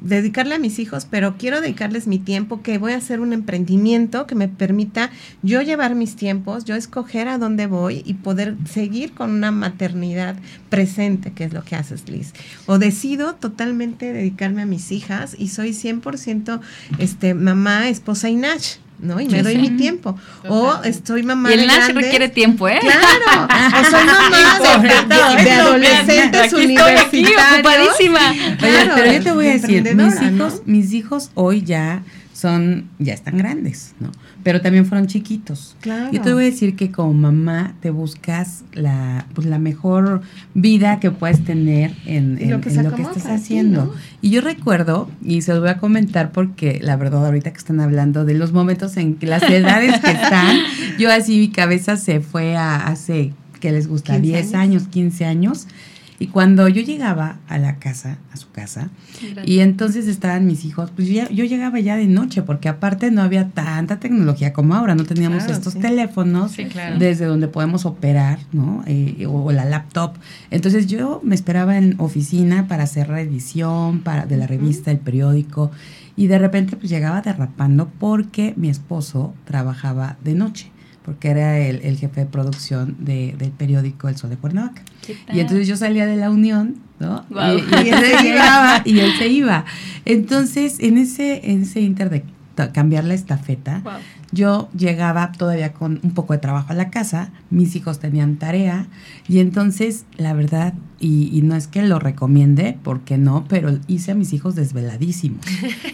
dedicarle 0.06 0.56
a 0.56 0.60
mis 0.60 0.80
hijos, 0.80 1.08
pero 1.10 1.36
quiero 1.38 1.62
dedicarles 1.62 2.08
mi 2.08 2.20
tiempo, 2.20 2.62
que 2.62 2.78
voy 2.78 2.94
a 2.94 2.98
hacer 2.98 3.20
un 3.20 3.34
emprendimiento 3.34 4.28
que 4.28 4.36
me 4.36 4.48
permita 4.48 5.10
yo 5.42 5.62
llevar 5.62 5.96
mis 5.96 6.16
tiempos, 6.16 6.64
yo 6.64 6.76
escoger 6.76 7.28
a 7.28 7.38
dónde 7.38 7.68
voy 7.68 8.04
y 8.06 8.14
poder 8.14 8.56
seguir 8.70 9.14
con 9.14 9.32
una 9.32 9.52
maternidad 9.52 10.36
presente, 10.70 11.34
que 11.34 11.46
es 11.46 11.54
lo 11.54 11.64
que 11.64 11.76
haces, 11.76 12.08
Liz. 12.08 12.34
O 12.68 12.78
decido 12.78 13.34
totalmente 13.36 14.14
dedicarme 14.14 14.62
a 14.62 14.66
mis 14.66 14.92
hijas 14.92 15.36
y 15.38 15.50
soy 15.50 15.72
100% 15.72 16.62
este, 17.00 17.34
mamá, 17.34 17.90
esposa 17.90 18.30
y 18.30 18.36
Nash. 18.36 18.76
¿No? 19.00 19.20
Y 19.20 19.28
me 19.28 19.44
doy 19.44 19.58
mi 19.58 19.72
tiempo. 19.72 20.18
O 20.48 20.74
estoy 20.84 21.24
mamá 21.24 21.50
y 21.52 21.54
el 21.54 21.68
Nash 21.68 21.92
requiere 21.94 22.30
tiempo, 22.30 22.68
¿eh? 22.68 22.80
Claro. 22.82 23.48
o 23.48 23.92
soy 23.92 24.06
mamá 24.06 24.80
de, 25.44 25.52
adolescentes 25.52 26.54
universitarios. 26.54 27.40
ocupadísima. 27.54 28.34
pero 28.60 29.12
yo 29.12 29.24
te 29.24 29.32
voy 29.32 29.48
a 29.48 29.54
decir, 29.54 29.96
mis 29.96 30.22
hijos, 30.22 30.62
mis 30.66 30.94
hijos 30.94 31.32
hoy 31.36 31.62
ya 31.64 32.04
son, 32.36 32.90
ya 33.00 33.14
están 33.14 33.38
grandes, 33.38 33.96
¿no? 34.02 34.12
pero 34.46 34.62
también 34.62 34.86
fueron 34.86 35.08
chiquitos. 35.08 35.76
Claro. 35.80 36.12
Yo 36.12 36.22
te 36.22 36.32
voy 36.32 36.44
a 36.44 36.46
decir 36.46 36.76
que 36.76 36.92
como 36.92 37.14
mamá 37.14 37.74
te 37.80 37.90
buscas 37.90 38.64
la, 38.74 39.26
pues, 39.34 39.48
la 39.48 39.58
mejor 39.58 40.22
vida 40.54 41.00
que 41.00 41.10
puedes 41.10 41.44
tener 41.44 41.96
en, 42.06 42.52
lo 42.52 42.62
que, 42.62 42.70
estás 42.70 43.26
haciendo. 43.26 43.96
Y 44.22 44.30
yo 44.30 44.42
recuerdo, 44.42 45.10
y 45.24 45.42
se 45.42 45.54
los 45.54 45.62
voy 45.62 45.70
a 45.70 45.78
comentar 45.78 46.32
porque 46.32 46.80
la 46.80 46.96
verdad 46.96 47.26
ahorita 47.26 47.54
que 47.54 47.58
están 47.58 47.80
hablando 47.80 48.24
de 48.24 48.36
los 48.36 48.52
momentos 48.52 48.98
en 48.98 49.16
que 49.16 49.26
las 49.26 49.42
edades 49.44 50.00
que 50.00 50.12
están, 50.12 50.58
yo 51.00 51.12
así 51.12 51.40
mi 51.40 51.50
cabeza 51.50 51.98
se 51.98 52.20
fue 52.20 52.56
a 52.56 52.86
hace, 52.86 53.34
que 53.60 53.72
les 53.72 53.88
gusta? 53.88 54.20
10 54.20 54.54
años, 54.54 54.84
15 54.90 55.26
años. 55.26 55.68
Y 56.18 56.28
cuando 56.28 56.68
yo 56.70 56.82
llegaba 56.82 57.40
a 57.48 57.58
la 57.58 57.78
casa, 57.78 58.18
a 58.32 58.38
su 58.38 58.50
casa, 58.52 58.90
y 59.44 59.60
entonces 59.60 60.08
estaban 60.08 60.46
mis 60.46 60.64
hijos, 60.64 60.92
pues 60.96 61.10
yo, 61.10 61.28
yo, 61.30 61.44
llegaba 61.44 61.80
ya 61.80 61.98
de 61.98 62.08
noche, 62.08 62.42
porque 62.42 62.70
aparte 62.70 63.12
no 63.12 63.22
había 63.22 63.50
tanta 63.50 64.00
tecnología 64.00 64.54
como 64.54 64.76
ahora, 64.76 64.96
no 64.96 65.04
teníamos 65.04 65.46
estos 65.46 65.76
teléfonos 65.76 66.56
desde 67.00 67.26
donde 67.26 67.48
podemos 67.50 67.86
operar, 67.86 68.40
¿no? 68.54 68.84
Eh, 68.88 69.26
o, 69.28 69.52
la 69.52 69.66
laptop. 69.66 70.14
Entonces 70.52 70.88
yo 70.88 71.22
me 71.24 71.36
esperaba 71.36 71.78
en 71.78 71.96
oficina 72.00 72.68
para 72.68 72.84
hacer 72.84 73.08
reedición 73.08 74.00
para, 74.00 74.26
de 74.26 74.38
la 74.38 74.48
revista, 74.48 74.92
el 74.92 75.00
periódico, 75.00 75.72
y 76.16 76.28
de 76.28 76.40
repente 76.40 76.78
pues 76.78 76.90
llegaba 76.90 77.22
derrapando 77.22 77.90
porque 78.00 78.54
mi 78.56 78.70
esposo 78.70 79.34
trabajaba 79.46 80.18
de 80.24 80.34
noche 80.34 80.72
porque 81.06 81.30
era 81.30 81.60
el, 81.60 81.98
jefe 81.98 82.22
de 82.22 82.26
producción 82.26 82.96
de, 83.00 83.36
del 83.38 83.52
periódico 83.52 84.10
El 84.10 84.18
Sol 84.18 84.32
de 84.32 84.38
Cuernavaca. 84.38 84.82
Y 85.32 85.40
entonces 85.40 85.68
yo 85.68 85.78
salía 85.78 86.08
de 86.08 86.16
la 86.16 86.32
unión, 86.32 86.78
¿no? 87.00 87.24
Y, 87.30 87.90
él 87.90 88.00
se 88.00 88.28
iba, 88.28 88.82
y 88.84 89.00
él 89.00 89.12
se 89.20 89.28
iba. 89.28 89.66
Entonces, 90.06 90.80
en 90.80 90.98
ese, 90.98 91.52
en 91.52 91.62
ese 91.62 91.82
inter 91.82 92.10
de 92.10 92.24
cambiar 92.72 93.04
la 93.04 93.14
estafeta, 93.14 93.84
yo 94.32 94.68
llegaba 94.76 95.32
todavía 95.32 95.74
con 95.74 96.00
un 96.02 96.16
poco 96.16 96.34
de 96.34 96.40
trabajo 96.40 96.72
a 96.72 96.76
la 96.76 96.90
casa, 96.90 97.30
mis 97.52 97.76
hijos 97.76 98.00
tenían 98.00 98.38
tarea, 98.38 98.88
y 99.28 99.40
entonces, 99.40 100.06
la 100.18 100.34
verdad, 100.34 100.74
y, 101.00 101.42
no 101.44 101.56
es 101.56 101.68
que 101.68 101.84
lo 101.84 102.00
recomiende, 102.00 102.78
porque 102.82 103.18
no, 103.18 103.46
pero 103.48 103.78
hice 103.88 104.12
a 104.12 104.16
mis 104.16 104.34
hijos 104.34 104.56
desveladísimos. 104.56 105.46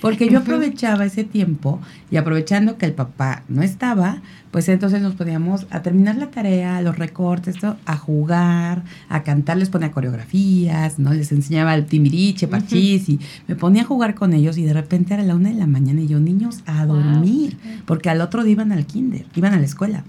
Porque 0.01 0.29
yo 0.29 0.39
aprovechaba 0.39 1.05
ese 1.05 1.23
tiempo 1.23 1.79
y 2.09 2.17
aprovechando 2.17 2.77
que 2.77 2.85
el 2.85 2.93
papá 2.93 3.43
no 3.49 3.61
estaba, 3.61 4.21
pues 4.51 4.69
entonces 4.69 5.01
nos 5.01 5.15
poníamos 5.15 5.65
a 5.69 5.81
terminar 5.81 6.15
la 6.15 6.31
tarea, 6.31 6.81
los 6.81 6.97
recortes, 6.97 7.55
a 7.85 7.97
jugar, 7.97 8.83
a 9.09 9.23
cantar, 9.23 9.57
les 9.57 9.69
ponía 9.69 9.91
coreografías, 9.91 10.99
¿no? 10.99 11.13
Les 11.13 11.31
enseñaba 11.31 11.75
el 11.75 11.85
timiriche, 11.85 12.47
parchís, 12.47 13.09
y 13.09 13.19
me 13.47 13.55
ponía 13.55 13.83
a 13.83 13.85
jugar 13.85 14.15
con 14.15 14.33
ellos 14.33 14.57
y 14.57 14.63
de 14.63 14.73
repente 14.73 15.13
era 15.13 15.23
la 15.23 15.35
una 15.35 15.49
de 15.49 15.55
la 15.55 15.67
mañana 15.67 16.01
y 16.01 16.07
yo, 16.07 16.19
niños, 16.19 16.61
a 16.65 16.85
dormir, 16.85 17.57
porque 17.85 18.09
al 18.09 18.21
otro 18.21 18.43
día 18.43 18.53
iban 18.53 18.71
al 18.71 18.85
kinder, 18.85 19.25
iban 19.35 19.53
a 19.53 19.59
la 19.59 19.65
escuela 19.65 20.03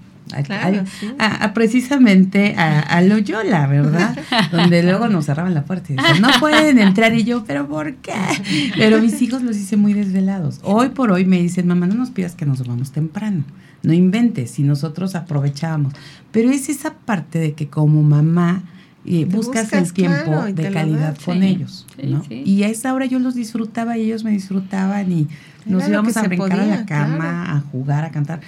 a, 1.19 1.53
precisamente 1.53 2.55
a, 2.57 3.01
Loyola, 3.01 3.67
¿verdad? 3.67 4.17
Donde 4.51 4.83
luego 4.83 5.07
nos 5.07 5.25
cerraban 5.25 5.53
la 5.53 5.63
puerta 5.63 5.93
y 5.93 5.95
decían, 5.95 6.21
no 6.21 6.29
pueden 6.39 6.79
entrar. 6.79 7.13
Y 7.13 7.23
yo, 7.23 7.43
¿pero 7.45 7.67
por 7.67 7.95
qué? 7.95 8.13
Pero 8.77 8.99
mis 8.99 9.21
hijos 9.21 9.41
los 9.41 9.57
hice 9.57 9.77
muy 9.77 9.93
desvelados. 9.93 10.59
Hoy 10.63 10.89
por 10.89 11.11
hoy 11.11 11.25
me 11.25 11.41
dicen, 11.41 11.67
mamá, 11.67 11.87
no 11.87 11.95
nos 11.95 12.11
pidas 12.11 12.35
que 12.35 12.45
nos 12.45 12.65
vamos 12.67 12.91
temprano. 12.91 13.43
No 13.83 13.93
inventes, 13.93 14.51
si 14.51 14.63
nosotros 14.63 15.13
aprovechábamos. 15.15 15.93
Pero 16.31 16.49
es 16.49 16.69
esa 16.69 16.93
parte 16.93 17.39
de 17.39 17.53
que 17.53 17.67
como 17.67 18.01
mamá 18.01 18.63
y 19.05 19.25
buscas, 19.25 19.73
el 19.73 19.91
tiempo 19.91 20.43
de 20.43 20.71
calidad 20.71 21.17
con 21.23 21.43
ellos. 21.43 21.85
¿no? 22.01 22.23
Y 22.29 22.63
a 22.63 22.69
esa 22.69 22.93
hora 22.93 23.05
yo 23.05 23.19
los 23.19 23.35
disfrutaba 23.35 23.97
y 23.97 24.03
ellos 24.03 24.23
me 24.23 24.31
disfrutaban 24.31 25.11
y 25.11 25.27
nos 25.65 25.87
íbamos 25.87 26.15
a 26.17 26.23
brincar 26.23 26.59
a 26.59 26.65
la 26.65 26.85
cama, 26.85 27.55
a 27.55 27.61
jugar, 27.61 28.05
a 28.05 28.11
cantar. 28.11 28.41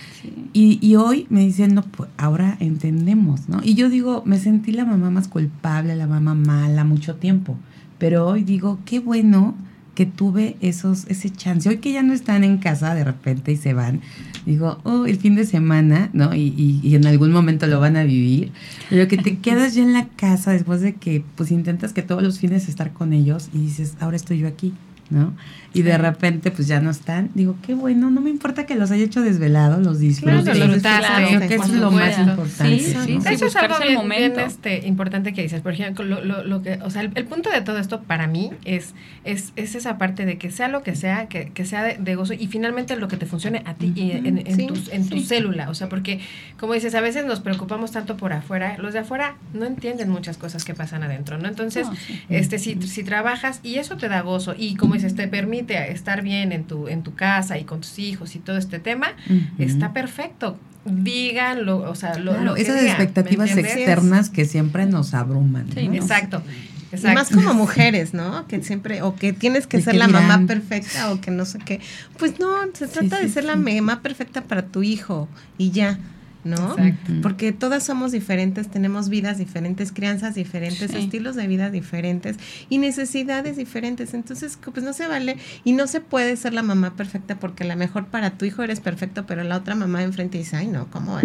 Y, 0.53 0.79
y, 0.85 0.95
hoy 0.95 1.27
me 1.29 1.41
dicen, 1.41 1.73
no, 1.73 1.83
pues 1.83 2.09
ahora 2.17 2.57
entendemos, 2.59 3.47
¿no? 3.47 3.61
Y 3.63 3.75
yo 3.75 3.89
digo, 3.89 4.23
me 4.25 4.39
sentí 4.39 4.71
la 4.71 4.85
mamá 4.85 5.09
más 5.09 5.27
culpable, 5.27 5.95
la 5.95 6.07
mamá 6.07 6.35
mala 6.35 6.83
mucho 6.83 7.15
tiempo. 7.15 7.57
Pero 7.97 8.27
hoy 8.27 8.43
digo, 8.43 8.79
qué 8.85 8.99
bueno 8.99 9.55
que 9.95 10.05
tuve 10.05 10.57
esos, 10.59 11.05
ese 11.07 11.29
chance. 11.29 11.67
Hoy 11.69 11.77
que 11.77 11.93
ya 11.93 12.03
no 12.03 12.13
están 12.13 12.43
en 12.43 12.57
casa 12.57 12.93
de 12.93 13.03
repente 13.03 13.53
y 13.53 13.57
se 13.57 13.73
van, 13.73 14.01
digo, 14.45 14.79
oh, 14.83 15.05
el 15.05 15.17
fin 15.17 15.35
de 15.35 15.45
semana, 15.45 16.09
¿no? 16.13 16.35
Y, 16.35 16.79
y, 16.83 16.95
en 16.95 17.05
algún 17.05 17.31
momento 17.31 17.67
lo 17.67 17.79
van 17.79 17.97
a 17.97 18.03
vivir, 18.03 18.51
pero 18.89 19.07
que 19.07 19.17
te 19.17 19.37
quedas 19.39 19.75
ya 19.75 19.83
en 19.83 19.93
la 19.93 20.07
casa 20.07 20.51
después 20.51 20.81
de 20.81 20.93
que 20.93 21.23
pues 21.35 21.51
intentas 21.51 21.93
que 21.93 22.01
todos 22.01 22.23
los 22.23 22.39
fines 22.39 22.69
estar 22.69 22.93
con 22.93 23.13
ellos 23.13 23.49
y 23.53 23.59
dices, 23.59 23.95
ahora 23.99 24.15
estoy 24.15 24.39
yo 24.39 24.47
aquí. 24.47 24.73
¿no? 25.09 25.33
Y 25.75 25.81
de 25.81 25.97
repente 25.97 26.51
pues 26.51 26.67
ya 26.67 26.79
no 26.79 26.89
están. 26.89 27.29
Digo, 27.33 27.57
qué 27.65 27.73
bueno, 27.73 28.09
no 28.09 28.21
me 28.21 28.29
importa 28.29 28.65
que 28.65 28.75
los 28.75 28.91
haya 28.91 29.03
hecho 29.03 29.21
desvelado, 29.21 29.81
los 29.81 29.99
disfrutes. 29.99 30.57
Claro, 30.81 31.27
Creo 31.27 31.47
que 31.47 31.55
eso 31.55 31.63
es 31.65 31.71
lo 31.71 31.91
más 31.91 32.17
importante. 32.17 32.79
Sí, 32.79 32.95
sí, 33.05 33.19
Eso 33.29 33.45
es 33.47 33.55
algo 33.57 33.75
bien, 33.79 34.07
bien 34.07 34.39
este, 34.39 34.87
importante 34.87 35.33
que 35.33 35.41
dices. 35.41 35.59
Por 35.59 35.73
ejemplo, 35.73 36.05
lo, 36.05 36.23
lo, 36.23 36.45
lo 36.45 36.61
que, 36.61 36.79
o 36.81 36.89
sea, 36.89 37.01
el, 37.01 37.11
el, 37.15 37.25
punto 37.25 37.49
de 37.49 37.59
todo 37.59 37.77
esto 37.77 38.03
para 38.03 38.25
mí 38.25 38.51
es, 38.63 38.93
es, 39.25 39.51
es 39.57 39.75
esa 39.75 39.97
parte 39.97 40.25
de 40.25 40.37
que 40.37 40.49
sea 40.49 40.69
lo 40.69 40.81
que 40.81 40.95
sea, 40.95 41.27
que, 41.27 41.49
que 41.49 41.65
sea 41.65 41.83
de, 41.83 41.97
de, 41.97 42.15
gozo 42.15 42.33
y 42.33 42.47
finalmente 42.47 42.95
lo 42.95 43.09
que 43.09 43.17
te 43.17 43.25
funcione 43.25 43.61
a 43.65 43.73
ti 43.73 43.91
y 43.95 44.11
en, 44.11 44.25
en, 44.25 44.55
sí, 44.55 44.67
tu, 44.67 44.75
en 44.91 45.09
tu 45.09 45.19
célula. 45.19 45.69
O 45.69 45.73
sea, 45.73 45.89
porque, 45.89 46.21
como 46.57 46.73
dices, 46.73 46.95
a 46.95 47.01
veces 47.01 47.25
nos 47.25 47.41
preocupamos 47.41 47.91
tanto 47.91 48.15
por 48.15 48.31
afuera. 48.31 48.77
Los 48.77 48.93
de 48.93 48.99
afuera 48.99 49.35
no 49.53 49.65
entienden 49.65 50.09
muchas 50.09 50.37
cosas 50.37 50.63
que 50.63 50.73
pasan 50.73 51.03
adentro, 51.03 51.37
¿no? 51.37 51.49
Entonces, 51.49 51.87
no, 51.87 51.95
este 52.29 52.59
si, 52.59 52.81
si 52.81 53.03
trabajas 53.03 53.59
y 53.61 53.75
eso 53.75 53.97
te 53.97 54.07
da 54.07 54.21
gozo 54.21 54.55
y, 54.57 54.75
como 54.75 54.93
dices, 54.93 55.15
te 55.15 55.27
permite 55.27 55.64
estar 55.73 56.21
bien 56.21 56.51
en 56.51 56.63
tu, 56.63 56.87
en 56.87 57.03
tu 57.03 57.13
casa 57.15 57.57
y 57.57 57.63
con 57.63 57.81
tus 57.81 57.99
hijos 57.99 58.35
y 58.35 58.39
todo 58.39 58.57
este 58.57 58.79
tema, 58.79 59.07
uh 59.29 59.33
-huh. 59.33 59.49
está 59.57 59.93
perfecto. 59.93 60.57
Díganlo, 60.85 61.79
o 61.89 61.95
sea, 61.95 62.17
lo, 62.19 62.31
claro, 62.31 62.45
lo 62.45 62.55
que 62.55 62.61
esas 62.61 62.79
digan, 62.79 62.95
expectativas 62.95 63.57
externas 63.57 64.29
que 64.29 64.45
siempre 64.45 64.85
nos 64.85 65.13
abruman. 65.15 65.67
Sí, 65.73 65.87
¿no? 65.87 65.95
exacto. 65.95 66.43
Exacto. 66.91 67.11
Y 67.11 67.15
más 67.15 67.29
como 67.29 67.53
mujeres, 67.55 68.13
¿no? 68.13 68.47
Que 68.47 68.61
siempre, 68.61 69.01
o 69.01 69.15
que 69.15 69.33
tienes 69.33 69.65
que 69.67 69.81
ser 69.81 69.95
la 69.95 70.05
dirán? 70.05 70.27
mamá 70.27 70.47
perfecta, 70.47 71.11
o 71.11 71.19
que 71.19 71.31
no 71.31 71.45
sé 71.45 71.59
qué. 71.59 71.81
Pues 72.17 72.39
no, 72.39 72.55
se 72.73 72.87
trata 72.87 73.17
sí, 73.17 73.23
de 73.23 73.29
ser 73.29 73.43
sí. 73.43 73.47
la 73.47 73.55
mamá 73.55 74.01
perfecta 74.01 74.41
para 74.41 74.61
tu 74.67 74.83
hijo 74.83 75.27
y 75.57 75.71
ya. 75.71 75.97
¿No? 76.45 76.77
Exacto. 76.77 77.13
Porque 77.21 77.51
todas 77.51 77.83
somos 77.83 78.11
diferentes, 78.11 78.69
tenemos 78.69 79.09
vidas 79.09 79.37
diferentes, 79.39 79.91
crianzas 79.91 80.35
diferentes, 80.35 80.91
sí. 80.91 80.97
estilos 80.97 81.35
de 81.35 81.47
vida 81.47 81.69
diferentes 81.71 82.37
y 82.69 82.77
necesidades 82.77 83.57
diferentes. 83.57 84.13
Entonces, 84.13 84.57
pues 84.63 84.85
no 84.85 84.93
se 84.93 85.07
vale 85.07 85.37
y 85.63 85.73
no 85.73 85.87
se 85.87 86.01
puede 86.01 86.37
ser 86.37 86.53
la 86.53 86.61
mamá 86.61 86.95
perfecta 86.95 87.39
porque 87.39 87.63
a 87.63 87.67
lo 87.67 87.75
mejor 87.75 88.07
para 88.07 88.37
tu 88.37 88.45
hijo 88.45 88.63
eres 88.63 88.79
perfecto, 88.79 89.25
pero 89.25 89.43
la 89.43 89.57
otra 89.57 89.75
mamá 89.75 90.03
enfrente 90.03 90.37
dice, 90.37 90.55
ay, 90.55 90.67
no, 90.67 90.89
¿cómo? 90.91 91.19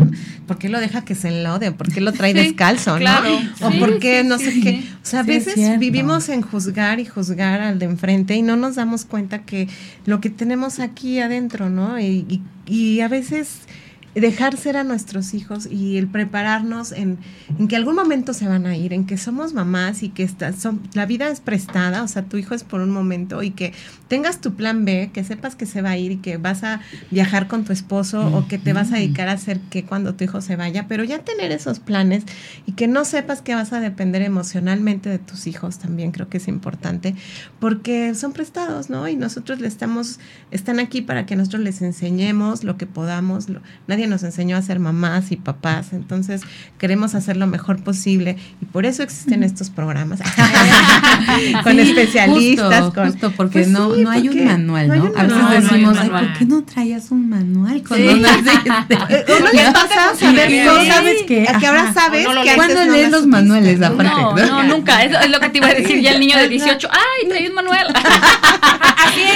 ¿Por 0.47 0.59
qué 0.59 0.71
lo 0.71 0.81
deja 0.81 1.05
que 1.05 1.15
se 1.15 1.29
enlode? 1.29 1.71
¿Por 1.73 1.93
qué 1.93 2.01
lo 2.01 2.13
trae 2.13 2.33
sí, 2.33 2.39
descalzo? 2.39 2.97
Claro. 2.97 3.29
¿no? 3.61 3.69
O 3.69 3.79
por 3.79 3.99
qué 3.99 4.25
no 4.25 4.39
sé 4.39 4.59
qué. 4.61 4.83
O 5.03 5.07
sea, 5.07 5.21
a 5.21 5.25
veces 5.25 5.79
vivimos 5.79 6.29
en 6.31 6.41
juzgar 6.41 6.99
y 6.99 7.05
juzgar 7.05 7.61
al 7.61 7.79
de 7.79 7.85
enfrente 7.85 8.35
y 8.35 8.43
no 8.43 8.57
nos 8.57 8.77
damos 8.77 9.05
cuenta 9.05 9.43
que 9.43 9.69
lo 10.07 10.21
que 10.21 10.31
tenemos 10.31 10.81
aquí 10.81 11.21
adentro, 11.21 11.69
¿no? 11.69 12.01
y, 12.01 12.25
y, 12.29 12.43
y 12.67 13.01
a 13.01 13.09
veces 13.09 13.61
dejar 14.15 14.57
ser 14.57 14.77
a 14.77 14.85
nuestros 14.85 15.35
hijos 15.35 15.67
y 15.71 15.97
el 15.97 16.09
prepararnos 16.09 16.93
en, 16.93 17.19
en, 17.59 17.69
que 17.69 17.77
algún 17.77 17.95
momento 17.95 18.35
se 18.35 18.49
van 18.49 18.67
a 18.67 18.77
ir, 18.77 18.93
en 18.93 19.07
que 19.07 19.17
somos 19.17 19.55
mamás 19.55 20.03
y 20.03 20.09
que 20.09 20.29
son, 20.59 20.83
la 20.95 21.07
vida 21.07 21.29
es 21.29 21.41
prestada, 21.41 22.03
o 22.03 22.09
sea, 22.09 22.25
tu 22.25 22.37
hijo 22.37 22.55
es 22.55 22.65
por 22.65 22.81
un 22.81 22.91
momento 22.91 23.43
y 23.43 23.51
que 23.51 23.73
tengas 24.09 24.41
tu 24.41 24.55
plan 24.55 24.85
B, 24.85 25.11
que 25.13 25.23
sepas 25.23 25.55
que 25.55 25.67
se 25.67 25.83
va 25.83 25.91
a 25.91 25.97
ir 25.97 26.13
y 26.13 26.17
que 26.17 26.37
vas 26.37 26.65
a 26.65 26.81
viajar 27.11 27.47
con 27.47 27.65
tu 27.65 27.73
esposo 27.73 28.27
o 28.37 28.49
que 28.49 28.59
te 28.59 28.73
vas 28.73 28.93
a 28.93 28.97
dedicar 28.97 29.29
a 29.29 29.33
hacer 29.33 29.61
que 29.61 29.85
cuando 29.85 30.15
tu 30.15 30.25
hijo 30.25 30.41
se 30.41 30.57
vaya, 30.57 30.89
pero 30.89 31.05
ya 31.05 31.21
tener 31.21 31.53
esos 31.53 31.79
planes 31.79 32.25
y 32.67 32.73
que 32.73 32.89
no 32.89 33.05
sepas 33.05 33.43
que 33.43 33.55
vas 33.55 33.73
a 33.73 33.81
depender 33.81 34.23
emocionalmente 34.23 35.09
de 35.09 35.19
tus 35.19 35.47
hijos 35.47 35.79
también 35.79 36.11
creo 36.11 36.29
que 36.29 36.39
es 36.39 36.49
importante 36.49 37.15
porque 37.61 38.15
son 38.15 38.33
prestados, 38.33 38.91
¿no? 38.91 39.07
Y 39.09 39.17
nosotros 39.17 39.61
le 39.61 39.69
estamos, 39.69 40.19
están 40.51 40.81
aquí 40.81 41.03
para 41.03 41.27
que 41.27 41.37
nosotros 41.37 41.63
les 41.63 41.83
enseñemos 41.83 42.65
lo 42.65 42.77
que 42.77 42.87
podamos, 42.87 43.49
lo, 43.49 43.61
nadie 43.87 44.00
nos 44.07 44.23
enseñó 44.23 44.57
a 44.57 44.63
ser 44.63 44.79
mamás 44.79 45.33
y 45.33 45.37
papás, 45.37 45.93
entonces 45.93 46.43
queremos 46.79 47.15
hacer 47.15 47.37
lo 47.37 47.47
mejor 47.47 47.83
posible 47.83 48.37
y 48.61 48.65
por 48.67 48.87
eso 48.87 49.03
existen 49.03 49.43
estos 49.43 49.71
programas. 49.71 50.21
Con 51.65 51.75
sí, 51.75 51.81
especialistas, 51.81 52.85
justo, 52.85 52.95
con 52.95 53.11
justo 53.11 53.33
porque 53.37 53.61
pues 53.61 53.69
no, 53.69 53.95
sí, 53.95 54.03
no 54.03 54.11
hay 54.11 54.29
un 54.29 54.45
manual, 54.45 54.89
¿no? 54.89 55.05
Un 55.05 55.19
a 55.19 55.23
veces 55.25 55.39
no, 55.39 55.51
decimos, 55.51 56.05
no 56.05 56.11
¿por 56.11 56.33
qué 56.35 56.45
no 56.47 56.65
traías 56.65 57.11
un 57.11 57.29
manual? 57.29 57.83
Con 57.83 57.99
sí. 57.99 58.09
uno 58.09 58.19
le 59.53 59.73
pasa 59.73 60.11
a 60.11 60.15
saber, 60.15 60.67
sabes 60.87 61.23
que, 61.27 61.47
que 61.61 61.67
ahora 61.67 61.93
sabes 61.93 62.27
no, 62.27 62.43
que 62.43 62.55
cuando 62.55 62.85
lees 62.85 63.11
los 63.11 63.27
manuales 63.27 63.81
aparte. 63.83 64.21
No, 64.21 64.35
no, 64.35 64.63
nunca, 64.65 65.05
es, 65.05 65.15
es 65.25 65.31
lo 65.31 65.41
que 65.41 65.49
te 65.51 65.59
iba 65.59 65.69
a 65.69 65.75
decir 65.75 66.01
ya 66.01 66.13
el 66.13 66.21
niño 66.21 66.37
de 66.37 66.49
18, 66.49 66.89
ay, 66.91 67.29
traí 67.29 67.47
un 67.47 67.55
manual. 67.55 67.93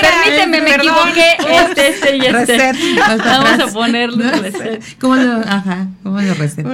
Permíteme, 0.01 0.61
me 0.61 0.75
equivoqué, 0.75 1.37
este, 1.39 1.89
este 1.89 2.17
y 2.17 2.27
este. 2.27 2.73
Vamos 2.99 3.61
a 3.61 3.73
ponerlo. 3.73 4.25
¿Cómo 5.01 5.17
lo, 5.17 5.33
ajá, 5.39 5.89
cómo 6.03 6.21
lo 6.21 6.35
reseteo? 6.35 6.65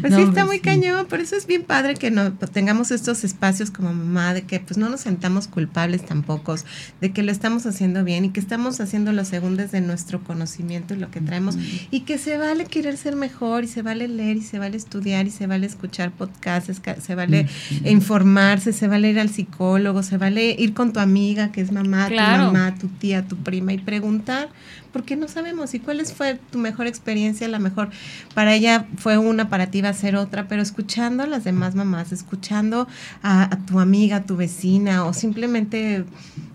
Pues 0.00 0.10
no, 0.10 0.16
sí, 0.16 0.22
está 0.22 0.44
muy 0.44 0.56
sí. 0.56 0.62
cañón, 0.62 1.06
por 1.06 1.20
eso 1.20 1.36
es 1.36 1.46
bien 1.46 1.62
padre 1.62 1.94
que 1.94 2.10
no, 2.10 2.32
pues, 2.34 2.50
tengamos 2.50 2.90
estos 2.90 3.24
espacios 3.24 3.70
como 3.70 3.92
mamá, 3.92 4.34
de 4.34 4.42
que 4.42 4.60
pues 4.60 4.78
no 4.78 4.88
nos 4.88 5.00
sentamos 5.00 5.48
culpables 5.48 6.04
tampoco, 6.04 6.56
de 7.00 7.12
que 7.12 7.22
lo 7.22 7.32
estamos 7.32 7.66
haciendo 7.66 8.04
bien 8.04 8.24
y 8.24 8.30
que 8.30 8.40
estamos 8.40 8.80
haciéndolo 8.80 9.24
según 9.24 9.56
desde 9.56 9.80
nuestro 9.80 10.22
conocimiento 10.22 10.94
y 10.94 10.98
lo 10.98 11.10
que 11.10 11.20
traemos, 11.20 11.56
y 11.90 12.00
que 12.00 12.18
se 12.18 12.36
vale 12.36 12.66
querer 12.66 12.96
ser 12.96 13.16
mejor, 13.16 13.64
y 13.64 13.68
se 13.68 13.82
vale 13.82 14.08
leer, 14.08 14.36
y 14.36 14.42
se 14.42 14.58
vale 14.58 14.76
estudiar, 14.76 15.26
y 15.26 15.30
se 15.30 15.46
vale 15.46 15.66
escuchar 15.66 16.10
podcasts, 16.12 16.80
se 17.02 17.14
vale 17.14 17.48
informarse, 17.84 18.72
se 18.72 18.88
vale 18.88 19.10
ir 19.10 19.20
al 19.20 19.28
psicólogo, 19.28 20.02
se 20.02 20.16
vale 20.16 20.54
ir 20.58 20.74
con 20.74 20.92
tu 20.92 21.00
amiga 21.00 21.52
que 21.52 21.60
es 21.60 21.72
mamá, 21.72 22.08
claro. 22.08 22.46
tu 22.46 22.52
mamá, 22.52 22.74
tu 22.78 22.88
tía, 22.88 23.26
tu 23.26 23.36
prima, 23.36 23.72
y 23.72 23.78
preguntar, 23.78 24.48
porque 24.92 25.16
no 25.16 25.28
sabemos. 25.28 25.74
¿Y 25.74 25.80
cuál 25.80 26.04
fue 26.06 26.38
tu 26.50 26.58
mejor 26.58 26.86
experiencia? 26.86 26.93
La 27.48 27.58
mejor 27.58 27.90
para 28.34 28.54
ella 28.54 28.86
fue 28.96 29.18
una, 29.18 29.48
para 29.48 29.70
ti 29.70 29.80
va 29.82 29.90
a 29.90 29.94
ser 29.94 30.16
otra, 30.16 30.48
pero 30.48 30.62
escuchando 30.62 31.22
a 31.22 31.26
las 31.26 31.44
demás 31.44 31.74
mamás, 31.74 32.12
escuchando 32.12 32.86
a, 33.22 33.44
a 33.44 33.58
tu 33.66 33.80
amiga, 33.80 34.16
a 34.16 34.22
tu 34.24 34.36
vecina 34.36 35.04
o 35.04 35.12
simplemente 35.12 36.04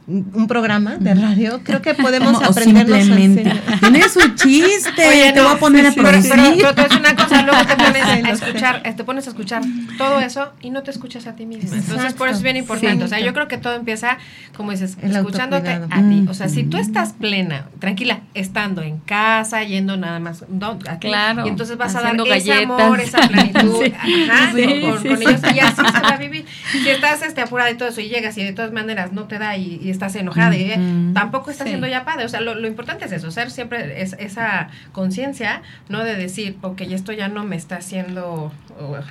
un 0.09 0.47
programa 0.47 0.95
de 0.97 1.13
radio, 1.13 1.61
creo 1.63 1.81
que 1.81 1.93
podemos 1.93 2.33
Como, 2.33 2.49
aprendernos 2.49 3.03
simplemente. 3.03 3.61
Tiene 3.79 4.09
su 4.09 4.19
chiste, 4.35 5.07
Oye, 5.07 5.31
te 5.31 5.39
no, 5.39 5.43
voy 5.43 5.55
a 5.55 5.59
poner 5.59 5.93
sí, 5.93 5.99
a 5.99 6.03
producir. 6.03 6.31
Pero, 6.31 6.55
pero, 6.55 6.75
pero, 6.75 6.87
es 6.87 6.99
una 6.99 7.15
cosa, 7.15 7.41
luego 7.43 7.65
te 7.65 7.75
pones 7.75 8.03
a 8.03 8.29
escuchar, 8.31 8.81
te 8.95 9.03
pones 9.03 9.27
a 9.27 9.29
escuchar 9.29 9.61
todo 9.97 10.19
eso 10.19 10.53
y 10.61 10.71
no 10.71 10.83
te 10.83 10.91
escuchas 10.91 11.27
a 11.27 11.35
ti 11.35 11.45
misma. 11.45 11.77
Entonces, 11.77 12.13
por 12.13 12.27
eso 12.27 12.37
es 12.37 12.43
bien 12.43 12.57
importante. 12.57 12.97
Sí, 12.97 13.03
o 13.03 13.07
sea, 13.07 13.19
yo 13.19 13.33
creo 13.33 13.47
que 13.47 13.57
todo 13.57 13.75
empieza, 13.75 14.17
como 14.55 14.71
dices, 14.71 14.97
El 15.01 15.15
escuchándote 15.15 15.69
a 15.69 16.01
ti. 16.01 16.25
O 16.27 16.33
sea, 16.33 16.49
si 16.49 16.63
tú 16.63 16.77
estás 16.77 17.13
plena, 17.13 17.67
tranquila, 17.79 18.21
estando 18.33 18.81
en 18.81 18.97
casa, 18.99 19.63
yendo 19.63 19.95
nada 19.95 20.19
más 20.19 20.45
no, 20.49 20.79
aquí, 20.89 21.07
claro, 21.07 21.45
y 21.45 21.49
entonces 21.49 21.77
vas 21.77 21.95
a 21.95 22.01
dar 22.01 22.17
galletas. 22.17 22.37
ese 22.37 22.63
amor, 22.63 22.99
esa 22.99 23.27
plenitud, 23.27 23.83
sí, 23.83 23.93
ajá, 23.95 24.51
sí, 24.53 24.81
con, 24.81 24.97
con 24.97 25.21
ellos. 25.21 25.41
y 25.53 25.59
así 25.59 25.75
se 25.75 26.01
va 26.01 26.09
a 26.09 26.17
vivir. 26.17 26.45
Si 26.71 26.89
estás 26.89 27.21
este, 27.21 27.41
apurada 27.41 27.71
y 27.71 27.75
todo 27.75 27.89
eso 27.89 28.01
y 28.01 28.09
llegas 28.09 28.37
y 28.37 28.43
de 28.43 28.53
todas 28.53 28.71
maneras 28.71 29.11
no 29.11 29.25
te 29.25 29.37
da 29.37 29.57
y, 29.57 29.79
y 29.81 29.89
estás 29.99 30.15
enojada, 30.15 30.55
y, 30.55 30.71
eh, 30.71 30.79
tampoco 31.13 31.51
está 31.51 31.65
sí. 31.65 31.71
siendo 31.71 31.87
ya 31.87 32.05
padre. 32.05 32.25
O 32.25 32.29
sea, 32.29 32.39
lo, 32.39 32.55
lo, 32.55 32.67
importante 32.67 33.05
es 33.05 33.11
eso, 33.11 33.31
ser 33.31 33.51
siempre 33.51 34.01
es, 34.01 34.13
esa 34.13 34.69
conciencia, 34.93 35.61
¿no? 35.89 36.03
De 36.03 36.15
decir, 36.15 36.57
ok, 36.61 36.81
esto 36.81 37.11
ya 37.11 37.27
no 37.27 37.43
me 37.43 37.57
está 37.57 37.77
haciendo 37.77 38.51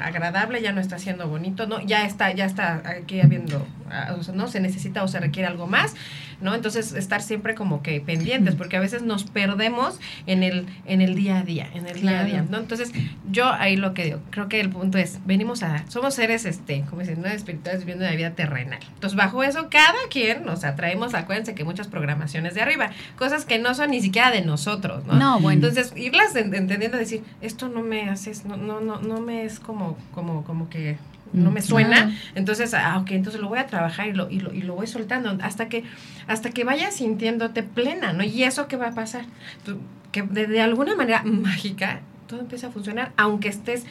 agradable, 0.01 0.63
ya 0.63 0.73
no 0.73 0.81
está 0.81 0.99
siendo 0.99 1.29
bonito, 1.29 1.67
¿no? 1.67 1.81
Ya 1.83 2.07
está, 2.07 2.33
ya 2.33 2.47
está 2.47 2.83
aquí 2.87 3.21
habiendo, 3.21 3.67
ah, 3.91 4.15
o 4.19 4.23
sea, 4.23 4.35
¿no? 4.35 4.49
Se 4.49 4.61
necesita 4.61 5.03
o 5.03 5.09
se 5.09 5.21
requiere 5.21 5.47
algo 5.47 5.67
más, 5.67 5.95
¿no? 6.41 6.55
Entonces, 6.55 6.93
estar 6.93 7.23
siempre 7.23 7.55
como 7.55 7.83
que 7.83 8.01
pendientes, 8.01 8.55
porque 8.55 8.77
a 8.77 8.81
veces 8.81 9.03
nos 9.03 9.25
perdemos 9.25 9.99
en 10.27 10.43
el, 10.43 10.67
en 10.87 11.01
el 11.01 11.15
día 11.15 11.39
a 11.39 11.43
día, 11.43 11.69
en 11.75 11.87
el 11.87 12.01
claro. 12.01 12.27
día 12.27 12.39
a 12.39 12.43
día, 12.43 12.51
¿no? 12.51 12.59
Entonces, 12.59 12.93
yo 13.31 13.51
ahí 13.53 13.77
lo 13.77 13.95
que 13.95 14.05
digo, 14.05 14.21
creo 14.31 14.49
que 14.49 14.61
el 14.61 14.71
punto 14.71 14.99
es, 14.99 15.19
venimos 15.27 15.63
a, 15.63 15.85
somos 15.89 16.15
seres, 16.15 16.45
este, 16.45 16.85
como 16.89 17.03
dicen, 17.03 17.21
no 17.23 17.29
espirituales 17.29 17.81
viviendo 17.81 18.05
una 18.05 18.15
vida 18.15 18.31
terrenal. 18.31 18.81
Entonces, 18.95 19.17
bajo 19.17 19.43
eso, 19.43 19.69
cada 19.71 19.99
quien, 20.11 20.49
o 20.49 20.57
sea, 20.57 20.75
traemos, 20.77 21.15
acuérdense 21.15 21.55
que 21.55 21.65
muchas 21.65 21.89
programaciones 21.89 22.55
de 22.55 22.61
arriba, 22.61 22.91
cosas 23.17 23.45
que 23.45 23.59
no 23.59 23.75
son 23.75 23.91
ni 23.91 24.01
siquiera 24.01 24.31
de 24.31 24.43
nosotros, 24.43 25.05
¿no? 25.07 25.15
No, 25.15 25.41
bueno. 25.41 25.67
Entonces, 25.67 25.93
irlas 25.97 26.35
entendiendo, 26.37 26.97
decir, 26.97 27.23
esto 27.41 27.69
no 27.69 27.83
me 27.83 28.09
haces, 28.09 28.45
no, 28.45 28.57
no, 28.57 28.81
no, 28.81 29.01
no 29.01 29.21
me 29.21 29.45
es 29.45 29.61
como, 29.61 29.97
como, 30.15 30.45
como 30.45 30.69
que 30.69 30.97
no 31.33 31.51
me 31.51 31.63
suena, 31.63 32.17
entonces, 32.35 32.75
ah, 32.75 32.99
ok, 32.99 33.11
entonces 33.13 33.41
lo 33.41 33.49
voy 33.49 33.59
a 33.59 33.67
trabajar 33.67 34.09
y 34.09 34.13
lo, 34.13 34.31
y 34.31 34.41
lo, 34.41 34.53
y 34.53 34.63
lo 34.63 34.75
voy 34.75 34.87
soltando 34.87 35.37
hasta 35.43 35.69
que, 35.69 35.85
hasta 36.27 36.51
que 36.51 36.65
vayas 36.65 36.95
sintiéndote 36.97 37.63
plena, 37.63 38.13
¿no? 38.13 38.25
Y 38.25 38.45
eso 38.45 38.69
qué 38.69 38.77
va 38.77 38.89
a 38.89 38.95
pasar, 38.95 39.25
Tú, 39.65 39.79
que 40.13 40.23
de, 40.23 40.47
de, 40.47 40.61
alguna 40.61 40.97
manera 40.97 41.23
mágica 41.25 42.01
todo 42.27 42.41
empieza 42.41 42.69
a 42.69 42.71
funcionar, 42.71 43.13
aunque 43.17 43.49
estés 43.49 43.85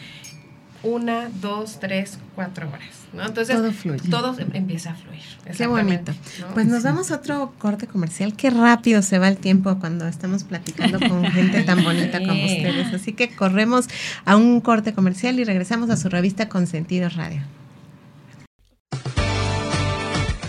una, 0.83 1.29
dos, 1.41 1.79
tres, 1.79 2.19
cuatro 2.35 2.67
horas, 2.69 2.93
¿no? 3.13 3.25
Entonces 3.25 3.55
todo, 3.55 3.71
fluye. 3.71 4.09
todo 4.09 4.39
em, 4.39 4.49
empieza 4.53 4.91
a 4.91 4.95
fluir. 4.95 5.21
Qué 5.55 5.67
bonito. 5.67 6.13
¿no? 6.39 6.47
Pues 6.53 6.67
nos 6.67 6.83
vamos 6.83 7.11
a 7.11 7.15
otro 7.15 7.53
corte 7.57 7.87
comercial. 7.87 8.35
Qué 8.35 8.49
rápido 8.49 9.01
se 9.01 9.19
va 9.19 9.27
el 9.27 9.37
tiempo 9.37 9.77
cuando 9.79 10.07
estamos 10.07 10.43
platicando 10.43 10.99
con 10.99 11.23
gente 11.25 11.63
tan 11.63 11.83
bonita 11.83 12.19
como 12.19 12.45
ustedes. 12.45 12.93
Así 12.93 13.13
que 13.13 13.35
corremos 13.35 13.87
a 14.25 14.35
un 14.35 14.61
corte 14.61 14.93
comercial 14.93 15.39
y 15.39 15.43
regresamos 15.43 15.89
a 15.89 15.97
su 15.97 16.09
revista 16.09 16.49
Consentidos 16.49 17.15
Radio. 17.15 17.41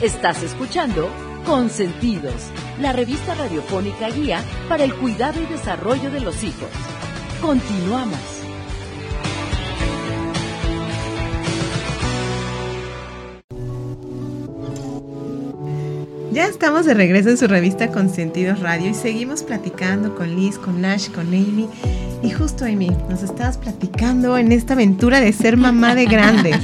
Estás 0.01 0.43
escuchando 0.43 1.11
Consentidos, 1.45 2.51
la 2.81 2.93
revista 2.93 3.35
radiofónica 3.35 4.11
guía 4.11 4.43
para 4.68 4.85
el 4.85 4.95
cuidado 4.95 5.43
y 5.43 5.47
desarrollo 5.47 6.11
de 6.11 6.20
los 6.20 6.45
hijos. 6.45 6.68
Continuamos. 7.41 8.38
Ya 16.39 16.47
estamos 16.47 16.86
de 16.86 16.95
regreso 16.95 17.30
en 17.30 17.36
su 17.36 17.49
revista 17.49 17.91
Consentidos 17.91 18.61
Radio 18.61 18.91
y 18.91 18.95
seguimos 18.95 19.43
platicando 19.43 20.14
con 20.14 20.36
Liz, 20.36 20.57
con 20.57 20.80
Nash, 20.80 21.09
con 21.09 21.26
Amy. 21.26 21.66
Y 22.22 22.30
justo 22.30 22.64
Amy, 22.64 22.97
nos 23.11 23.24
estabas 23.24 23.59
platicando 23.59 24.39
en 24.39 24.53
esta 24.53 24.74
aventura 24.74 25.18
de 25.18 25.32
ser 25.32 25.57
mamá 25.57 25.97
de 25.97 26.05
grandes. 26.05 26.55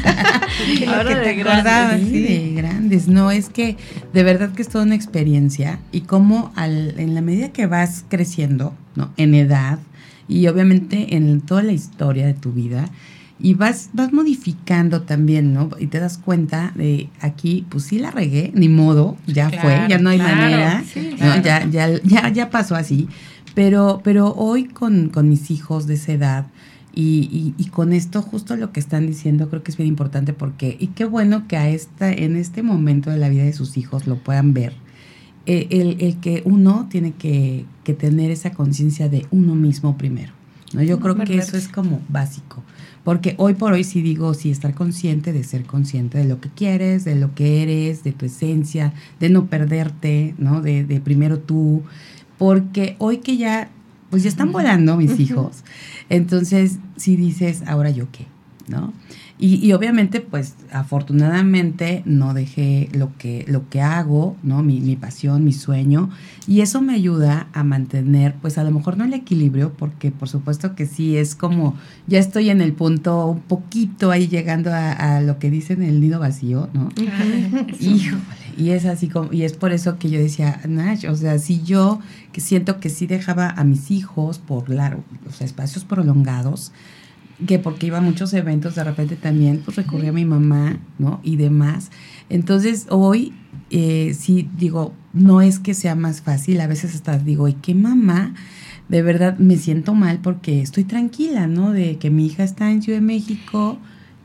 Ahora 0.87 1.19
de 1.19 1.35
grandes. 1.35 2.09
Sí, 2.09 2.23
de 2.23 2.53
grandes. 2.53 3.09
No, 3.09 3.33
es 3.33 3.49
que 3.49 3.77
de 4.13 4.23
verdad 4.23 4.53
que 4.53 4.63
es 4.63 4.69
toda 4.69 4.85
una 4.85 4.95
experiencia 4.95 5.81
y 5.91 6.03
cómo 6.03 6.53
al, 6.55 6.95
en 7.01 7.17
la 7.17 7.21
medida 7.21 7.49
que 7.49 7.67
vas 7.67 8.05
creciendo, 8.09 8.75
¿no? 8.95 9.13
En 9.17 9.35
edad 9.35 9.81
y 10.29 10.47
obviamente 10.47 11.17
en 11.17 11.41
toda 11.41 11.65
la 11.65 11.73
historia 11.73 12.27
de 12.27 12.35
tu 12.35 12.53
vida, 12.53 12.91
y 13.39 13.55
vas, 13.55 13.91
vas 13.93 14.13
modificando 14.13 15.03
también, 15.03 15.53
¿no? 15.53 15.71
Y 15.79 15.89
te 15.89 15.99
das 15.99 16.19
cuenta 16.19 16.73
de 16.75 17.09
aquí, 17.21 17.67
pues 17.69 17.85
sí 17.85 17.99
la 17.99 18.11
regué, 18.11 18.53
ni 18.55 18.69
modo, 18.69 19.17
ya 19.27 19.51
fue, 19.51 19.87
ya 19.89 19.99
no 19.99 20.11
hay 20.11 20.19
manera, 20.19 20.85
ya, 21.43 21.69
ya, 21.69 22.01
ya, 22.03 22.29
ya 22.29 22.51
pasó 22.51 22.77
así. 22.77 23.09
Pero, 23.55 24.01
pero 24.03 24.35
hoy 24.35 24.65
con, 24.65 25.09
con 25.09 25.29
mis 25.29 25.51
hijos 25.51 25.87
de 25.87 25.95
esa 25.95 26.13
edad, 26.13 26.47
y, 26.97 27.55
y, 27.59 27.65
con 27.67 27.93
esto, 27.93 28.23
justo 28.23 28.55
lo 28.55 28.71
que 28.71 28.79
están 28.79 29.09
diciendo, 29.09 29.51
creo 29.51 29.65
que 29.65 29.73
es 29.73 29.77
bien 29.77 29.89
importante 29.89 30.33
porque, 30.33 30.77
y 30.79 30.89
qué 30.89 31.05
bueno 31.05 31.49
que 31.49 31.57
a 31.57 31.69
esta, 31.69 32.13
en 32.13 32.37
este 32.37 32.63
momento 32.63 33.11
de 33.11 33.19
la 33.19 33.29
vida 33.29 33.43
de 33.43 33.53
sus 33.53 33.77
hijos 33.77 34.07
lo 34.07 34.23
puedan 34.23 34.55
ver. 34.55 34.75
Eh, 35.47 35.67
el, 35.71 35.97
el, 36.01 36.21
que 36.21 36.43
uno 36.45 36.87
tiene 36.89 37.13
que, 37.13 37.67
que 37.83 37.95
tener 37.95 38.31
esa 38.31 38.53
conciencia 38.53 39.09
de 39.09 39.27
uno 39.33 39.57
mismo 39.57 39.99
primero. 39.99 40.33
¿no? 40.73 40.85
Yo 40.85 41.01
creo 41.01 41.17
que 41.17 41.37
eso 41.37 41.57
es 41.57 41.67
como 41.67 42.01
básico. 42.09 42.63
Porque 43.05 43.35
hoy 43.37 43.55
por 43.55 43.75
hoy 43.75 43.85
sí 43.85 44.01
digo, 44.03 44.33
sí, 44.35 44.51
estar 44.51 44.75
consciente 44.75 45.33
de 45.33 45.45
ser 45.45 45.65
consciente 45.65 46.19
de 46.19 46.25
lo 46.25 46.41
que 46.41 46.49
quieres, 46.49 47.05
de 47.05 47.15
lo 47.15 47.35
que 47.35 47.63
eres, 47.63 48.03
de 48.03 48.13
tu 48.13 48.25
esencia, 48.25 48.95
de 49.21 49.29
no 49.29 49.47
perderte, 49.47 50.35
¿no? 50.39 50.63
De, 50.63 50.85
de 50.85 51.01
primero 51.01 51.39
tú. 51.39 51.83
Porque 52.39 52.97
hoy 52.99 53.19
que 53.19 53.37
ya, 53.37 53.71
pues 54.11 54.23
ya 54.23 54.31
están 54.31 54.53
volando 54.53 54.97
mis 54.97 55.21
hijos, 55.21 55.65
entonces 56.09 56.79
si 56.97 57.17
dices, 57.17 57.63
ahora 57.67 57.91
yo 57.91 58.11
qué, 58.11 58.27
¿no? 58.69 58.93
Y, 59.37 59.73
obviamente, 59.73 60.21
pues 60.21 60.55
afortunadamente 60.71 62.03
no 62.07 62.35
dejé 62.35 62.89
lo 62.93 63.11
que, 63.19 63.45
lo 63.49 63.69
que 63.69 63.83
hago, 63.83 64.37
¿no? 64.45 64.63
Mi, 64.63 64.81
mi, 64.81 64.95
pasión, 64.95 65.43
mi 65.43 65.53
sueño. 65.53 66.09
Y 66.47 66.61
eso 66.61 66.81
me 66.81 66.95
ayuda 66.95 67.49
a 67.53 67.65
mantener, 67.65 68.37
pues 68.41 68.59
a 68.59 68.65
lo 68.65 68.71
mejor 68.71 68.97
no 68.97 69.05
el 69.05 69.13
equilibrio, 69.13 69.73
porque 69.73 70.13
por 70.13 70.29
supuesto 70.29 70.77
que 70.77 70.87
sí, 70.87 71.17
es 71.17 71.35
como, 71.35 71.75
ya 72.07 72.21
estoy 72.21 72.49
en 72.49 72.61
el 72.61 72.75
punto 72.75 73.27
un 73.27 73.41
poquito 73.41 74.13
ahí 74.13 74.29
llegando 74.29 74.71
a, 74.73 75.21
lo 75.21 75.39
que 75.41 75.51
dicen 75.51 75.83
el 75.83 76.01
nido 76.01 76.21
vacío, 76.21 76.69
¿no? 76.73 76.89
Híjole. 77.81 78.23
Y 78.57 78.71
es 78.71 78.85
así 78.85 79.09
como, 79.09 79.33
y 79.33 79.43
es 79.43 79.55
por 79.55 79.73
eso 79.73 79.99
que 79.99 80.11
yo 80.11 80.21
decía, 80.21 80.61
Nash, 80.69 81.07
o 81.07 81.17
sea, 81.17 81.41
si 81.41 81.63
yo 81.63 81.99
que 82.33 82.41
siento 82.41 82.79
que 82.79 82.89
sí 82.89 83.07
dejaba 83.07 83.51
a 83.51 83.65
mis 83.65 83.91
hijos 83.91 84.39
por 84.39 84.69
largo, 84.71 85.03
sea, 85.31 85.45
espacios 85.45 85.85
prolongados, 85.85 86.73
que 87.47 87.59
porque 87.59 87.87
iba 87.87 87.99
a 87.99 88.01
muchos 88.01 88.33
eventos, 88.35 88.75
de 88.75 88.85
repente 88.85 89.17
también 89.17 89.63
pues 89.65 89.77
recurría 89.77 90.11
a 90.11 90.13
mi 90.13 90.25
mamá, 90.25 90.79
¿no? 90.99 91.21
Y 91.23 91.37
demás. 91.37 91.91
Entonces 92.29 92.87
hoy 92.91 93.33
eh, 93.71 94.15
sí 94.19 94.49
digo, 94.57 94.93
no 95.13 95.41
es 95.41 95.59
que 95.59 95.75
sea 95.75 95.95
más 95.95 96.21
fácil, 96.21 96.61
a 96.61 96.67
veces 96.67 96.95
hasta 96.95 97.19
digo, 97.19 97.49
¿y 97.49 97.55
qué 97.55 97.75
mamá? 97.75 98.35
De 98.89 99.03
verdad 99.03 99.39
me 99.39 99.57
siento 99.57 99.95
mal 99.95 100.21
porque 100.21 100.61
estoy 100.61 100.85
tranquila, 100.85 101.47
¿no? 101.47 101.73
De 101.73 101.99
que 101.99 102.11
mi 102.11 102.27
hija 102.27 102.45
está 102.45 102.71
en 102.71 102.83
Ciudad 102.83 102.99
de 102.99 103.07
México, 103.07 103.79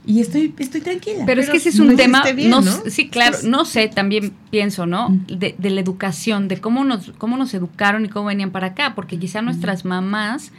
y 0.09 0.21
estoy, 0.21 0.51
estoy 0.57 0.81
tranquila. 0.81 1.23
Pero, 1.27 1.39
es 1.39 1.51
que 1.51 1.57
ese 1.57 1.69
es 1.69 1.77
un 1.77 1.95
tema, 1.95 2.23
no, 2.47 2.63
sí, 2.63 3.09
claro, 3.09 3.37
no 3.43 3.63
sé, 3.63 3.89
también 3.89 4.33
pienso, 4.49 4.87
¿no? 4.87 5.09
De, 5.27 5.53
de, 5.55 5.69
la 5.69 5.81
educación, 5.81 6.47
de 6.47 6.59
cómo 6.59 6.83
nos, 6.83 7.11
cómo 7.19 7.37
nos 7.37 7.53
educaron 7.53 8.05
y 8.05 8.09
cómo 8.09 8.25
venían 8.25 8.49
para 8.49 8.67
acá, 8.67 8.95
porque 8.95 9.19
quizá 9.19 9.43
nuestras 9.43 9.85
mamás, 9.85 10.51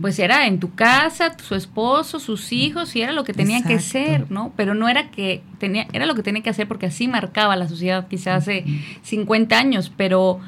pues 0.00 0.20
era 0.20 0.46
en 0.46 0.60
tu 0.60 0.72
casa, 0.76 1.36
su 1.42 1.56
esposo, 1.56 2.20
sus 2.20 2.52
hijos, 2.52 2.94
y 2.94 3.02
era 3.02 3.10
lo 3.10 3.24
que 3.24 3.32
tenía 3.32 3.64
que 3.64 3.80
ser, 3.80 4.30
¿no? 4.30 4.52
Pero 4.56 4.72
no 4.74 4.88
era 4.88 5.10
que 5.10 5.42
tenía, 5.58 5.88
era 5.92 6.06
lo 6.06 6.14
que 6.14 6.22
tenía 6.22 6.44
que 6.44 6.50
hacer 6.50 6.68
porque 6.68 6.86
así 6.86 7.08
marcaba 7.08 7.56
la 7.56 7.68
sociedad 7.68 8.06
quizá 8.06 8.36
hace 8.36 8.64
50 9.02 9.58
años, 9.58 9.92
pero 9.96 10.38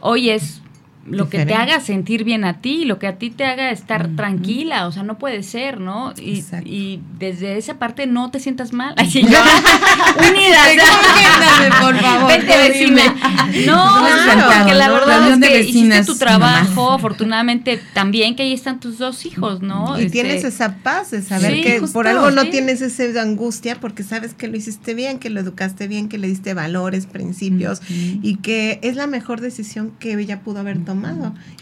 hoy 0.00 0.30
es 0.30 0.62
lo 1.08 1.28
que 1.28 1.46
te 1.46 1.54
haga 1.54 1.80
sentir 1.80 2.24
bien 2.24 2.44
a 2.44 2.60
ti, 2.60 2.84
lo 2.84 2.98
que 2.98 3.06
a 3.06 3.16
ti 3.16 3.30
te 3.30 3.44
haga 3.44 3.70
estar 3.70 4.08
tranquila, 4.16 4.86
o 4.86 4.92
sea, 4.92 5.02
no 5.02 5.18
puede 5.18 5.42
ser, 5.42 5.80
¿no? 5.80 6.12
Y, 6.16 6.44
y, 6.64 7.00
desde 7.18 7.56
esa 7.56 7.78
parte 7.78 8.06
no 8.06 8.30
te 8.30 8.40
sientas 8.40 8.72
mal. 8.72 8.94
Así 8.96 9.22
yo, 9.22 9.28
unida, 10.28 10.58
por 11.80 11.96
favor. 11.98 12.28
Vente 12.28 12.56
vecina. 12.56 13.02
No, 13.66 14.02
porque 14.56 14.74
la 14.74 14.90
verdad 14.90 15.30
es 15.30 15.48
que 15.48 15.60
hiciste 15.60 16.04
tu 16.04 16.16
trabajo, 16.16 16.92
afortunadamente 16.92 17.80
también 17.92 18.34
que 18.34 18.42
ahí 18.42 18.52
están 18.52 18.80
tus 18.80 18.98
dos 18.98 19.24
hijos, 19.26 19.62
¿no? 19.62 19.98
Y 19.98 20.06
este, 20.06 20.12
tienes 20.12 20.44
esa 20.44 20.76
paz 20.78 21.10
de 21.10 21.22
saber 21.22 21.62
que 21.62 21.82
por 21.92 22.08
algo 22.08 22.30
no 22.30 22.46
tienes 22.46 22.80
esa 22.80 23.22
angustia 23.22 23.78
porque 23.80 24.02
sabes 24.02 24.34
que 24.34 24.48
lo 24.48 24.56
hiciste 24.56 24.94
bien, 24.94 25.18
que 25.18 25.30
lo 25.30 25.40
educaste 25.40 25.88
bien, 25.88 26.08
que 26.08 26.18
le 26.18 26.26
diste 26.26 26.54
valores, 26.54 27.06
principios 27.06 27.80
y 27.88 28.36
que 28.36 28.80
es 28.82 28.96
la 28.96 29.06
mejor 29.06 29.40
decisión 29.40 29.92
que 29.98 30.14
ella 30.14 30.40
pudo 30.40 30.60
haber 30.60 30.84
tomado 30.84 30.95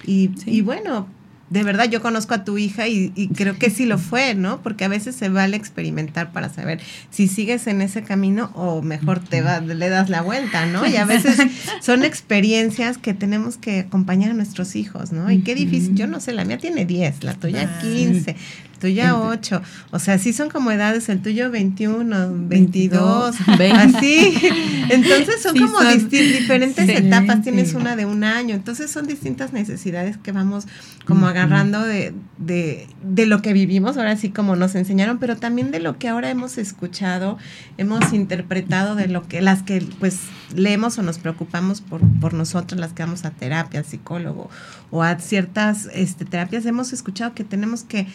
y, 0.07 0.31
y 0.47 0.61
bueno, 0.61 1.09
de 1.51 1.63
verdad 1.63 1.89
yo 1.89 2.01
conozco 2.03 2.35
a 2.35 2.45
tu 2.45 2.59
hija 2.59 2.89
y, 2.89 3.11
creo 3.37 3.59
que 3.59 3.71
sí 3.71 3.87
lo 3.87 3.99
fue, 3.99 4.35
¿no? 4.35 4.61
Porque 4.63 4.85
a 4.85 4.89
veces 4.89 5.15
se 5.15 5.29
vale 5.29 5.57
experimentar 5.57 6.33
para 6.33 6.49
saber 6.49 6.81
si 7.11 7.29
sigues 7.29 7.67
en 7.67 7.83
ese 7.83 8.03
camino 8.03 8.51
o 8.55 8.83
mejor 8.83 9.21
te 9.21 9.43
va, 9.43 9.61
le 9.61 9.89
das 9.89 10.09
la 10.09 10.23
vuelta, 10.23 10.67
¿no? 10.67 10.87
Y 10.87 10.97
a 10.97 11.05
veces 11.07 11.39
son 11.81 12.05
experiencias 12.05 12.99
que 12.99 13.15
tenemos 13.15 13.57
que 13.57 13.81
acompañar 13.81 14.31
a 14.31 14.35
nuestros 14.35 14.75
hijos, 14.75 15.13
¿no? 15.13 15.31
Y 15.31 15.43
qué 15.43 15.55
difícil, 15.55 15.95
yo 15.95 16.07
no 16.07 16.19
sé, 16.19 16.33
la 16.33 16.45
mía 16.45 16.59
tiene 16.59 16.87
10, 16.87 17.23
la 17.23 17.35
tuya 17.35 17.79
15, 17.81 18.35
tuya 18.85 19.19
8. 19.19 19.63
O 19.93 19.99
sea, 19.99 20.19
sí 20.19 20.35
son 20.35 20.51
como 20.51 20.71
edades, 20.71 21.09
el 21.09 21.23
tuyo 21.23 21.51
21, 21.51 22.29
22, 22.49 23.35
así. 23.49 24.39
Entonces 24.91 25.41
son 25.43 25.57
como 25.59 25.81
diferentes 25.81 26.87
etapas. 26.87 27.41
Tienes 27.41 27.73
una 27.73 27.97
de 27.97 28.05
un 28.05 28.25
año. 28.25 28.55
Entonces 28.55 28.91
son 28.91 29.07
distintas 29.07 29.55
necesidades 29.55 30.19
que 30.19 30.33
vamos 30.33 30.67
como 31.07 31.27
agarrando 31.27 31.83
de, 31.83 32.15
de, 32.39 32.87
de, 33.03 33.27
lo 33.27 33.41
que 33.43 33.53
vivimos, 33.53 33.97
ahora 33.97 34.17
sí 34.17 34.31
como 34.31 34.57
nos 34.57 34.75
enseñaron, 34.75 35.19
pero 35.19 35.37
también 35.37 35.71
de 35.71 35.79
lo 35.79 35.99
que 35.99 36.09
ahora 36.09 36.31
hemos 36.31 36.57
escuchado, 36.57 37.37
hemos 37.77 38.13
interpretado 38.13 38.95
de 38.95 39.09
lo 39.09 39.29
que 39.29 39.43
las 39.43 39.63
que 39.63 39.87
pues 39.99 40.19
leemos 40.55 40.99
o 40.99 41.03
nos 41.03 41.19
preocupamos 41.19 41.83
por, 41.83 42.01
por 42.21 42.33
nosotros, 42.33 42.81
las 42.81 42.93
que 42.93 43.03
vamos 43.03 43.25
a 43.25 43.31
terapia, 43.31 43.85
psicólogo 43.85 44.49
o 44.91 45.03
a 45.03 45.19
ciertas 45.19 45.89
este, 45.93 46.25
terapias, 46.25 46.65
hemos 46.65 46.93
escuchado 46.93 47.35
que 47.35 47.45
tenemos 47.45 47.85
que 47.85 48.07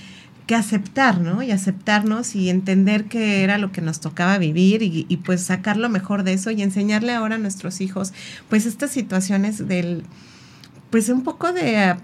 que 0.49 0.55
aceptar, 0.55 1.21
¿no? 1.21 1.43
Y 1.43 1.51
aceptarnos 1.51 2.33
y 2.33 2.49
entender 2.49 3.05
que 3.05 3.43
era 3.43 3.59
lo 3.59 3.71
que 3.71 3.81
nos 3.81 3.99
tocaba 3.99 4.39
vivir 4.39 4.81
y, 4.81 5.05
y, 5.07 5.17
pues 5.17 5.43
sacar 5.43 5.77
lo 5.77 5.89
mejor 5.89 6.23
de 6.23 6.33
eso 6.33 6.49
y 6.49 6.63
enseñarle 6.63 7.13
ahora 7.13 7.35
a 7.35 7.37
nuestros 7.37 7.81
hijos, 7.81 8.13
pues 8.49 8.65
estas 8.65 8.89
situaciones 8.89 9.67
del, 9.67 10.05
pues 10.89 11.09
un 11.09 11.23
poco 11.23 11.53
de 11.53 11.97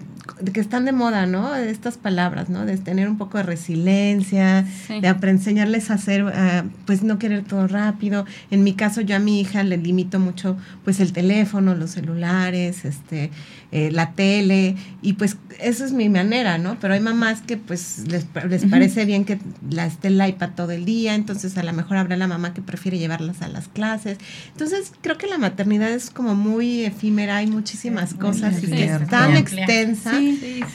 que 0.54 0.60
están 0.60 0.86
de 0.86 0.92
moda, 0.92 1.26
¿no? 1.26 1.56
Estas 1.56 1.98
palabras, 1.98 2.50
¿no? 2.50 2.66
De 2.66 2.78
tener 2.78 3.08
un 3.08 3.18
poco 3.18 3.38
de 3.38 3.44
resiliencia, 3.44 4.66
de 4.90 5.08
enseñarles 5.08 5.92
a 5.92 5.96
hacer, 5.96 6.24
uh, 6.24 6.70
pues 6.86 7.04
no 7.04 7.20
querer 7.20 7.44
todo 7.44 7.68
rápido. 7.68 8.26
En 8.52 8.64
mi 8.64 8.74
caso, 8.74 9.02
yo 9.02 9.16
a 9.16 9.20
mi 9.20 9.40
hija 9.40 9.64
le 9.64 9.78
limito 9.78 10.20
mucho, 10.20 10.58
pues 10.84 11.00
el 11.00 11.14
teléfono, 11.14 11.76
los 11.76 11.92
celulares, 11.92 12.86
este, 12.86 13.32
eh, 13.76 13.92
la 13.92 14.14
tele, 14.14 14.78
y 15.02 15.14
pues 15.14 15.36
eso 15.60 15.84
es 15.84 15.92
mi 15.92 16.08
manera, 16.08 16.58
¿no? 16.58 16.78
Pero 16.80 16.94
hay 16.94 17.02
mamás 17.02 17.42
que 17.42 17.58
pues 17.58 18.06
les, 18.08 18.26
les 18.48 18.66
parece 18.68 19.04
bien 19.04 19.26
que 19.26 19.38
la 19.70 19.86
esté 19.86 20.08
el 20.08 20.26
iPad 20.26 20.52
todo 20.56 20.72
el 20.72 20.86
día, 20.86 21.14
entonces 21.14 21.58
a 21.58 21.64
lo 21.64 21.74
mejor 21.74 21.98
habrá 21.98 22.16
la 22.16 22.26
mamá 22.26 22.54
que 22.54 22.62
prefiere 22.62 22.98
llevarlas 22.98 23.42
a 23.42 23.50
las 23.50 23.68
clases. 23.68 24.18
Entonces 24.54 24.94
creo 25.02 25.18
que 25.18 25.28
la 25.28 25.38
maternidad 25.38 25.92
es 25.92 26.10
como 26.10 26.36
muy 26.36 26.86
efímera, 26.86 27.36
hay 27.36 27.48
muchísimas 27.48 28.14
cosas 28.14 28.64
y 28.64 28.68
que 28.68 28.86
es 28.86 29.08
tan 29.10 29.36
extensa 29.36 30.14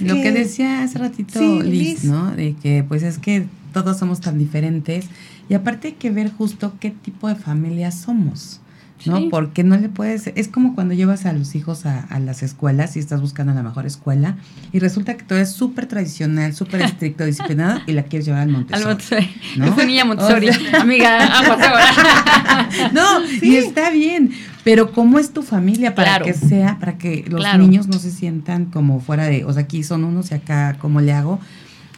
lo 0.01 0.17
que 0.17 0.33
decía 0.33 0.83
hace 0.83 0.99
ratito 0.99 1.63
Liz, 1.63 2.05
¿no? 2.05 2.33
De 2.33 2.55
que 2.55 2.85
pues 2.87 3.03
es 3.03 3.17
que 3.17 3.47
todos 3.73 3.99
somos 3.99 4.21
tan 4.21 4.37
diferentes 4.37 5.07
y 5.49 5.55
aparte 5.55 5.89
hay 5.89 5.95
que 5.95 6.11
ver 6.11 6.31
justo 6.31 6.75
qué 6.79 6.91
tipo 6.91 7.29
de 7.29 7.35
familia 7.35 7.93
somos. 7.93 8.61
¿No? 9.07 9.29
Porque 9.31 9.65
no 9.65 9.77
le 9.77 9.89
puedes, 9.89 10.29
es 10.35 10.49
como 10.49 10.75
cuando 10.75 10.95
llevas 10.95 11.27
a 11.27 11.33
los 11.33 11.55
hijos 11.55 11.87
a, 11.87 12.07
las 12.21 12.43
escuelas 12.43 12.97
y 12.97 12.99
estás 12.99 13.21
buscando 13.21 13.55
la 13.55 13.63
mejor 13.63 13.87
escuela 13.87 14.37
y 14.73 14.79
resulta 14.79 15.17
que 15.17 15.25
tú 15.25 15.35
eres 15.35 15.51
súper 15.53 15.87
tradicional, 15.87 16.55
súper 16.55 16.83
estricto, 16.83 17.25
disciplinado 17.25 17.81
y 17.87 17.93
la 17.93 18.03
quieres 18.03 18.27
llevar 18.27 18.43
al 18.43 18.49
Montessori. 18.49 18.83
Al 18.83 18.89
Montessori. 18.89 19.31
¿no? 19.57 19.73
Fue 19.73 19.87
niña 19.87 20.05
Montessori, 20.05 20.49
amiga, 20.79 21.29
No, 22.93 23.25
y 23.41 23.57
está 23.57 23.91
bien, 23.91 24.33
pero 24.65 24.93
¿cómo 24.93 25.19
es 25.19 25.33
tu 25.33 25.43
familia 25.43 25.95
para 25.95 26.21
que 26.21 26.35
sea, 26.35 26.79
para 26.79 26.99
que 26.99 27.25
los 27.29 27.45
niños 27.59 27.89
no 27.89 27.99
se 27.99 28.11
sientan 28.11 28.67
como 28.67 29.01
fuera 29.01 29.25
de, 29.25 29.45
o 29.45 29.53
sea, 29.53 29.63
aquí 29.63 29.83
son 29.83 30.05
unos 30.05 30.31
y 30.31 30.35
acá, 30.35 30.77
¿cómo 30.79 31.01
le 31.01 31.13
hago? 31.13 31.41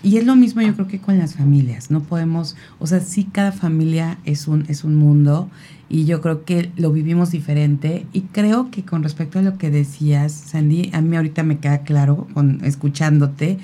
Y 0.03 0.16
es 0.16 0.26
lo 0.26 0.34
mismo 0.34 0.62
yo 0.62 0.74
creo 0.74 0.88
que 0.88 0.98
con 0.98 1.18
las 1.18 1.34
familias, 1.34 1.90
no 1.90 2.03
podemos, 2.03 2.57
o 2.80 2.86
sea, 2.86 3.00
sí 3.00 3.24
cada 3.24 3.53
familia 3.53 4.18
es 4.24 4.48
un, 4.48 4.64
es 4.68 4.82
un 4.82 4.96
mundo 4.96 5.48
y 5.88 6.07
yo 6.07 6.20
creo 6.20 6.44
que 6.44 6.72
lo 6.76 6.90
vivimos 6.90 7.30
diferente 7.30 8.07
y 8.12 8.22
creo 8.22 8.70
que 8.70 8.82
con 8.82 9.03
respecto 9.03 9.38
a 9.38 9.42
lo 9.42 9.59
que 9.59 9.70
decías, 9.70 10.32
Sandy, 10.32 10.90
a 10.92 11.00
mí 11.03 11.16
ahorita 11.16 11.44
me 11.44 11.59
queda 11.59 11.82
claro 11.82 12.26
con 12.34 12.64
escuchándote 12.64 13.59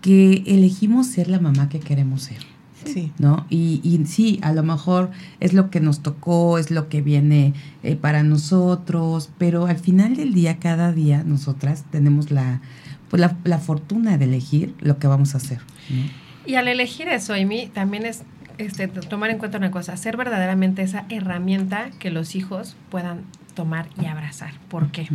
que 0.00 0.44
elegimos 0.46 1.08
ser 1.08 1.28
la 1.28 1.40
mamá 1.40 1.68
que 1.68 1.80
queremos 1.80 2.22
ser. 2.22 2.38
Sí. 2.84 3.12
¿No? 3.18 3.46
Y, 3.48 3.80
y, 3.84 4.04
sí, 4.06 4.40
a 4.42 4.52
lo 4.52 4.64
mejor 4.64 5.10
es 5.38 5.52
lo 5.52 5.70
que 5.70 5.78
nos 5.80 6.00
tocó, 6.00 6.58
es 6.58 6.72
lo 6.72 6.88
que 6.88 7.00
viene 7.00 7.54
eh, 7.84 7.94
para 7.94 8.24
nosotros, 8.24 9.30
pero 9.38 9.66
al 9.66 9.78
final 9.78 10.16
del 10.16 10.34
día, 10.34 10.58
cada 10.58 10.92
día, 10.92 11.22
nosotras 11.24 11.84
tenemos 11.92 12.32
la, 12.32 12.60
pues 13.08 13.20
la, 13.20 13.36
la 13.44 13.58
fortuna 13.58 14.18
de 14.18 14.24
elegir 14.24 14.74
lo 14.80 14.98
que 14.98 15.06
vamos 15.06 15.34
a 15.34 15.38
hacer. 15.38 15.60
Y 16.44 16.54
al 16.56 16.68
elegir 16.68 17.08
eso, 17.08 17.34
Amy, 17.34 17.68
también 17.72 18.04
es 18.04 18.24
este, 18.58 18.88
tomar 18.88 19.30
en 19.30 19.38
cuenta 19.38 19.58
una 19.58 19.70
cosa, 19.70 19.96
ser 19.96 20.16
verdaderamente 20.16 20.82
esa 20.82 21.04
herramienta 21.08 21.90
que 21.98 22.10
los 22.10 22.34
hijos 22.34 22.76
puedan 22.90 23.24
tomar 23.54 23.86
y 24.00 24.06
abrazar. 24.06 24.52
¿Por 24.68 24.90
qué? 24.90 25.06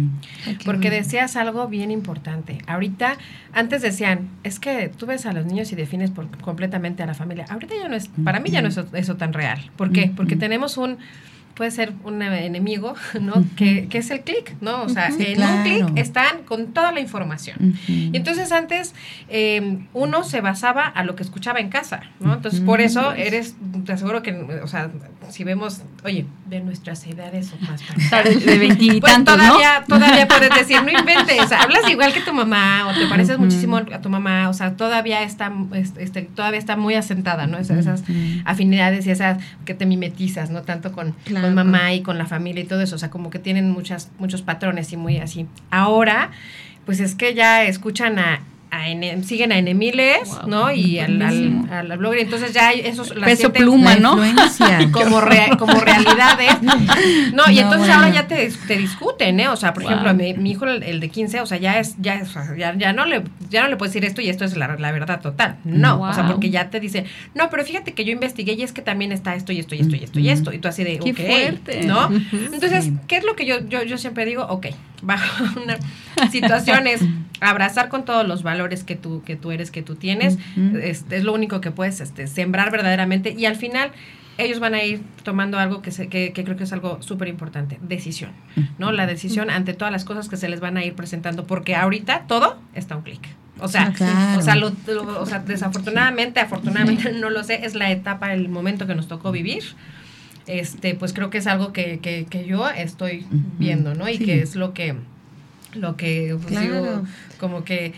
Porque 0.63 0.89
decías 0.89 1.35
algo 1.35 1.67
bien 1.67 1.91
importante. 1.91 2.59
Ahorita, 2.67 3.17
antes 3.51 3.81
decían, 3.81 4.29
es 4.43 4.59
que 4.59 4.89
tú 4.89 5.05
ves 5.05 5.25
a 5.25 5.33
los 5.33 5.45
niños 5.45 5.71
y 5.71 5.75
defines 5.75 6.11
por, 6.11 6.29
completamente 6.37 7.03
a 7.03 7.07
la 7.07 7.13
familia. 7.13 7.45
Ahorita 7.49 7.75
ya 7.75 7.89
no 7.89 7.95
es, 7.95 8.09
para 8.23 8.39
mí 8.39 8.49
ya 8.49 8.61
no 8.61 8.67
es 8.67 8.79
eso 8.93 9.17
tan 9.17 9.33
real. 9.33 9.71
¿Por 9.75 9.91
qué? 9.91 10.11
Porque 10.15 10.35
tenemos 10.35 10.77
un 10.77 10.97
puede 11.57 11.71
ser 11.71 11.93
un 12.03 12.21
enemigo, 12.21 12.93
¿no? 13.19 13.43
que, 13.55 13.87
que, 13.87 13.97
es 13.97 14.11
el 14.11 14.21
clic, 14.21 14.55
¿no? 14.61 14.83
O 14.83 14.89
sea, 14.89 15.07
en 15.07 15.41
un 15.41 15.63
clic 15.63 15.97
están 15.97 16.43
con 16.43 16.67
toda 16.67 16.91
la 16.91 16.99
información. 16.99 17.77
Y 17.87 18.15
entonces 18.15 18.51
antes 18.51 18.93
eh, 19.27 19.79
uno 19.93 20.23
se 20.23 20.41
basaba 20.41 20.85
a 20.85 21.03
lo 21.03 21.15
que 21.15 21.23
escuchaba 21.23 21.59
en 21.59 21.69
casa, 21.69 22.01
¿no? 22.19 22.35
Entonces 22.35 22.61
por 22.61 22.79
eso 22.79 23.13
eres, 23.13 23.55
te 23.85 23.93
aseguro 23.93 24.21
que, 24.21 24.33
o 24.63 24.67
sea, 24.67 24.89
si 25.29 25.43
vemos, 25.43 25.81
oye, 26.05 26.25
de 26.45 26.61
nuestras 26.61 27.05
edades 27.07 27.51
o 27.53 27.65
más 27.65 27.81
de 28.23 28.57
veintitantos, 28.57 29.35
pues 29.35 29.47
todavía, 29.47 29.83
todavía 29.87 30.27
puedes 30.27 30.53
decir, 30.53 30.81
no 30.83 30.91
inventes, 30.91 31.51
hablas 31.51 31.89
igual 31.89 32.13
que 32.13 32.21
tu 32.21 32.33
mamá 32.33 32.87
o 32.87 32.93
te 32.93 33.07
pareces 33.07 33.37
muchísimo 33.39 33.77
a 33.77 34.01
tu 34.01 34.09
mamá, 34.09 34.47
o 34.49 34.53
sea, 34.53 34.75
todavía 34.75 35.23
está, 35.23 35.51
este, 35.71 36.21
todavía 36.21 36.59
está 36.59 36.77
muy 36.77 36.93
asentada, 36.93 37.47
¿no? 37.47 37.57
Esas, 37.57 37.79
esas 37.79 38.03
afinidades 38.45 39.07
y 39.07 39.11
esas 39.11 39.39
que 39.65 39.73
te 39.73 39.85
mimetizas, 39.85 40.49
¿no? 40.51 40.61
Tanto 40.61 40.91
con 40.91 41.07
con 41.46 41.46
mamá 41.53 41.93
y 41.93 42.01
con 42.01 42.17
la 42.17 42.25
familia 42.25 42.63
y 42.63 42.67
todo 42.67 42.81
eso, 42.81 42.95
o 42.95 42.99
sea, 42.99 43.09
como 43.09 43.29
que 43.29 43.39
tienen 43.39 43.71
muchas, 43.71 44.11
muchos 44.19 44.41
patrones 44.41 44.91
y 44.93 44.97
muy 44.97 45.17
así. 45.17 45.47
Ahora, 45.69 46.31
pues 46.85 46.99
es 46.99 47.15
que 47.15 47.33
ya 47.33 47.63
escuchan 47.63 48.19
a 48.19 48.41
siguen 49.23 49.51
a 49.51 49.57
Enemiles, 49.57 50.29
¿no? 50.47 50.71
Y 50.71 50.99
al, 50.99 51.21
al, 51.21 51.91
al, 51.91 51.97
blogger. 51.97 52.19
Entonces 52.19 52.53
ya 52.53 52.71
esos 52.71 53.15
las 53.15 53.29
Peso 53.29 53.51
pluma, 53.51 53.95
¿no? 53.95 54.17
como, 54.91 55.21
como 55.57 55.79
realidades. 55.79 56.57
No, 57.33 57.49
y 57.51 57.59
entonces 57.59 57.89
ahora 57.89 58.09
ya 58.09 58.27
te, 58.27 58.51
te, 58.67 58.77
discuten, 58.77 59.39
¿eh? 59.39 59.47
O 59.49 59.55
sea, 59.55 59.73
por 59.73 59.83
ejemplo, 59.83 60.13
mi, 60.13 60.33
mi, 60.33 60.51
hijo, 60.51 60.65
el, 60.65 60.99
de 60.99 61.09
15, 61.09 61.41
o 61.41 61.45
sea, 61.45 61.57
ya 61.57 61.79
es, 61.79 61.95
ya, 61.99 62.15
es, 62.15 62.33
ya, 62.57 62.75
ya, 62.75 62.93
no 62.93 63.05
le, 63.05 63.23
ya 63.49 63.63
no 63.63 63.69
le 63.69 63.77
puedes 63.77 63.93
decir 63.93 64.07
esto 64.07 64.21
y 64.21 64.29
esto 64.29 64.45
es 64.45 64.57
la, 64.57 64.75
la 64.77 64.91
verdad 64.91 65.21
total. 65.21 65.57
No, 65.63 66.01
o 66.01 66.13
sea, 66.13 66.27
porque 66.27 66.49
ya 66.49 66.69
te 66.69 66.79
dice, 66.79 67.05
no, 67.35 67.49
pero 67.49 67.63
fíjate 67.63 67.93
que 67.93 68.05
yo 68.05 68.11
investigué 68.11 68.53
y 68.53 68.63
es 68.63 68.73
que 68.73 68.81
también 68.81 69.11
está 69.11 69.35
esto 69.35 69.51
y 69.51 69.59
esto 69.59 69.75
y 69.75 69.79
esto 69.79 69.95
y 69.95 70.03
esto 70.03 70.19
y 70.19 70.29
esto. 70.29 70.53
Y 70.53 70.59
tú 70.59 70.67
así 70.67 70.83
de, 70.83 70.99
Qué 70.99 71.13
fuerte. 71.13 71.83
¿no? 71.85 72.09
Entonces, 72.53 72.91
¿qué 73.07 73.17
es 73.17 73.23
lo 73.23 73.35
que 73.35 73.45
yo, 73.45 73.67
yo, 73.67 73.83
yo 73.83 73.97
siempre 73.97 74.25
digo? 74.25 74.43
Ok, 74.43 74.67
bajo 75.01 75.43
una 75.63 75.77
situación 76.29 76.87
es 76.87 77.01
abrazar 77.39 77.89
con 77.89 78.05
todos 78.05 78.27
los 78.27 78.43
valores 78.43 78.83
que 78.83 78.95
tú, 78.95 79.21
que 79.23 79.35
tú 79.35 79.51
eres, 79.51 79.71
que 79.71 79.83
tú 79.83 79.95
tienes. 79.95 80.37
es, 80.81 81.05
lo 81.23 81.33
único 81.33 81.61
que 81.61 81.71
puedes 81.71 82.01
este, 82.01 82.27
sembrar 82.27 82.71
verdaderamente. 82.71 83.35
Y 83.37 83.45
al 83.45 83.55
final 83.55 83.91
ellos 84.37 84.59
van 84.59 84.73
a 84.73 84.83
ir 84.83 85.01
tomando 85.23 85.57
algo 85.57 85.81
que, 85.81 85.91
se, 85.91 86.07
que, 86.09 86.31
creo 86.33 86.55
que 86.55 86.63
es 86.63 86.73
algo 86.73 87.01
súper 87.01 87.27
importante, 87.27 87.79
decisión, 87.81 88.31
¿no? 88.77 88.91
La 88.91 89.07
decisión 89.07 89.49
ante 89.49 89.73
todas 89.73 89.91
las 89.91 90.05
cosas 90.05 90.29
que 90.29 90.37
se 90.37 90.47
les 90.47 90.59
van 90.59 90.77
a 90.77 90.83
ir 90.83 90.93
presentando, 90.93 91.47
porque 91.47 91.75
ahorita 91.75 92.25
todo 92.27 92.59
está 92.73 92.95
un 92.95 93.03
clic. 93.03 93.21
O 93.59 93.67
sea, 93.67 93.91
o, 94.37 94.41
sea 94.41 94.55
o 95.19 95.25
sea, 95.25 95.39
desafortunadamente, 95.39 96.39
afortunadamente, 96.39 97.11
no 97.13 97.31
lo 97.31 97.43
sé, 97.43 97.65
es 97.65 97.73
la 97.73 97.89
etapa, 97.89 98.33
el 98.33 98.49
momento 98.49 98.85
que 98.85 98.93
nos 98.93 99.07
tocó 99.07 99.31
vivir. 99.31 99.63
Este, 100.47 100.95
pues 100.95 101.13
creo 101.13 101.29
que 101.29 101.39
es 101.39 101.47
algo 101.47 101.73
que, 101.73 101.99
que, 101.99 102.25
que 102.29 102.45
yo 102.45 102.69
estoy 102.69 103.25
viendo, 103.59 103.93
¿no? 103.93 104.07
Y 104.07 104.17
que 104.17 104.41
es 104.41 104.55
lo 104.55 104.73
que, 104.73 104.95
lo 105.73 105.97
que 105.97 106.37
pues, 106.41 106.59
digo, 106.59 107.03
como 107.39 107.63
que 107.63 107.93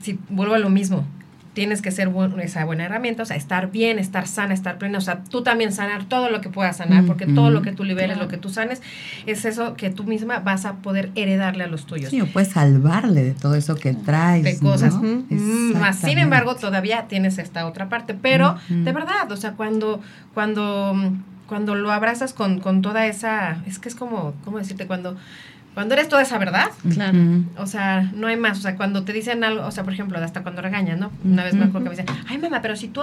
si 0.00 0.18
vuelvo 0.28 0.54
a 0.54 0.58
lo 0.58 0.68
mismo, 0.68 1.06
tienes 1.54 1.82
que 1.82 1.90
ser 1.92 2.12
esa 2.42 2.64
buena 2.64 2.84
herramienta, 2.84 3.22
o 3.22 3.26
sea, 3.26 3.36
estar 3.36 3.70
bien, 3.70 3.98
estar 3.98 4.26
sana, 4.26 4.52
estar 4.52 4.76
plena, 4.76 4.98
o 4.98 5.00
sea, 5.00 5.22
tú 5.22 5.42
también 5.42 5.72
sanar 5.72 6.04
todo 6.04 6.28
lo 6.28 6.40
que 6.40 6.50
puedas 6.50 6.76
sanar, 6.76 7.06
porque 7.06 7.26
todo 7.26 7.50
lo 7.50 7.62
que 7.62 7.72
tú 7.72 7.84
liberes, 7.84 8.18
lo 8.18 8.28
que 8.28 8.36
tú 8.36 8.50
sanes, 8.50 8.82
es 9.24 9.44
eso 9.44 9.74
que 9.74 9.90
tú 9.90 10.04
misma 10.04 10.40
vas 10.40 10.66
a 10.66 10.74
poder 10.74 11.10
heredarle 11.14 11.64
a 11.64 11.68
los 11.68 11.86
tuyos. 11.86 12.10
Sí, 12.10 12.20
o 12.20 12.26
puedes 12.26 12.50
salvarle 12.50 13.22
de 13.22 13.32
todo 13.32 13.54
eso 13.54 13.76
que 13.76 13.94
traes. 13.94 14.42
De 14.42 14.58
cosas. 14.58 14.94
Más, 15.00 15.96
sin 15.96 16.18
embargo, 16.18 16.56
todavía 16.56 17.06
tienes 17.08 17.38
esta 17.38 17.66
otra 17.66 17.88
parte, 17.88 18.14
pero 18.14 18.56
de 18.68 18.92
verdad, 18.92 19.30
o 19.30 19.36
sea, 19.36 19.52
cuando, 19.52 20.00
cuando, 20.34 20.94
cuando 21.48 21.74
lo 21.74 21.90
abrazas 21.90 22.32
con, 22.32 22.60
con 22.60 22.82
toda 22.82 23.06
esa, 23.06 23.58
es 23.66 23.78
que 23.78 23.88
es 23.88 23.94
como, 23.94 24.34
¿cómo 24.44 24.58
decirte? 24.58 24.86
Cuando 24.86 25.16
cuando 25.74 25.94
eres 25.94 26.08
toda 26.08 26.22
esa 26.22 26.38
verdad, 26.38 26.70
claro. 26.88 27.18
o 27.58 27.66
sea, 27.66 28.08
no 28.14 28.28
hay 28.28 28.36
más. 28.36 28.58
O 28.58 28.60
sea, 28.62 28.76
cuando 28.76 29.02
te 29.02 29.12
dicen 29.12 29.42
algo, 29.42 29.66
o 29.66 29.72
sea, 29.72 29.82
por 29.82 29.92
ejemplo, 29.92 30.16
hasta 30.18 30.44
cuando 30.44 30.62
regañan, 30.62 31.00
¿no? 31.00 31.10
Una 31.24 31.42
vez 31.42 31.54
me 31.54 31.64
acuerdo 31.64 31.90
que 31.90 31.96
me 31.96 32.02
dicen, 32.02 32.24
ay, 32.28 32.38
mamá, 32.38 32.62
pero 32.62 32.76
si 32.76 32.86
tú, 32.86 33.02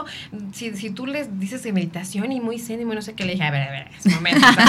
si, 0.54 0.74
si 0.78 0.90
tú 0.90 1.06
les 1.06 1.38
dices 1.38 1.64
de 1.64 1.74
meditación 1.74 2.32
y 2.32 2.40
muy 2.40 2.60
zen 2.60 2.80
y 2.80 2.86
muy 2.86 2.96
no 2.96 3.02
sé 3.02 3.14
qué, 3.14 3.26
le 3.26 3.34
dije, 3.34 3.44
a 3.44 3.52
ver, 3.52 3.64
a 3.64 3.72
ver, 3.72 3.88
es 3.94 4.06
momento. 4.16 4.48
O 4.48 4.54
sea, 4.54 4.66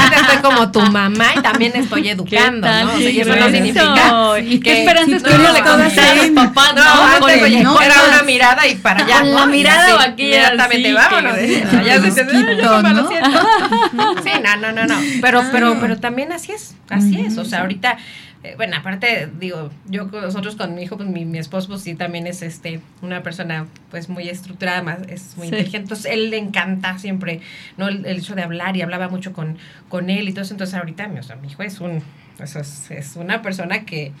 ahorita 0.00 0.20
estoy 0.20 0.50
como 0.50 0.70
tu 0.70 0.80
mamá 0.82 1.28
y 1.34 1.40
también 1.40 1.72
estoy 1.76 2.10
educando, 2.10 2.68
¿no? 2.68 2.92
O 2.92 2.98
sea, 2.98 3.10
y 3.10 3.20
eso 3.20 3.34
no 3.34 3.48
significa. 3.48 4.38
¿Y 4.38 4.60
qué 4.60 4.80
esperanzas 4.80 5.22
tú 5.22 5.30
no 5.30 5.52
le 5.52 5.62
contaste 5.62 6.00
a 6.00 6.14
los 6.14 6.30
papás? 6.30 6.74
No, 6.74 6.82
antes, 6.82 7.42
oye, 7.42 7.62
no, 7.62 7.80
era 7.80 7.94
una 8.06 8.15
mirada 8.36 8.66
y 8.66 8.74
para 8.76 9.04
allá. 9.04 9.24
La 9.24 9.46
mirada 9.46 9.96
o 9.96 10.00
aquí. 10.00 10.24
Inmediatamente, 10.24 10.92
vámonos. 10.92 11.36
Ya 11.84 12.00
se 12.00 12.24
¿no? 12.24 14.22
Sí, 14.22 14.30
no, 14.42 14.56
no, 14.56 14.72
no, 14.72 14.86
no. 14.86 14.98
Pero, 15.20 15.42
pero, 15.52 15.78
pero 15.80 15.98
también 15.98 16.32
así 16.32 16.52
es, 16.52 16.76
así 16.88 17.20
es. 17.20 17.38
O 17.38 17.44
sea, 17.44 17.60
ahorita, 17.62 17.96
eh, 18.42 18.54
bueno, 18.56 18.76
aparte, 18.76 19.28
digo, 19.38 19.70
yo 19.86 20.06
nosotros 20.06 20.56
con 20.56 20.74
mi 20.74 20.82
hijo, 20.82 20.96
pues 20.96 21.08
mi, 21.08 21.24
mi, 21.24 21.38
esposo, 21.38 21.68
pues 21.68 21.82
sí, 21.82 21.94
también 21.94 22.26
es 22.26 22.42
este 22.42 22.80
una 23.02 23.22
persona, 23.22 23.66
pues 23.90 24.08
muy 24.08 24.28
estructurada, 24.28 24.82
más, 24.82 24.98
es 25.08 25.36
muy 25.36 25.46
inteligente. 25.46 25.78
Entonces, 25.78 26.06
él 26.06 26.30
le 26.30 26.38
encanta 26.38 26.98
siempre, 26.98 27.40
¿no? 27.76 27.88
El, 27.88 28.04
hecho 28.06 28.34
de 28.34 28.42
hablar 28.42 28.76
y 28.76 28.82
hablaba 28.82 29.08
mucho 29.08 29.32
con, 29.32 29.58
con 29.88 30.10
él 30.10 30.28
y 30.28 30.32
todo 30.32 30.42
eso. 30.42 30.54
Entonces, 30.54 30.74
ahorita, 30.74 31.08
mi, 31.08 31.18
o 31.18 31.22
sea, 31.22 31.36
mi 31.36 31.48
hijo 31.48 31.62
es 31.62 31.80
un, 31.80 32.02
pues, 32.36 32.56
es, 32.56 32.90
es 32.90 33.16
una 33.16 33.42
persona 33.42 33.84
que 33.84 34.12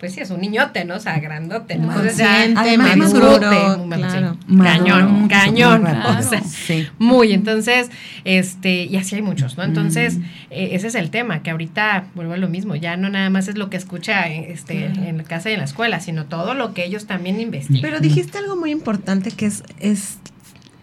pues 0.00 0.14
sí, 0.14 0.20
es 0.20 0.30
un 0.30 0.40
niñote, 0.40 0.86
¿no? 0.86 0.96
O 0.96 0.98
sea, 0.98 1.20
grandote. 1.20 1.76
¿no? 1.76 1.88
Entonces 1.88 2.16
ya 2.16 2.44
además 2.56 3.12
claro. 3.12 4.38
cañón, 4.62 5.28
cañón. 5.28 5.86
o 5.86 6.22
sea, 6.22 6.42
sí. 6.42 6.88
Muy, 6.98 7.32
entonces, 7.32 7.90
este, 8.24 8.84
y 8.84 8.96
así 8.96 9.16
hay 9.16 9.22
muchos, 9.22 9.58
¿no? 9.58 9.62
Entonces, 9.62 10.16
mm. 10.16 10.22
eh, 10.50 10.68
ese 10.72 10.86
es 10.86 10.94
el 10.94 11.10
tema, 11.10 11.42
que 11.42 11.50
ahorita 11.50 12.06
vuelvo 12.14 12.32
a 12.32 12.38
lo 12.38 12.48
mismo, 12.48 12.76
ya 12.76 12.96
no 12.96 13.10
nada 13.10 13.28
más 13.28 13.48
es 13.48 13.58
lo 13.58 13.68
que 13.68 13.76
escucha 13.76 14.26
este, 14.28 14.86
en 14.86 15.18
la 15.18 15.24
casa 15.24 15.50
y 15.50 15.52
en 15.52 15.58
la 15.58 15.66
escuela, 15.66 16.00
sino 16.00 16.24
todo 16.24 16.54
lo 16.54 16.72
que 16.72 16.86
ellos 16.86 17.06
también 17.06 17.38
investigan. 17.38 17.82
Pero 17.82 18.00
dijiste 18.00 18.38
algo 18.38 18.56
muy 18.56 18.70
importante 18.70 19.30
que 19.30 19.46
es, 19.46 19.62
es 19.80 20.16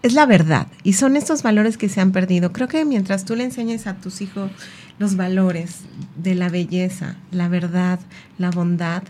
es 0.00 0.12
la 0.12 0.26
verdad 0.26 0.68
y 0.84 0.92
son 0.92 1.16
estos 1.16 1.42
valores 1.42 1.76
que 1.76 1.88
se 1.88 2.00
han 2.00 2.12
perdido. 2.12 2.52
Creo 2.52 2.68
que 2.68 2.84
mientras 2.84 3.24
tú 3.24 3.34
le 3.34 3.42
enseñes 3.42 3.88
a 3.88 3.94
tus 3.94 4.20
hijos 4.20 4.52
los 4.98 5.16
valores 5.16 5.80
de 6.16 6.34
la 6.34 6.48
belleza, 6.48 7.16
la 7.30 7.48
verdad, 7.48 8.00
la 8.38 8.50
bondad, 8.50 9.02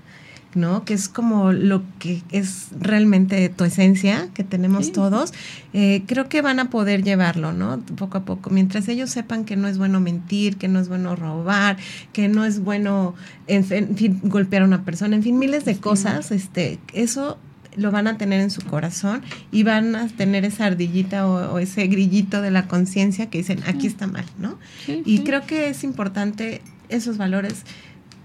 ¿no? 0.54 0.84
Que 0.84 0.94
es 0.94 1.08
como 1.08 1.52
lo 1.52 1.82
que 1.98 2.22
es 2.30 2.68
realmente 2.78 3.48
tu 3.48 3.64
esencia 3.64 4.28
que 4.34 4.44
tenemos 4.44 4.92
todos. 4.92 5.32
Eh, 5.72 6.02
creo 6.06 6.28
que 6.28 6.42
van 6.42 6.58
a 6.58 6.70
poder 6.70 7.02
llevarlo, 7.02 7.52
¿no? 7.52 7.80
Poco 7.96 8.18
a 8.18 8.24
poco. 8.24 8.50
Mientras 8.50 8.88
ellos 8.88 9.10
sepan 9.10 9.44
que 9.44 9.56
no 9.56 9.68
es 9.68 9.78
bueno 9.78 10.00
mentir, 10.00 10.56
que 10.56 10.68
no 10.68 10.80
es 10.80 10.88
bueno 10.88 11.16
robar, 11.16 11.76
que 12.12 12.28
no 12.28 12.44
es 12.44 12.60
bueno, 12.60 13.14
en, 13.46 13.64
fin, 13.64 14.20
golpear 14.24 14.62
a 14.62 14.66
una 14.66 14.84
persona, 14.84 15.16
en 15.16 15.22
fin, 15.22 15.38
miles 15.38 15.64
de 15.64 15.78
cosas. 15.78 16.30
Este, 16.30 16.78
eso 16.92 17.38
lo 17.78 17.90
van 17.90 18.06
a 18.06 18.18
tener 18.18 18.40
en 18.40 18.50
su 18.50 18.62
corazón 18.62 19.22
y 19.50 19.62
van 19.62 19.96
a 19.96 20.08
tener 20.08 20.44
esa 20.44 20.66
ardillita 20.66 21.26
o, 21.26 21.58
ese 21.58 21.86
grillito 21.86 22.42
de 22.42 22.50
la 22.50 22.66
conciencia 22.66 23.30
que 23.30 23.38
dicen, 23.38 23.60
aquí 23.66 23.86
está 23.86 24.06
mal, 24.06 24.24
¿no? 24.38 24.58
y 24.86 25.20
creo 25.20 25.46
que 25.46 25.68
es 25.68 25.84
importante 25.84 26.60
esos 26.88 27.16
valores 27.18 27.64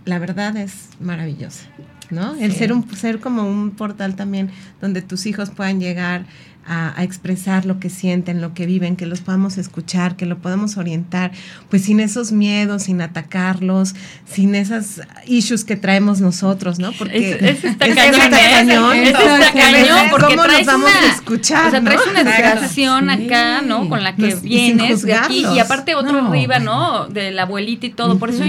la 0.05 0.19
verdad 0.19 0.57
es 0.57 0.89
maravillosa, 0.99 1.65
¿no? 2.09 2.35
El 2.35 2.53
ser 2.53 2.73
un 2.73 2.89
ser 2.95 3.19
como 3.19 3.49
un 3.49 3.71
portal 3.71 4.15
también 4.15 4.49
donde 4.81 5.01
tus 5.01 5.25
hijos 5.25 5.49
puedan 5.49 5.79
llegar 5.79 6.25
a, 6.65 7.03
expresar 7.03 7.65
lo 7.65 7.79
que 7.79 7.89
sienten, 7.89 8.41
lo 8.41 8.53
que 8.53 8.65
viven, 8.65 8.95
que 8.95 9.05
los 9.05 9.21
podamos 9.21 9.57
escuchar, 9.57 10.15
que 10.15 10.25
lo 10.25 10.37
podamos 10.37 10.77
orientar, 10.77 11.31
pues 11.69 11.83
sin 11.83 11.99
esos 11.99 12.31
miedos, 12.31 12.83
sin 12.83 13.01
atacarlos, 13.01 13.95
sin 14.25 14.55
esas 14.55 15.01
issues 15.25 15.65
que 15.65 15.75
traemos 15.75 16.21
nosotros, 16.21 16.79
¿no? 16.79 16.91
Porque 16.93 17.37
es, 17.41 17.63
está 17.63 17.93
cañón, 17.93 18.95
es 18.95 19.09
está 19.09 19.51
cañón, 19.53 20.07
porque 20.09 20.35
¿cómo 20.35 20.47
nos 20.47 20.65
vamos 20.65 20.91
a 20.91 21.13
escuchar? 21.13 21.67
O 21.67 21.71
sea, 21.71 21.83
traes 21.83 22.01
una 22.09 22.21
educación 22.21 23.09
acá, 23.09 23.61
¿no? 23.61 23.89
Con 23.89 24.03
la 24.03 24.15
que 24.15 24.35
vienes 24.35 25.01
de 25.01 25.13
aquí 25.13 25.45
y 25.55 25.59
aparte 25.59 25.95
otro 25.95 26.19
arriba, 26.27 26.59
¿no? 26.59 27.07
De 27.07 27.31
la 27.31 27.43
abuelita 27.43 27.85
y 27.85 27.91
todo, 27.91 28.17
por 28.19 28.29
eso 28.29 28.43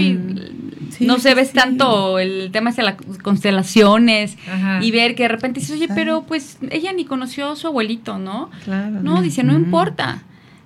no 0.99 1.19
se 1.19 1.33
ves 1.35 1.51
tanto 1.51 2.19
el 2.19 2.49
tema 2.51 2.71
de 2.71 2.83
las 2.83 2.95
constelaciones 3.21 4.37
y 4.81 4.91
ver 4.91 5.15
que 5.15 5.23
de 5.23 5.29
repente 5.29 5.59
dices, 5.59 5.75
oye, 5.75 5.87
pero 5.93 6.23
pues 6.23 6.57
ella 6.69 6.93
ni 6.93 7.05
conoció 7.05 7.51
a 7.51 7.55
su 7.55 7.67
abuelito, 7.67 8.17
¿no? 8.17 8.49
Claro. 8.63 9.01
No, 9.01 9.21
dice, 9.21 9.43
no 9.43 9.53
importa 9.53 10.23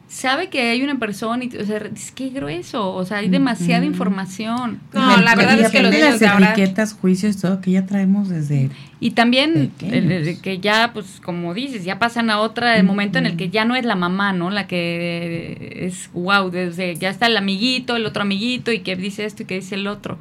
sabe 0.10 0.50
que 0.50 0.72
hay 0.72 0.82
una 0.82 0.98
persona 0.98 1.44
y 1.44 1.56
o 1.56 1.66
sea, 1.66 1.78
es 1.78 2.12
que 2.12 2.30
grueso, 2.30 2.94
o 2.94 3.06
sea, 3.06 3.18
hay 3.18 3.30
demasiada 3.30 3.86
información. 3.86 4.80
No, 4.92 5.18
la 5.18 5.36
verdad 5.36 5.60
es 5.60 5.70
que 5.70 5.84
los 5.84 5.94
las 5.94 6.22
etiquetas, 6.22 6.94
juicios, 6.94 7.38
todo 7.38 7.62
que 7.62 7.72
ya 7.72 7.86
traemos 7.86 8.28
desde 8.28 8.72
y 9.00 9.12
también 9.12 9.72
que 9.78 10.60
ya 10.60 10.92
pues 10.94 11.22
como 11.24 11.54
dices, 11.54 11.86
ya 11.86 12.00
pasan 12.00 12.32
a 12.32 12.40
otra 12.40 12.76
el 12.76 12.84
momento 12.84 13.20
en 13.20 13.28
el 13.28 13.38
que 13.38 13.50
ya 13.50 13.66
no 13.66 13.76
es 13.76 13.86
la 13.86 13.96
mamá, 13.96 14.34
¿no? 14.34 14.50
La 14.50 14.66
que 14.66 15.86
es 15.86 16.10
wow, 16.14 16.50
desde 16.50 16.96
ya 16.96 17.10
está 17.10 17.28
el 17.28 17.38
amiguito, 17.38 17.96
el 17.96 18.06
otro 18.08 18.24
amiguito 18.24 18.72
y 18.72 18.80
que 18.80 18.96
dice 18.96 19.26
esto 19.26 19.44
y 19.44 19.46
que 19.46 19.56
dice 19.56 19.76
el 19.76 19.86
otro. 19.86 20.18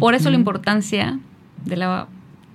Por 0.00 0.14
eso 0.14 0.30
la 0.30 0.36
importancia 0.36 1.20
de 1.66 1.76
la 1.76 2.08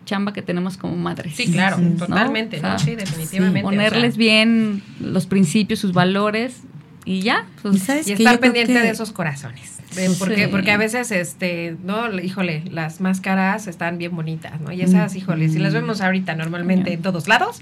chamba 0.06 0.34
que 0.34 0.42
tenemos 0.42 0.78
como 0.78 0.96
madres. 0.96 1.36
Sí, 1.36 1.52
claro, 1.52 1.78
totalmente, 2.00 2.60
sí, 2.80 2.96
definitivamente. 2.96 3.62
ponerles 3.62 4.18
bien 4.18 4.82
los 5.00 5.28
principios, 5.28 5.80
sus 5.80 5.94
valores 5.94 6.64
y 7.06 7.22
ya. 7.22 7.45
Pues, 7.62 7.88
y, 8.08 8.14
estar 8.14 8.39
pendiente 8.39 8.74
de 8.74 8.89
esos 8.89 9.12
corazones. 9.12 9.81
Porque, 10.20 10.48
porque 10.48 10.72
a 10.72 10.78
veces, 10.78 11.12
este, 11.12 11.76
no, 11.84 12.12
híjole, 12.20 12.64
las 12.72 13.02
máscaras 13.02 13.68
están 13.68 13.98
bien 13.98 14.16
bonitas, 14.16 14.60
¿no? 14.62 14.72
Y 14.72 14.82
esas, 14.82 15.16
híjole, 15.16 15.50
si 15.50 15.60
las 15.60 15.74
vemos 15.74 16.02
ahorita 16.02 16.36
normalmente 16.36 16.94
en 16.94 17.02
todos 17.02 17.28
lados, 17.28 17.62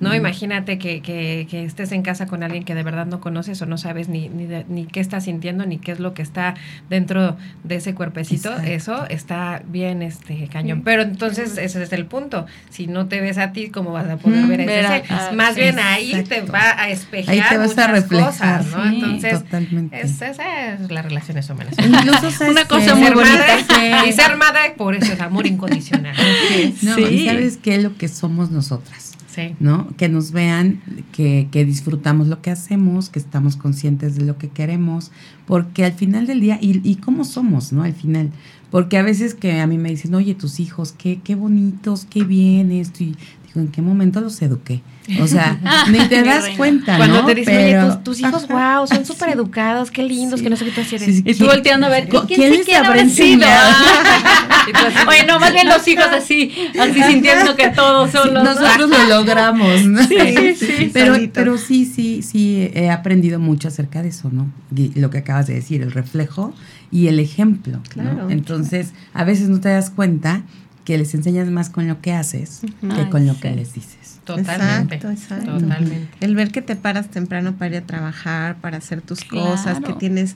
¿no? 0.00 0.14
Imagínate 0.14 0.78
que, 0.78 1.00
que, 1.02 1.46
que, 1.50 1.64
estés 1.64 1.92
en 1.92 2.02
casa 2.02 2.26
con 2.26 2.42
alguien 2.42 2.64
que 2.64 2.74
de 2.74 2.82
verdad 2.82 3.06
no 3.06 3.20
conoces 3.20 3.60
o 3.62 3.66
no 3.66 3.78
sabes 3.78 4.08
ni, 4.08 4.28
ni, 4.28 4.48
ni 4.68 4.86
qué 4.86 5.00
está 5.00 5.20
sintiendo, 5.20 5.66
ni 5.66 5.78
qué 5.78 5.92
es 5.92 6.00
lo 6.00 6.14
que 6.14 6.22
está 6.22 6.54
dentro 6.88 7.36
de 7.64 7.76
ese 7.76 7.94
cuerpecito. 7.94 8.56
Eso 8.58 9.06
está 9.08 9.62
bien, 9.66 10.02
este, 10.02 10.48
cañón. 10.48 10.82
Pero 10.82 11.02
entonces, 11.02 11.58
ese 11.58 11.82
es 11.82 11.92
el 11.92 12.06
punto. 12.06 12.46
Si 12.70 12.86
no 12.86 13.06
te 13.06 13.20
ves 13.20 13.38
a 13.38 13.52
ti, 13.52 13.70
¿cómo 13.70 13.92
vas 13.92 14.08
a 14.08 14.16
poder 14.16 14.46
ver 14.46 14.86
a 14.86 14.96
ese? 14.98 15.34
Más 15.34 15.54
bien 15.56 15.78
ahí 15.78 16.24
te 16.28 16.42
va 16.42 16.80
a 16.80 16.88
espejar 16.90 17.58
muchas 17.60 18.04
cosas, 18.04 18.66
¿no? 18.66 18.84
Entonces, 18.84 19.44
esa 19.92 20.72
es 20.72 20.90
las 20.90 21.04
relaciones 21.04 21.48
humanas. 21.50 21.67
Incluso 21.78 22.44
una 22.48 22.66
cosa 22.66 22.94
muy 22.94 23.10
bonita. 23.10 24.04
Y 24.08 24.12
ser 24.12 24.36
madre, 24.36 24.74
por 24.76 24.94
eso 24.94 25.12
es 25.12 25.20
amor 25.20 25.46
incondicional. 25.46 26.14
no, 26.82 26.98
y 26.98 27.26
sabes 27.26 27.56
qué 27.56 27.76
es 27.76 27.82
lo 27.82 27.96
que 27.96 28.08
somos 28.08 28.50
nosotras. 28.50 29.12
Sí. 29.34 29.54
¿no? 29.60 29.88
Que 29.96 30.08
nos 30.08 30.32
vean, 30.32 30.82
que, 31.12 31.48
que, 31.52 31.64
disfrutamos 31.64 32.26
lo 32.26 32.42
que 32.42 32.50
hacemos, 32.50 33.08
que 33.08 33.20
estamos 33.20 33.56
conscientes 33.56 34.16
de 34.16 34.24
lo 34.24 34.36
que 34.36 34.48
queremos, 34.48 35.12
porque 35.46 35.84
al 35.84 35.92
final 35.92 36.26
del 36.26 36.40
día, 36.40 36.58
y, 36.60 36.80
y 36.88 36.96
cómo 36.96 37.24
somos, 37.24 37.72
¿no? 37.72 37.84
Al 37.84 37.92
final, 37.92 38.32
porque 38.70 38.98
a 38.98 39.02
veces 39.02 39.34
que 39.34 39.60
a 39.60 39.66
mí 39.68 39.78
me 39.78 39.90
dicen, 39.90 40.14
oye, 40.16 40.34
tus 40.34 40.58
hijos, 40.58 40.92
qué, 40.92 41.20
qué 41.22 41.36
bonitos, 41.36 42.04
qué 42.10 42.24
bien 42.24 42.72
esto, 42.72 43.04
y 43.04 43.16
digo, 43.48 43.60
¿en 43.60 43.68
qué 43.68 43.82
momento 43.82 44.20
los 44.20 44.40
eduqué? 44.42 44.82
O 45.20 45.26
sea, 45.26 45.58
ni 45.90 46.06
te 46.06 46.22
das 46.22 46.50
cuenta, 46.56 46.96
Cuando 46.98 47.24
te 47.24 47.34
dicen, 47.34 47.56
oye, 47.56 47.96
tus, 48.04 48.20
hijos, 48.20 48.46
wow, 48.48 48.86
son 48.86 49.04
súper 49.06 49.30
educados, 49.30 49.90
qué 49.90 50.02
lindos, 50.02 50.42
que 50.42 50.50
no 50.50 50.56
sé 50.56 50.66
qué 50.66 50.70
tú 50.70 50.80
hacías. 50.82 51.02
y 51.08 51.34
tú 51.34 51.46
volteando 51.46 51.86
a 51.86 51.90
ver, 51.90 52.08
¿quién, 52.08 52.26
¿quién, 52.26 52.62
¿quién 52.64 52.84
habrá 52.84 53.08
sido? 53.08 53.46
oye, 55.08 55.26
no, 55.26 55.40
más 55.40 55.52
bien 55.52 55.66
los 55.66 55.86
hijos 55.88 56.06
así, 56.12 56.52
así 56.78 57.02
sintiendo 57.02 57.56
que 57.56 57.70
todos 57.70 58.10
son 58.10 58.34
los... 58.34 58.44
Nosotros 58.44 58.90
lo 58.90 59.04
logramos, 59.04 59.84
¿no? 59.86 60.02
Sí, 60.04 60.54
sí, 60.56 60.90
pero, 60.92 61.16
pero 61.32 61.58
sí, 61.58 61.86
sí, 61.86 62.22
sí, 62.22 62.70
he 62.74 62.90
aprendido 62.90 63.38
mucho 63.38 63.68
acerca 63.68 64.02
de 64.02 64.08
eso, 64.08 64.30
¿no? 64.30 64.50
lo 64.94 65.10
que 65.10 65.18
acabas 65.18 65.46
de 65.46 65.54
decir, 65.54 65.82
el 65.82 65.92
reflejo 65.92 66.52
y 66.90 67.08
el 67.08 67.20
ejemplo, 67.20 67.80
¿no? 67.96 68.30
Entonces, 68.30 68.92
a 69.14 69.24
veces 69.24 69.48
no 69.48 69.60
te 69.60 69.70
das 69.70 69.90
cuenta 69.90 70.42
que 70.88 70.96
les 70.96 71.14
enseñas 71.14 71.50
más 71.50 71.68
con 71.68 71.86
lo 71.86 72.00
que 72.00 72.14
haces 72.14 72.62
que 72.80 73.10
con 73.10 73.26
lo 73.26 73.38
que 73.38 73.50
les 73.50 73.74
dices. 73.74 74.20
Totalmente. 74.24 74.94
Exacto, 74.94 75.10
exacto. 75.10 75.58
Totalmente. 75.58 76.08
El 76.22 76.34
ver 76.34 76.50
que 76.50 76.62
te 76.62 76.76
paras 76.76 77.10
temprano 77.10 77.58
para 77.58 77.76
ir 77.76 77.82
a 77.82 77.86
trabajar, 77.86 78.56
para 78.62 78.78
hacer 78.78 79.02
tus 79.02 79.22
cosas, 79.22 79.80
que 79.80 79.92
tienes 79.92 80.34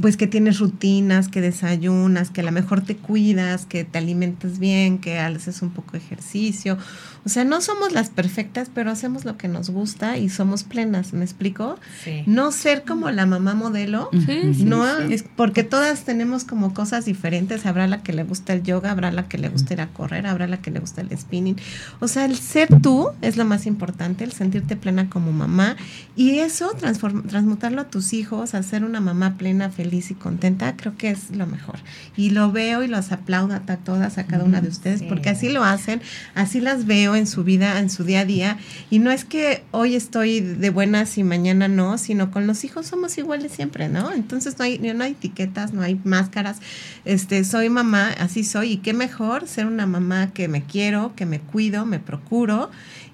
pues 0.00 0.16
que 0.16 0.26
tienes 0.26 0.60
rutinas, 0.60 1.28
que 1.28 1.42
desayunas, 1.42 2.30
que 2.30 2.40
a 2.40 2.44
lo 2.44 2.52
mejor 2.52 2.80
te 2.80 2.96
cuidas, 2.96 3.66
que 3.66 3.84
te 3.84 3.98
alimentas 3.98 4.58
bien, 4.58 4.96
que 4.96 5.18
haces 5.18 5.60
un 5.60 5.68
poco 5.68 5.92
de 5.92 5.98
ejercicio. 5.98 6.78
O 7.24 7.28
sea, 7.28 7.44
no 7.44 7.60
somos 7.60 7.92
las 7.92 8.08
perfectas, 8.08 8.70
pero 8.72 8.90
hacemos 8.90 9.24
lo 9.24 9.36
que 9.36 9.48
nos 9.48 9.70
gusta 9.70 10.16
y 10.16 10.28
somos 10.28 10.64
plenas, 10.64 11.12
¿me 11.12 11.24
explico? 11.24 11.78
Sí. 12.02 12.22
No 12.26 12.50
ser 12.50 12.84
como 12.84 13.10
la 13.10 13.26
mamá 13.26 13.54
modelo, 13.54 14.08
sí, 14.26 14.64
no 14.64 14.86
es 14.98 15.24
porque 15.36 15.62
todas 15.62 16.04
tenemos 16.04 16.44
como 16.44 16.72
cosas 16.72 17.04
diferentes, 17.04 17.66
habrá 17.66 17.86
la 17.86 18.02
que 18.02 18.12
le 18.12 18.24
gusta 18.24 18.52
el 18.52 18.62
yoga, 18.62 18.90
habrá 18.90 19.10
la 19.10 19.28
que 19.28 19.38
le 19.38 19.48
gusta 19.48 19.74
ir 19.74 19.80
a 19.80 19.88
correr, 19.88 20.26
habrá 20.26 20.46
la 20.46 20.62
que 20.62 20.70
le 20.70 20.80
gusta 20.80 21.02
el 21.02 21.16
spinning. 21.16 21.56
O 22.00 22.08
sea, 22.08 22.24
el 22.24 22.36
ser 22.36 22.68
tú 22.80 23.08
es 23.20 23.36
lo 23.36 23.44
más 23.44 23.66
importante, 23.66 24.24
el 24.24 24.32
sentirte 24.32 24.76
plena 24.76 25.10
como 25.10 25.32
mamá 25.32 25.76
y 26.16 26.38
eso 26.38 26.70
transmutarlo 26.74 27.82
a 27.82 27.84
tus 27.84 28.12
hijos, 28.12 28.54
hacer 28.54 28.84
una 28.84 29.00
mamá 29.00 29.36
plena, 29.36 29.70
feliz 29.70 30.10
y 30.10 30.14
contenta, 30.14 30.76
creo 30.76 30.96
que 30.96 31.10
es 31.10 31.30
lo 31.30 31.46
mejor. 31.46 31.80
Y 32.16 32.30
lo 32.30 32.52
veo 32.52 32.82
y 32.82 32.88
los 32.88 33.12
aplaudo 33.12 33.54
a 33.54 33.60
todas, 33.76 34.18
a 34.18 34.26
cada 34.26 34.44
una 34.44 34.60
de 34.60 34.68
ustedes, 34.68 35.02
porque 35.02 35.30
así 35.30 35.48
lo 35.48 35.64
hacen, 35.64 36.00
así 36.34 36.60
las 36.60 36.86
veo 36.86 37.09
en 37.14 37.26
su 37.26 37.44
vida, 37.44 37.78
en 37.78 37.90
su 37.90 38.04
día 38.04 38.20
a 38.20 38.24
día. 38.24 38.58
Y 38.90 38.98
no 38.98 39.10
es 39.10 39.24
que 39.24 39.62
hoy 39.70 39.94
estoy 39.94 40.40
de 40.40 40.70
buenas 40.70 41.18
y 41.18 41.24
mañana 41.24 41.68
no, 41.68 41.98
sino 41.98 42.30
con 42.30 42.46
los 42.46 42.64
hijos 42.64 42.86
somos 42.86 43.16
iguales 43.18 43.52
siempre, 43.52 43.88
¿no? 43.88 44.12
Entonces 44.12 44.58
no 44.58 44.64
hay, 44.64 44.78
no 44.78 45.04
hay 45.04 45.12
etiquetas, 45.12 45.72
no 45.72 45.82
hay 45.82 46.00
máscaras. 46.04 46.58
Este, 47.04 47.44
soy 47.44 47.68
mamá, 47.68 48.08
así 48.18 48.44
soy. 48.44 48.72
Y 48.72 48.76
qué 48.78 48.92
mejor 48.92 49.46
ser 49.46 49.66
una 49.66 49.86
mamá 49.86 50.32
que 50.32 50.48
me 50.48 50.64
quiero, 50.64 51.14
que 51.16 51.26
me 51.26 51.40
cuido, 51.40 51.86
me 51.86 51.98
procuro 51.98 52.70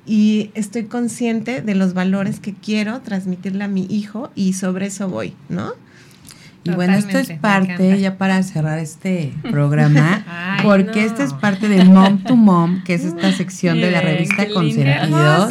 y 0.07 0.51
estoy 0.55 0.85
consciente 0.85 1.63
de 1.63 1.75
los 1.75 1.93
valores 1.93 2.39
que 2.39 2.55
quiero 2.55 3.01
transmitirle 3.01 3.65
a 3.65 3.69
mi 3.69 3.87
hijo 3.91 4.31
y 4.35 4.53
sobre 4.53 4.87
eso 4.87 5.09
voy, 5.09 5.35
¿no? 5.49 5.73
Y 6.67 6.75
bueno, 6.75 6.95
esto 6.95 7.19
es 7.19 7.31
parte, 7.33 8.01
ya 8.01 8.19
para 8.19 8.43
cerrar 8.43 8.79
este 8.79 9.33
programa, 9.51 10.59
porque 10.63 11.05
esto 11.05 11.23
es 11.23 11.33
parte 11.33 11.69
de 11.69 11.85
Mom 11.85 12.23
to 12.25 12.37
Mom, 12.37 12.83
que 12.83 12.95
es 12.95 13.05
esta 13.05 13.33
sección 13.33 13.81
de 13.81 13.91
la 13.91 14.01
revista 14.01 14.49
Consentidos. 14.49 15.51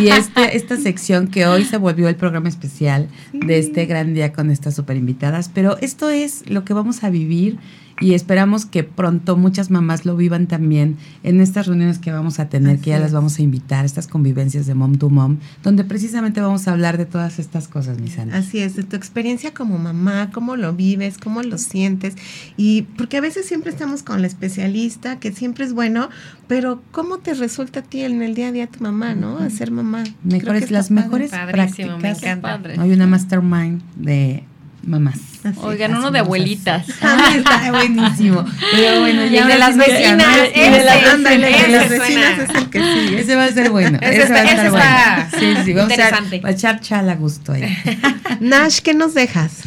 Y 0.00 0.08
este, 0.08 0.56
esta 0.56 0.76
sección 0.76 1.28
que 1.28 1.46
hoy 1.46 1.64
se 1.64 1.76
volvió 1.76 2.08
el 2.08 2.16
programa 2.16 2.48
especial 2.48 3.08
de 3.32 3.58
este 3.58 3.86
gran 3.86 4.14
día 4.14 4.32
con 4.32 4.50
estas 4.50 4.74
super 4.74 4.96
invitadas. 4.96 5.50
Pero 5.52 5.76
esto 5.78 6.10
es 6.10 6.48
lo 6.48 6.64
que 6.64 6.72
vamos 6.72 7.04
a 7.04 7.10
vivir 7.10 7.58
y 8.00 8.14
esperamos 8.14 8.66
que 8.66 8.82
pronto 8.82 9.36
muchas 9.36 9.70
mamás 9.70 10.04
lo 10.04 10.16
vivan 10.16 10.46
también 10.46 10.96
en 11.22 11.40
estas 11.40 11.66
reuniones 11.66 11.98
que 11.98 12.10
vamos 12.10 12.40
a 12.40 12.48
tener, 12.48 12.78
que 12.80 12.90
ya 12.90 12.98
las 12.98 13.12
vamos 13.12 13.38
a 13.38 13.42
invitar, 13.42 13.84
estas 13.84 14.06
convivencias 14.06 14.66
de 14.66 14.74
mom 14.74 14.96
to 14.96 15.10
mom, 15.10 15.38
donde 15.62 15.84
precisamente 15.84 16.40
vamos 16.40 16.66
a 16.66 16.72
hablar 16.72 16.98
de 16.98 17.06
todas 17.06 17.38
estas 17.38 17.68
cosas, 17.68 18.00
mis 18.00 18.14
Así 18.18 18.60
es, 18.60 18.76
de 18.76 18.84
tu 18.84 18.96
experiencia 18.96 19.52
como 19.54 19.78
mamá, 19.78 20.30
cómo 20.32 20.56
lo 20.56 20.72
vives, 20.72 21.18
cómo 21.18 21.42
lo 21.42 21.58
sientes, 21.58 22.14
y 22.56 22.82
porque 22.96 23.16
a 23.16 23.20
veces 23.20 23.46
siempre 23.46 23.70
estamos 23.70 24.02
con 24.02 24.20
la 24.20 24.26
especialista, 24.26 25.18
que 25.18 25.32
siempre 25.32 25.64
es 25.64 25.72
bueno, 25.72 26.10
pero 26.46 26.82
¿cómo 26.92 27.18
te 27.18 27.34
resulta 27.34 27.80
a 27.80 27.82
ti 27.82 28.02
en 28.02 28.22
el 28.22 28.34
día 28.34 28.48
a 28.48 28.52
día 28.52 28.66
tu 28.66 28.82
mamá, 28.82 29.14
no? 29.14 29.38
A 29.38 29.50
ser 29.50 29.70
mamá. 29.70 30.04
Mejores, 30.22 30.70
las 30.70 30.90
mejores 30.90 31.30
prácticas. 31.30 32.00
Me 32.00 32.10
encanta. 32.10 32.60
Hay 32.78 32.92
una 32.92 33.06
mastermind 33.06 33.82
de 33.96 34.44
mamás. 34.86 35.18
Oigan, 35.58 35.94
uno 35.94 36.10
de 36.10 36.20
abuelitas. 36.20 36.86
Ah, 37.02 37.34
está 37.36 37.70
buenísimo. 37.70 38.44
Pero 38.72 39.00
bueno, 39.00 39.26
ya 39.26 39.44
y 39.44 39.48
de 39.48 39.58
las 39.58 39.76
vecinas. 39.76 40.48
Y 40.54 40.60
de 40.60 40.84
las, 40.84 41.90
vecinas 41.90 42.38
es 42.38 42.54
el 42.54 42.70
que 42.70 42.78
sigue. 42.80 43.20
Ese 43.20 43.36
va 43.36 43.44
a 43.44 43.52
ser 43.52 43.70
bueno. 43.70 43.98
Ese, 44.00 44.32
va 44.32 44.36
a 44.36 44.44
estar 44.44 44.70
bueno. 44.70 45.30
Sí, 45.38 45.64
sí, 45.64 45.72
vamos 45.74 45.90
interesante. 45.92 46.40
a, 46.42 46.50
echar 46.50 46.80
chala 46.80 47.12
a 47.12 47.16
gusto 47.16 47.52
ahí. 47.52 47.76
Nash, 48.40 48.80
¿qué 48.80 48.94
nos 48.94 49.14
dejas? 49.14 49.62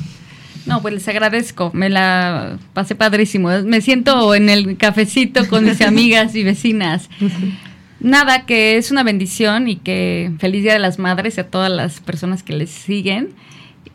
No, 0.65 0.82
pues 0.82 0.95
les 0.95 1.07
agradezco, 1.07 1.72
me 1.74 1.89
la 1.89 2.57
pasé 2.74 2.95
padrísimo. 2.95 3.49
Me 3.63 3.82
siento 3.82 4.34
en 4.36 4.49
el 4.49 4.78
cafecito 4.78 5.47
con 5.47 5.63
mis 5.63 5.82
amigas 5.82 6.36
y 6.36 6.43
vecinas. 6.43 7.09
Nada, 7.99 8.45
que 8.45 8.78
es 8.78 8.91
una 8.91 9.03
bendición 9.03 9.68
y 9.68 9.78
que 9.78 10.32
feliz 10.39 10.63
Día 10.63 10.74
de 10.74 10.80
las 10.80 10.99
Madres 10.99 11.39
a 11.39 11.45
todas 11.45 11.72
las 11.72 11.99
personas 11.99 12.43
que 12.43 12.53
les 12.53 12.70
siguen 12.70 13.30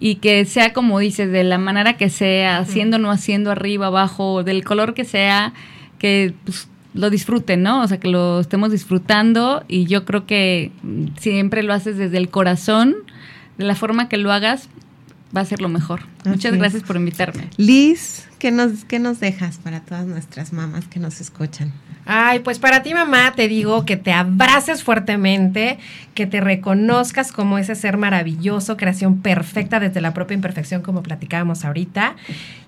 y 0.04 0.16
que 0.16 0.44
sea 0.46 0.72
como 0.72 0.98
dices, 0.98 1.30
de 1.30 1.44
la 1.44 1.58
manera 1.58 1.96
que 1.96 2.10
sea, 2.10 2.58
haciendo, 2.58 2.98
no 2.98 3.12
haciendo, 3.12 3.52
arriba, 3.52 3.86
abajo, 3.86 4.42
del 4.42 4.64
color 4.64 4.94
que 4.94 5.04
sea, 5.04 5.52
que 6.00 6.34
pues, 6.44 6.66
lo 6.92 7.08
disfruten, 7.08 7.62
¿no? 7.62 7.82
O 7.82 7.86
sea, 7.86 8.00
que 8.00 8.08
lo 8.08 8.40
estemos 8.40 8.72
disfrutando 8.72 9.62
y 9.68 9.84
yo 9.84 10.04
creo 10.04 10.26
que 10.26 10.72
siempre 11.20 11.62
lo 11.62 11.72
haces 11.72 11.98
desde 11.98 12.18
el 12.18 12.30
corazón, 12.30 12.96
de 13.58 13.64
la 13.64 13.76
forma 13.76 14.08
que 14.08 14.16
lo 14.16 14.32
hagas, 14.32 14.68
va 15.34 15.42
a 15.42 15.44
ser 15.44 15.60
lo 15.60 15.68
mejor. 15.68 16.00
Muchas 16.24 16.56
gracias 16.56 16.82
por 16.82 16.96
invitarme. 16.96 17.48
Liz, 17.56 18.28
¿qué 18.42 18.50
nos, 18.50 18.84
¿qué 18.84 18.98
nos 18.98 19.20
dejas 19.20 19.58
para 19.58 19.82
todas 19.82 20.04
nuestras 20.04 20.52
mamás 20.52 20.86
que 20.86 20.98
nos 20.98 21.20
escuchan? 21.20 21.72
Ay, 22.06 22.40
pues 22.40 22.58
para 22.58 22.82
ti 22.82 22.92
mamá 22.92 23.34
te 23.36 23.46
digo 23.46 23.84
que 23.84 23.96
te 23.96 24.12
abraces 24.12 24.82
fuertemente, 24.82 25.78
que 26.14 26.26
te 26.26 26.40
reconozcas 26.40 27.30
como 27.30 27.56
ese 27.58 27.76
ser 27.76 27.98
maravilloso, 27.98 28.76
creación 28.76 29.20
perfecta 29.20 29.78
desde 29.78 30.00
la 30.00 30.12
propia 30.12 30.34
imperfección 30.34 30.82
como 30.82 31.04
platicábamos 31.04 31.64
ahorita, 31.64 32.16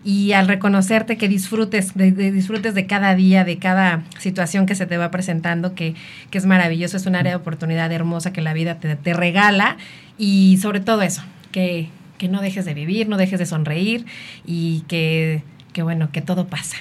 y 0.04 0.30
al 0.30 0.46
reconocerte 0.46 1.16
que 1.16 1.26
disfrutes 1.26 1.92
de, 1.94 2.12
disfrutes 2.12 2.74
de 2.74 2.86
cada 2.86 3.16
día, 3.16 3.42
de 3.42 3.58
cada 3.58 4.04
situación 4.20 4.66
que 4.66 4.76
se 4.76 4.86
te 4.86 4.96
va 4.96 5.10
presentando, 5.10 5.74
que, 5.74 5.96
que, 6.30 6.38
es 6.38 6.46
maravilloso, 6.46 6.96
es 6.96 7.06
un 7.06 7.16
área 7.16 7.32
de 7.32 7.36
oportunidad 7.36 7.90
hermosa 7.90 8.32
que 8.32 8.42
la 8.42 8.52
vida 8.52 8.76
te, 8.78 8.94
te 8.94 9.12
regala, 9.12 9.76
y 10.18 10.56
sobre 10.62 10.78
todo 10.78 11.02
eso, 11.02 11.24
que, 11.50 11.88
que 12.16 12.28
no 12.28 12.40
dejes 12.40 12.64
de 12.64 12.74
vivir, 12.74 13.08
no 13.08 13.16
dejes 13.16 13.40
de 13.40 13.46
sonreír 13.46 14.06
y 14.46 14.84
que, 14.86 15.42
que 15.74 15.82
bueno, 15.82 16.10
que 16.10 16.22
todo 16.22 16.46
pasa 16.46 16.78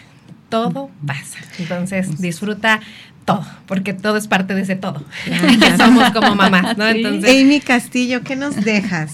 todo 0.53 0.91
pasa. 1.03 1.39
Entonces, 1.57 2.21
disfruta 2.21 2.79
todo, 3.25 3.43
porque 3.65 3.91
todo 3.95 4.17
es 4.17 4.27
parte 4.27 4.53
de 4.53 4.61
ese 4.61 4.75
todo. 4.75 5.03
que 5.25 5.77
somos 5.77 6.11
como 6.11 6.35
mamás, 6.35 6.77
¿no? 6.77 6.87
Entonces, 6.87 7.41
Amy 7.41 7.59
Castillo, 7.59 8.21
¿qué 8.21 8.35
nos 8.35 8.63
dejas? 8.63 9.13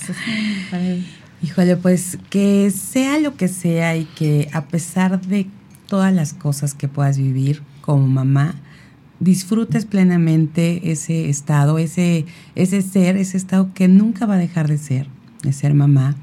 Híjole, 1.41 1.77
pues 1.77 2.17
que 2.30 2.69
sea 2.71 3.19
lo 3.19 3.38
que 3.38 3.47
sea 3.47 3.95
y 3.95 4.03
que 4.03 4.49
a 4.51 4.65
pesar 4.65 5.21
de 5.21 5.47
todas 5.88 6.13
las 6.13 6.34
cosas 6.34 6.73
que 6.73 6.89
puedas 6.89 7.17
vivir 7.17 7.61
como 7.80 8.05
mamá, 8.05 8.55
disfrutes 9.21 9.86
plenamente 9.86 10.91
ese 10.91 11.30
estado, 11.30 11.80
ese, 11.80 12.25
ese 12.55 12.82
ser, 12.82 13.15
ese 13.15 13.38
estado 13.38 13.73
que 13.73 13.88
nunca 13.88 14.25
va 14.25 14.34
a 14.34 14.39
dejar 14.39 14.67
de 14.67 14.77
ser, 14.77 15.07
de 15.41 15.53
ser 15.53 15.73
mamá 15.73 16.17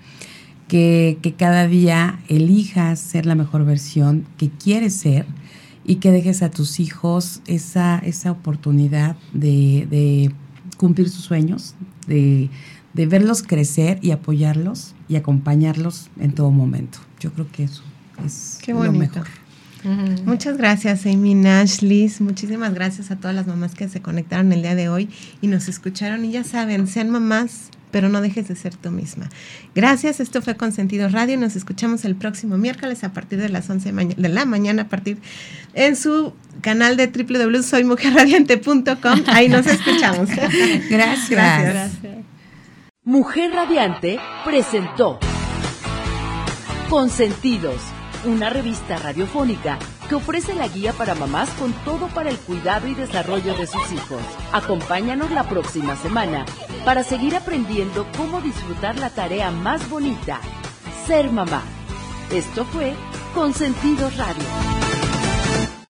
que, 0.68 1.34
cada 1.38 1.66
día 1.66 2.18
elijas 2.28 2.98
ser 2.98 3.26
la 3.26 3.34
mejor 3.34 3.64
versión 3.64 4.26
que 4.36 4.50
quieres 4.50 4.94
ser 4.94 5.26
y 5.84 5.96
que 5.96 6.10
dejes 6.10 6.42
a 6.42 6.50
tus 6.50 6.80
hijos 6.80 7.40
esa, 7.46 7.98
esa 7.98 8.32
oportunidad 8.32 9.16
de, 9.32 10.32
cumplir 10.76 11.08
sus 11.08 11.24
sueños, 11.24 11.74
de, 12.06 12.50
verlos 12.94 13.42
crecer 13.42 13.98
y 14.02 14.10
apoyarlos 14.10 14.94
y 15.08 15.16
acompañarlos 15.16 16.08
en 16.18 16.32
todo 16.32 16.50
momento. 16.50 16.98
Yo 17.20 17.32
creo 17.32 17.50
que 17.50 17.64
eso 17.64 17.82
es 18.24 18.58
lo 18.66 18.92
mejor. 18.92 19.26
Muchas 20.24 20.56
gracias, 20.56 21.06
Amy 21.06 21.34
Nash, 21.34 21.80
Liz. 21.80 22.20
Muchísimas 22.20 22.74
gracias 22.74 23.12
a 23.12 23.16
todas 23.16 23.36
las 23.36 23.46
mamás 23.46 23.76
que 23.76 23.88
se 23.88 24.02
conectaron 24.02 24.52
el 24.52 24.62
día 24.62 24.74
de 24.74 24.88
hoy 24.88 25.08
y 25.40 25.46
nos 25.46 25.68
escucharon. 25.68 26.24
Y 26.24 26.32
ya 26.32 26.42
saben, 26.42 26.88
sean 26.88 27.10
mamás 27.10 27.70
pero 27.90 28.08
no 28.08 28.20
dejes 28.20 28.46
de 28.48 28.56
ser 28.56 28.74
tú 28.74 28.90
misma. 28.90 29.28
Gracias, 29.74 30.20
esto 30.20 30.42
fue 30.42 30.56
Consentido 30.56 31.08
Radio. 31.08 31.38
Nos 31.38 31.56
escuchamos 31.56 32.04
el 32.04 32.16
próximo 32.16 32.58
miércoles 32.58 33.04
a 33.04 33.12
partir 33.12 33.40
de 33.40 33.48
las 33.48 33.70
11 33.70 33.92
de 33.92 34.28
la 34.28 34.44
mañana, 34.44 34.82
a 34.82 34.88
partir 34.88 35.18
en 35.74 35.94
su 35.96 36.34
canal 36.60 36.96
de 36.96 37.06
www.soymujerradiante.com. 37.06 39.22
Ahí 39.28 39.48
nos 39.48 39.66
escuchamos. 39.66 40.28
Gracias. 40.90 41.30
Gracias. 41.30 41.92
Mujer 43.04 43.52
Radiante 43.52 44.18
presentó 44.44 45.20
Consentidos, 46.88 47.80
una 48.24 48.50
revista 48.50 48.98
radiofónica 48.98 49.78
que 50.08 50.14
ofrece 50.14 50.54
la 50.54 50.68
guía 50.68 50.92
para 50.92 51.14
mamás 51.14 51.48
con 51.50 51.72
todo 51.84 52.08
para 52.08 52.30
el 52.30 52.38
cuidado 52.38 52.88
y 52.88 52.94
desarrollo 52.94 53.56
de 53.56 53.66
sus 53.66 53.92
hijos. 53.92 54.22
Acompáñanos 54.52 55.30
la 55.30 55.44
próxima 55.44 55.96
semana 55.96 56.46
para 56.84 57.02
seguir 57.02 57.34
aprendiendo 57.36 58.06
cómo 58.16 58.40
disfrutar 58.40 58.96
la 58.96 59.10
tarea 59.10 59.50
más 59.50 59.88
bonita, 59.90 60.40
ser 61.06 61.30
mamá. 61.30 61.62
Esto 62.30 62.64
fue 62.64 62.94
Consentidos 63.34 64.16
Radio. 64.16 64.95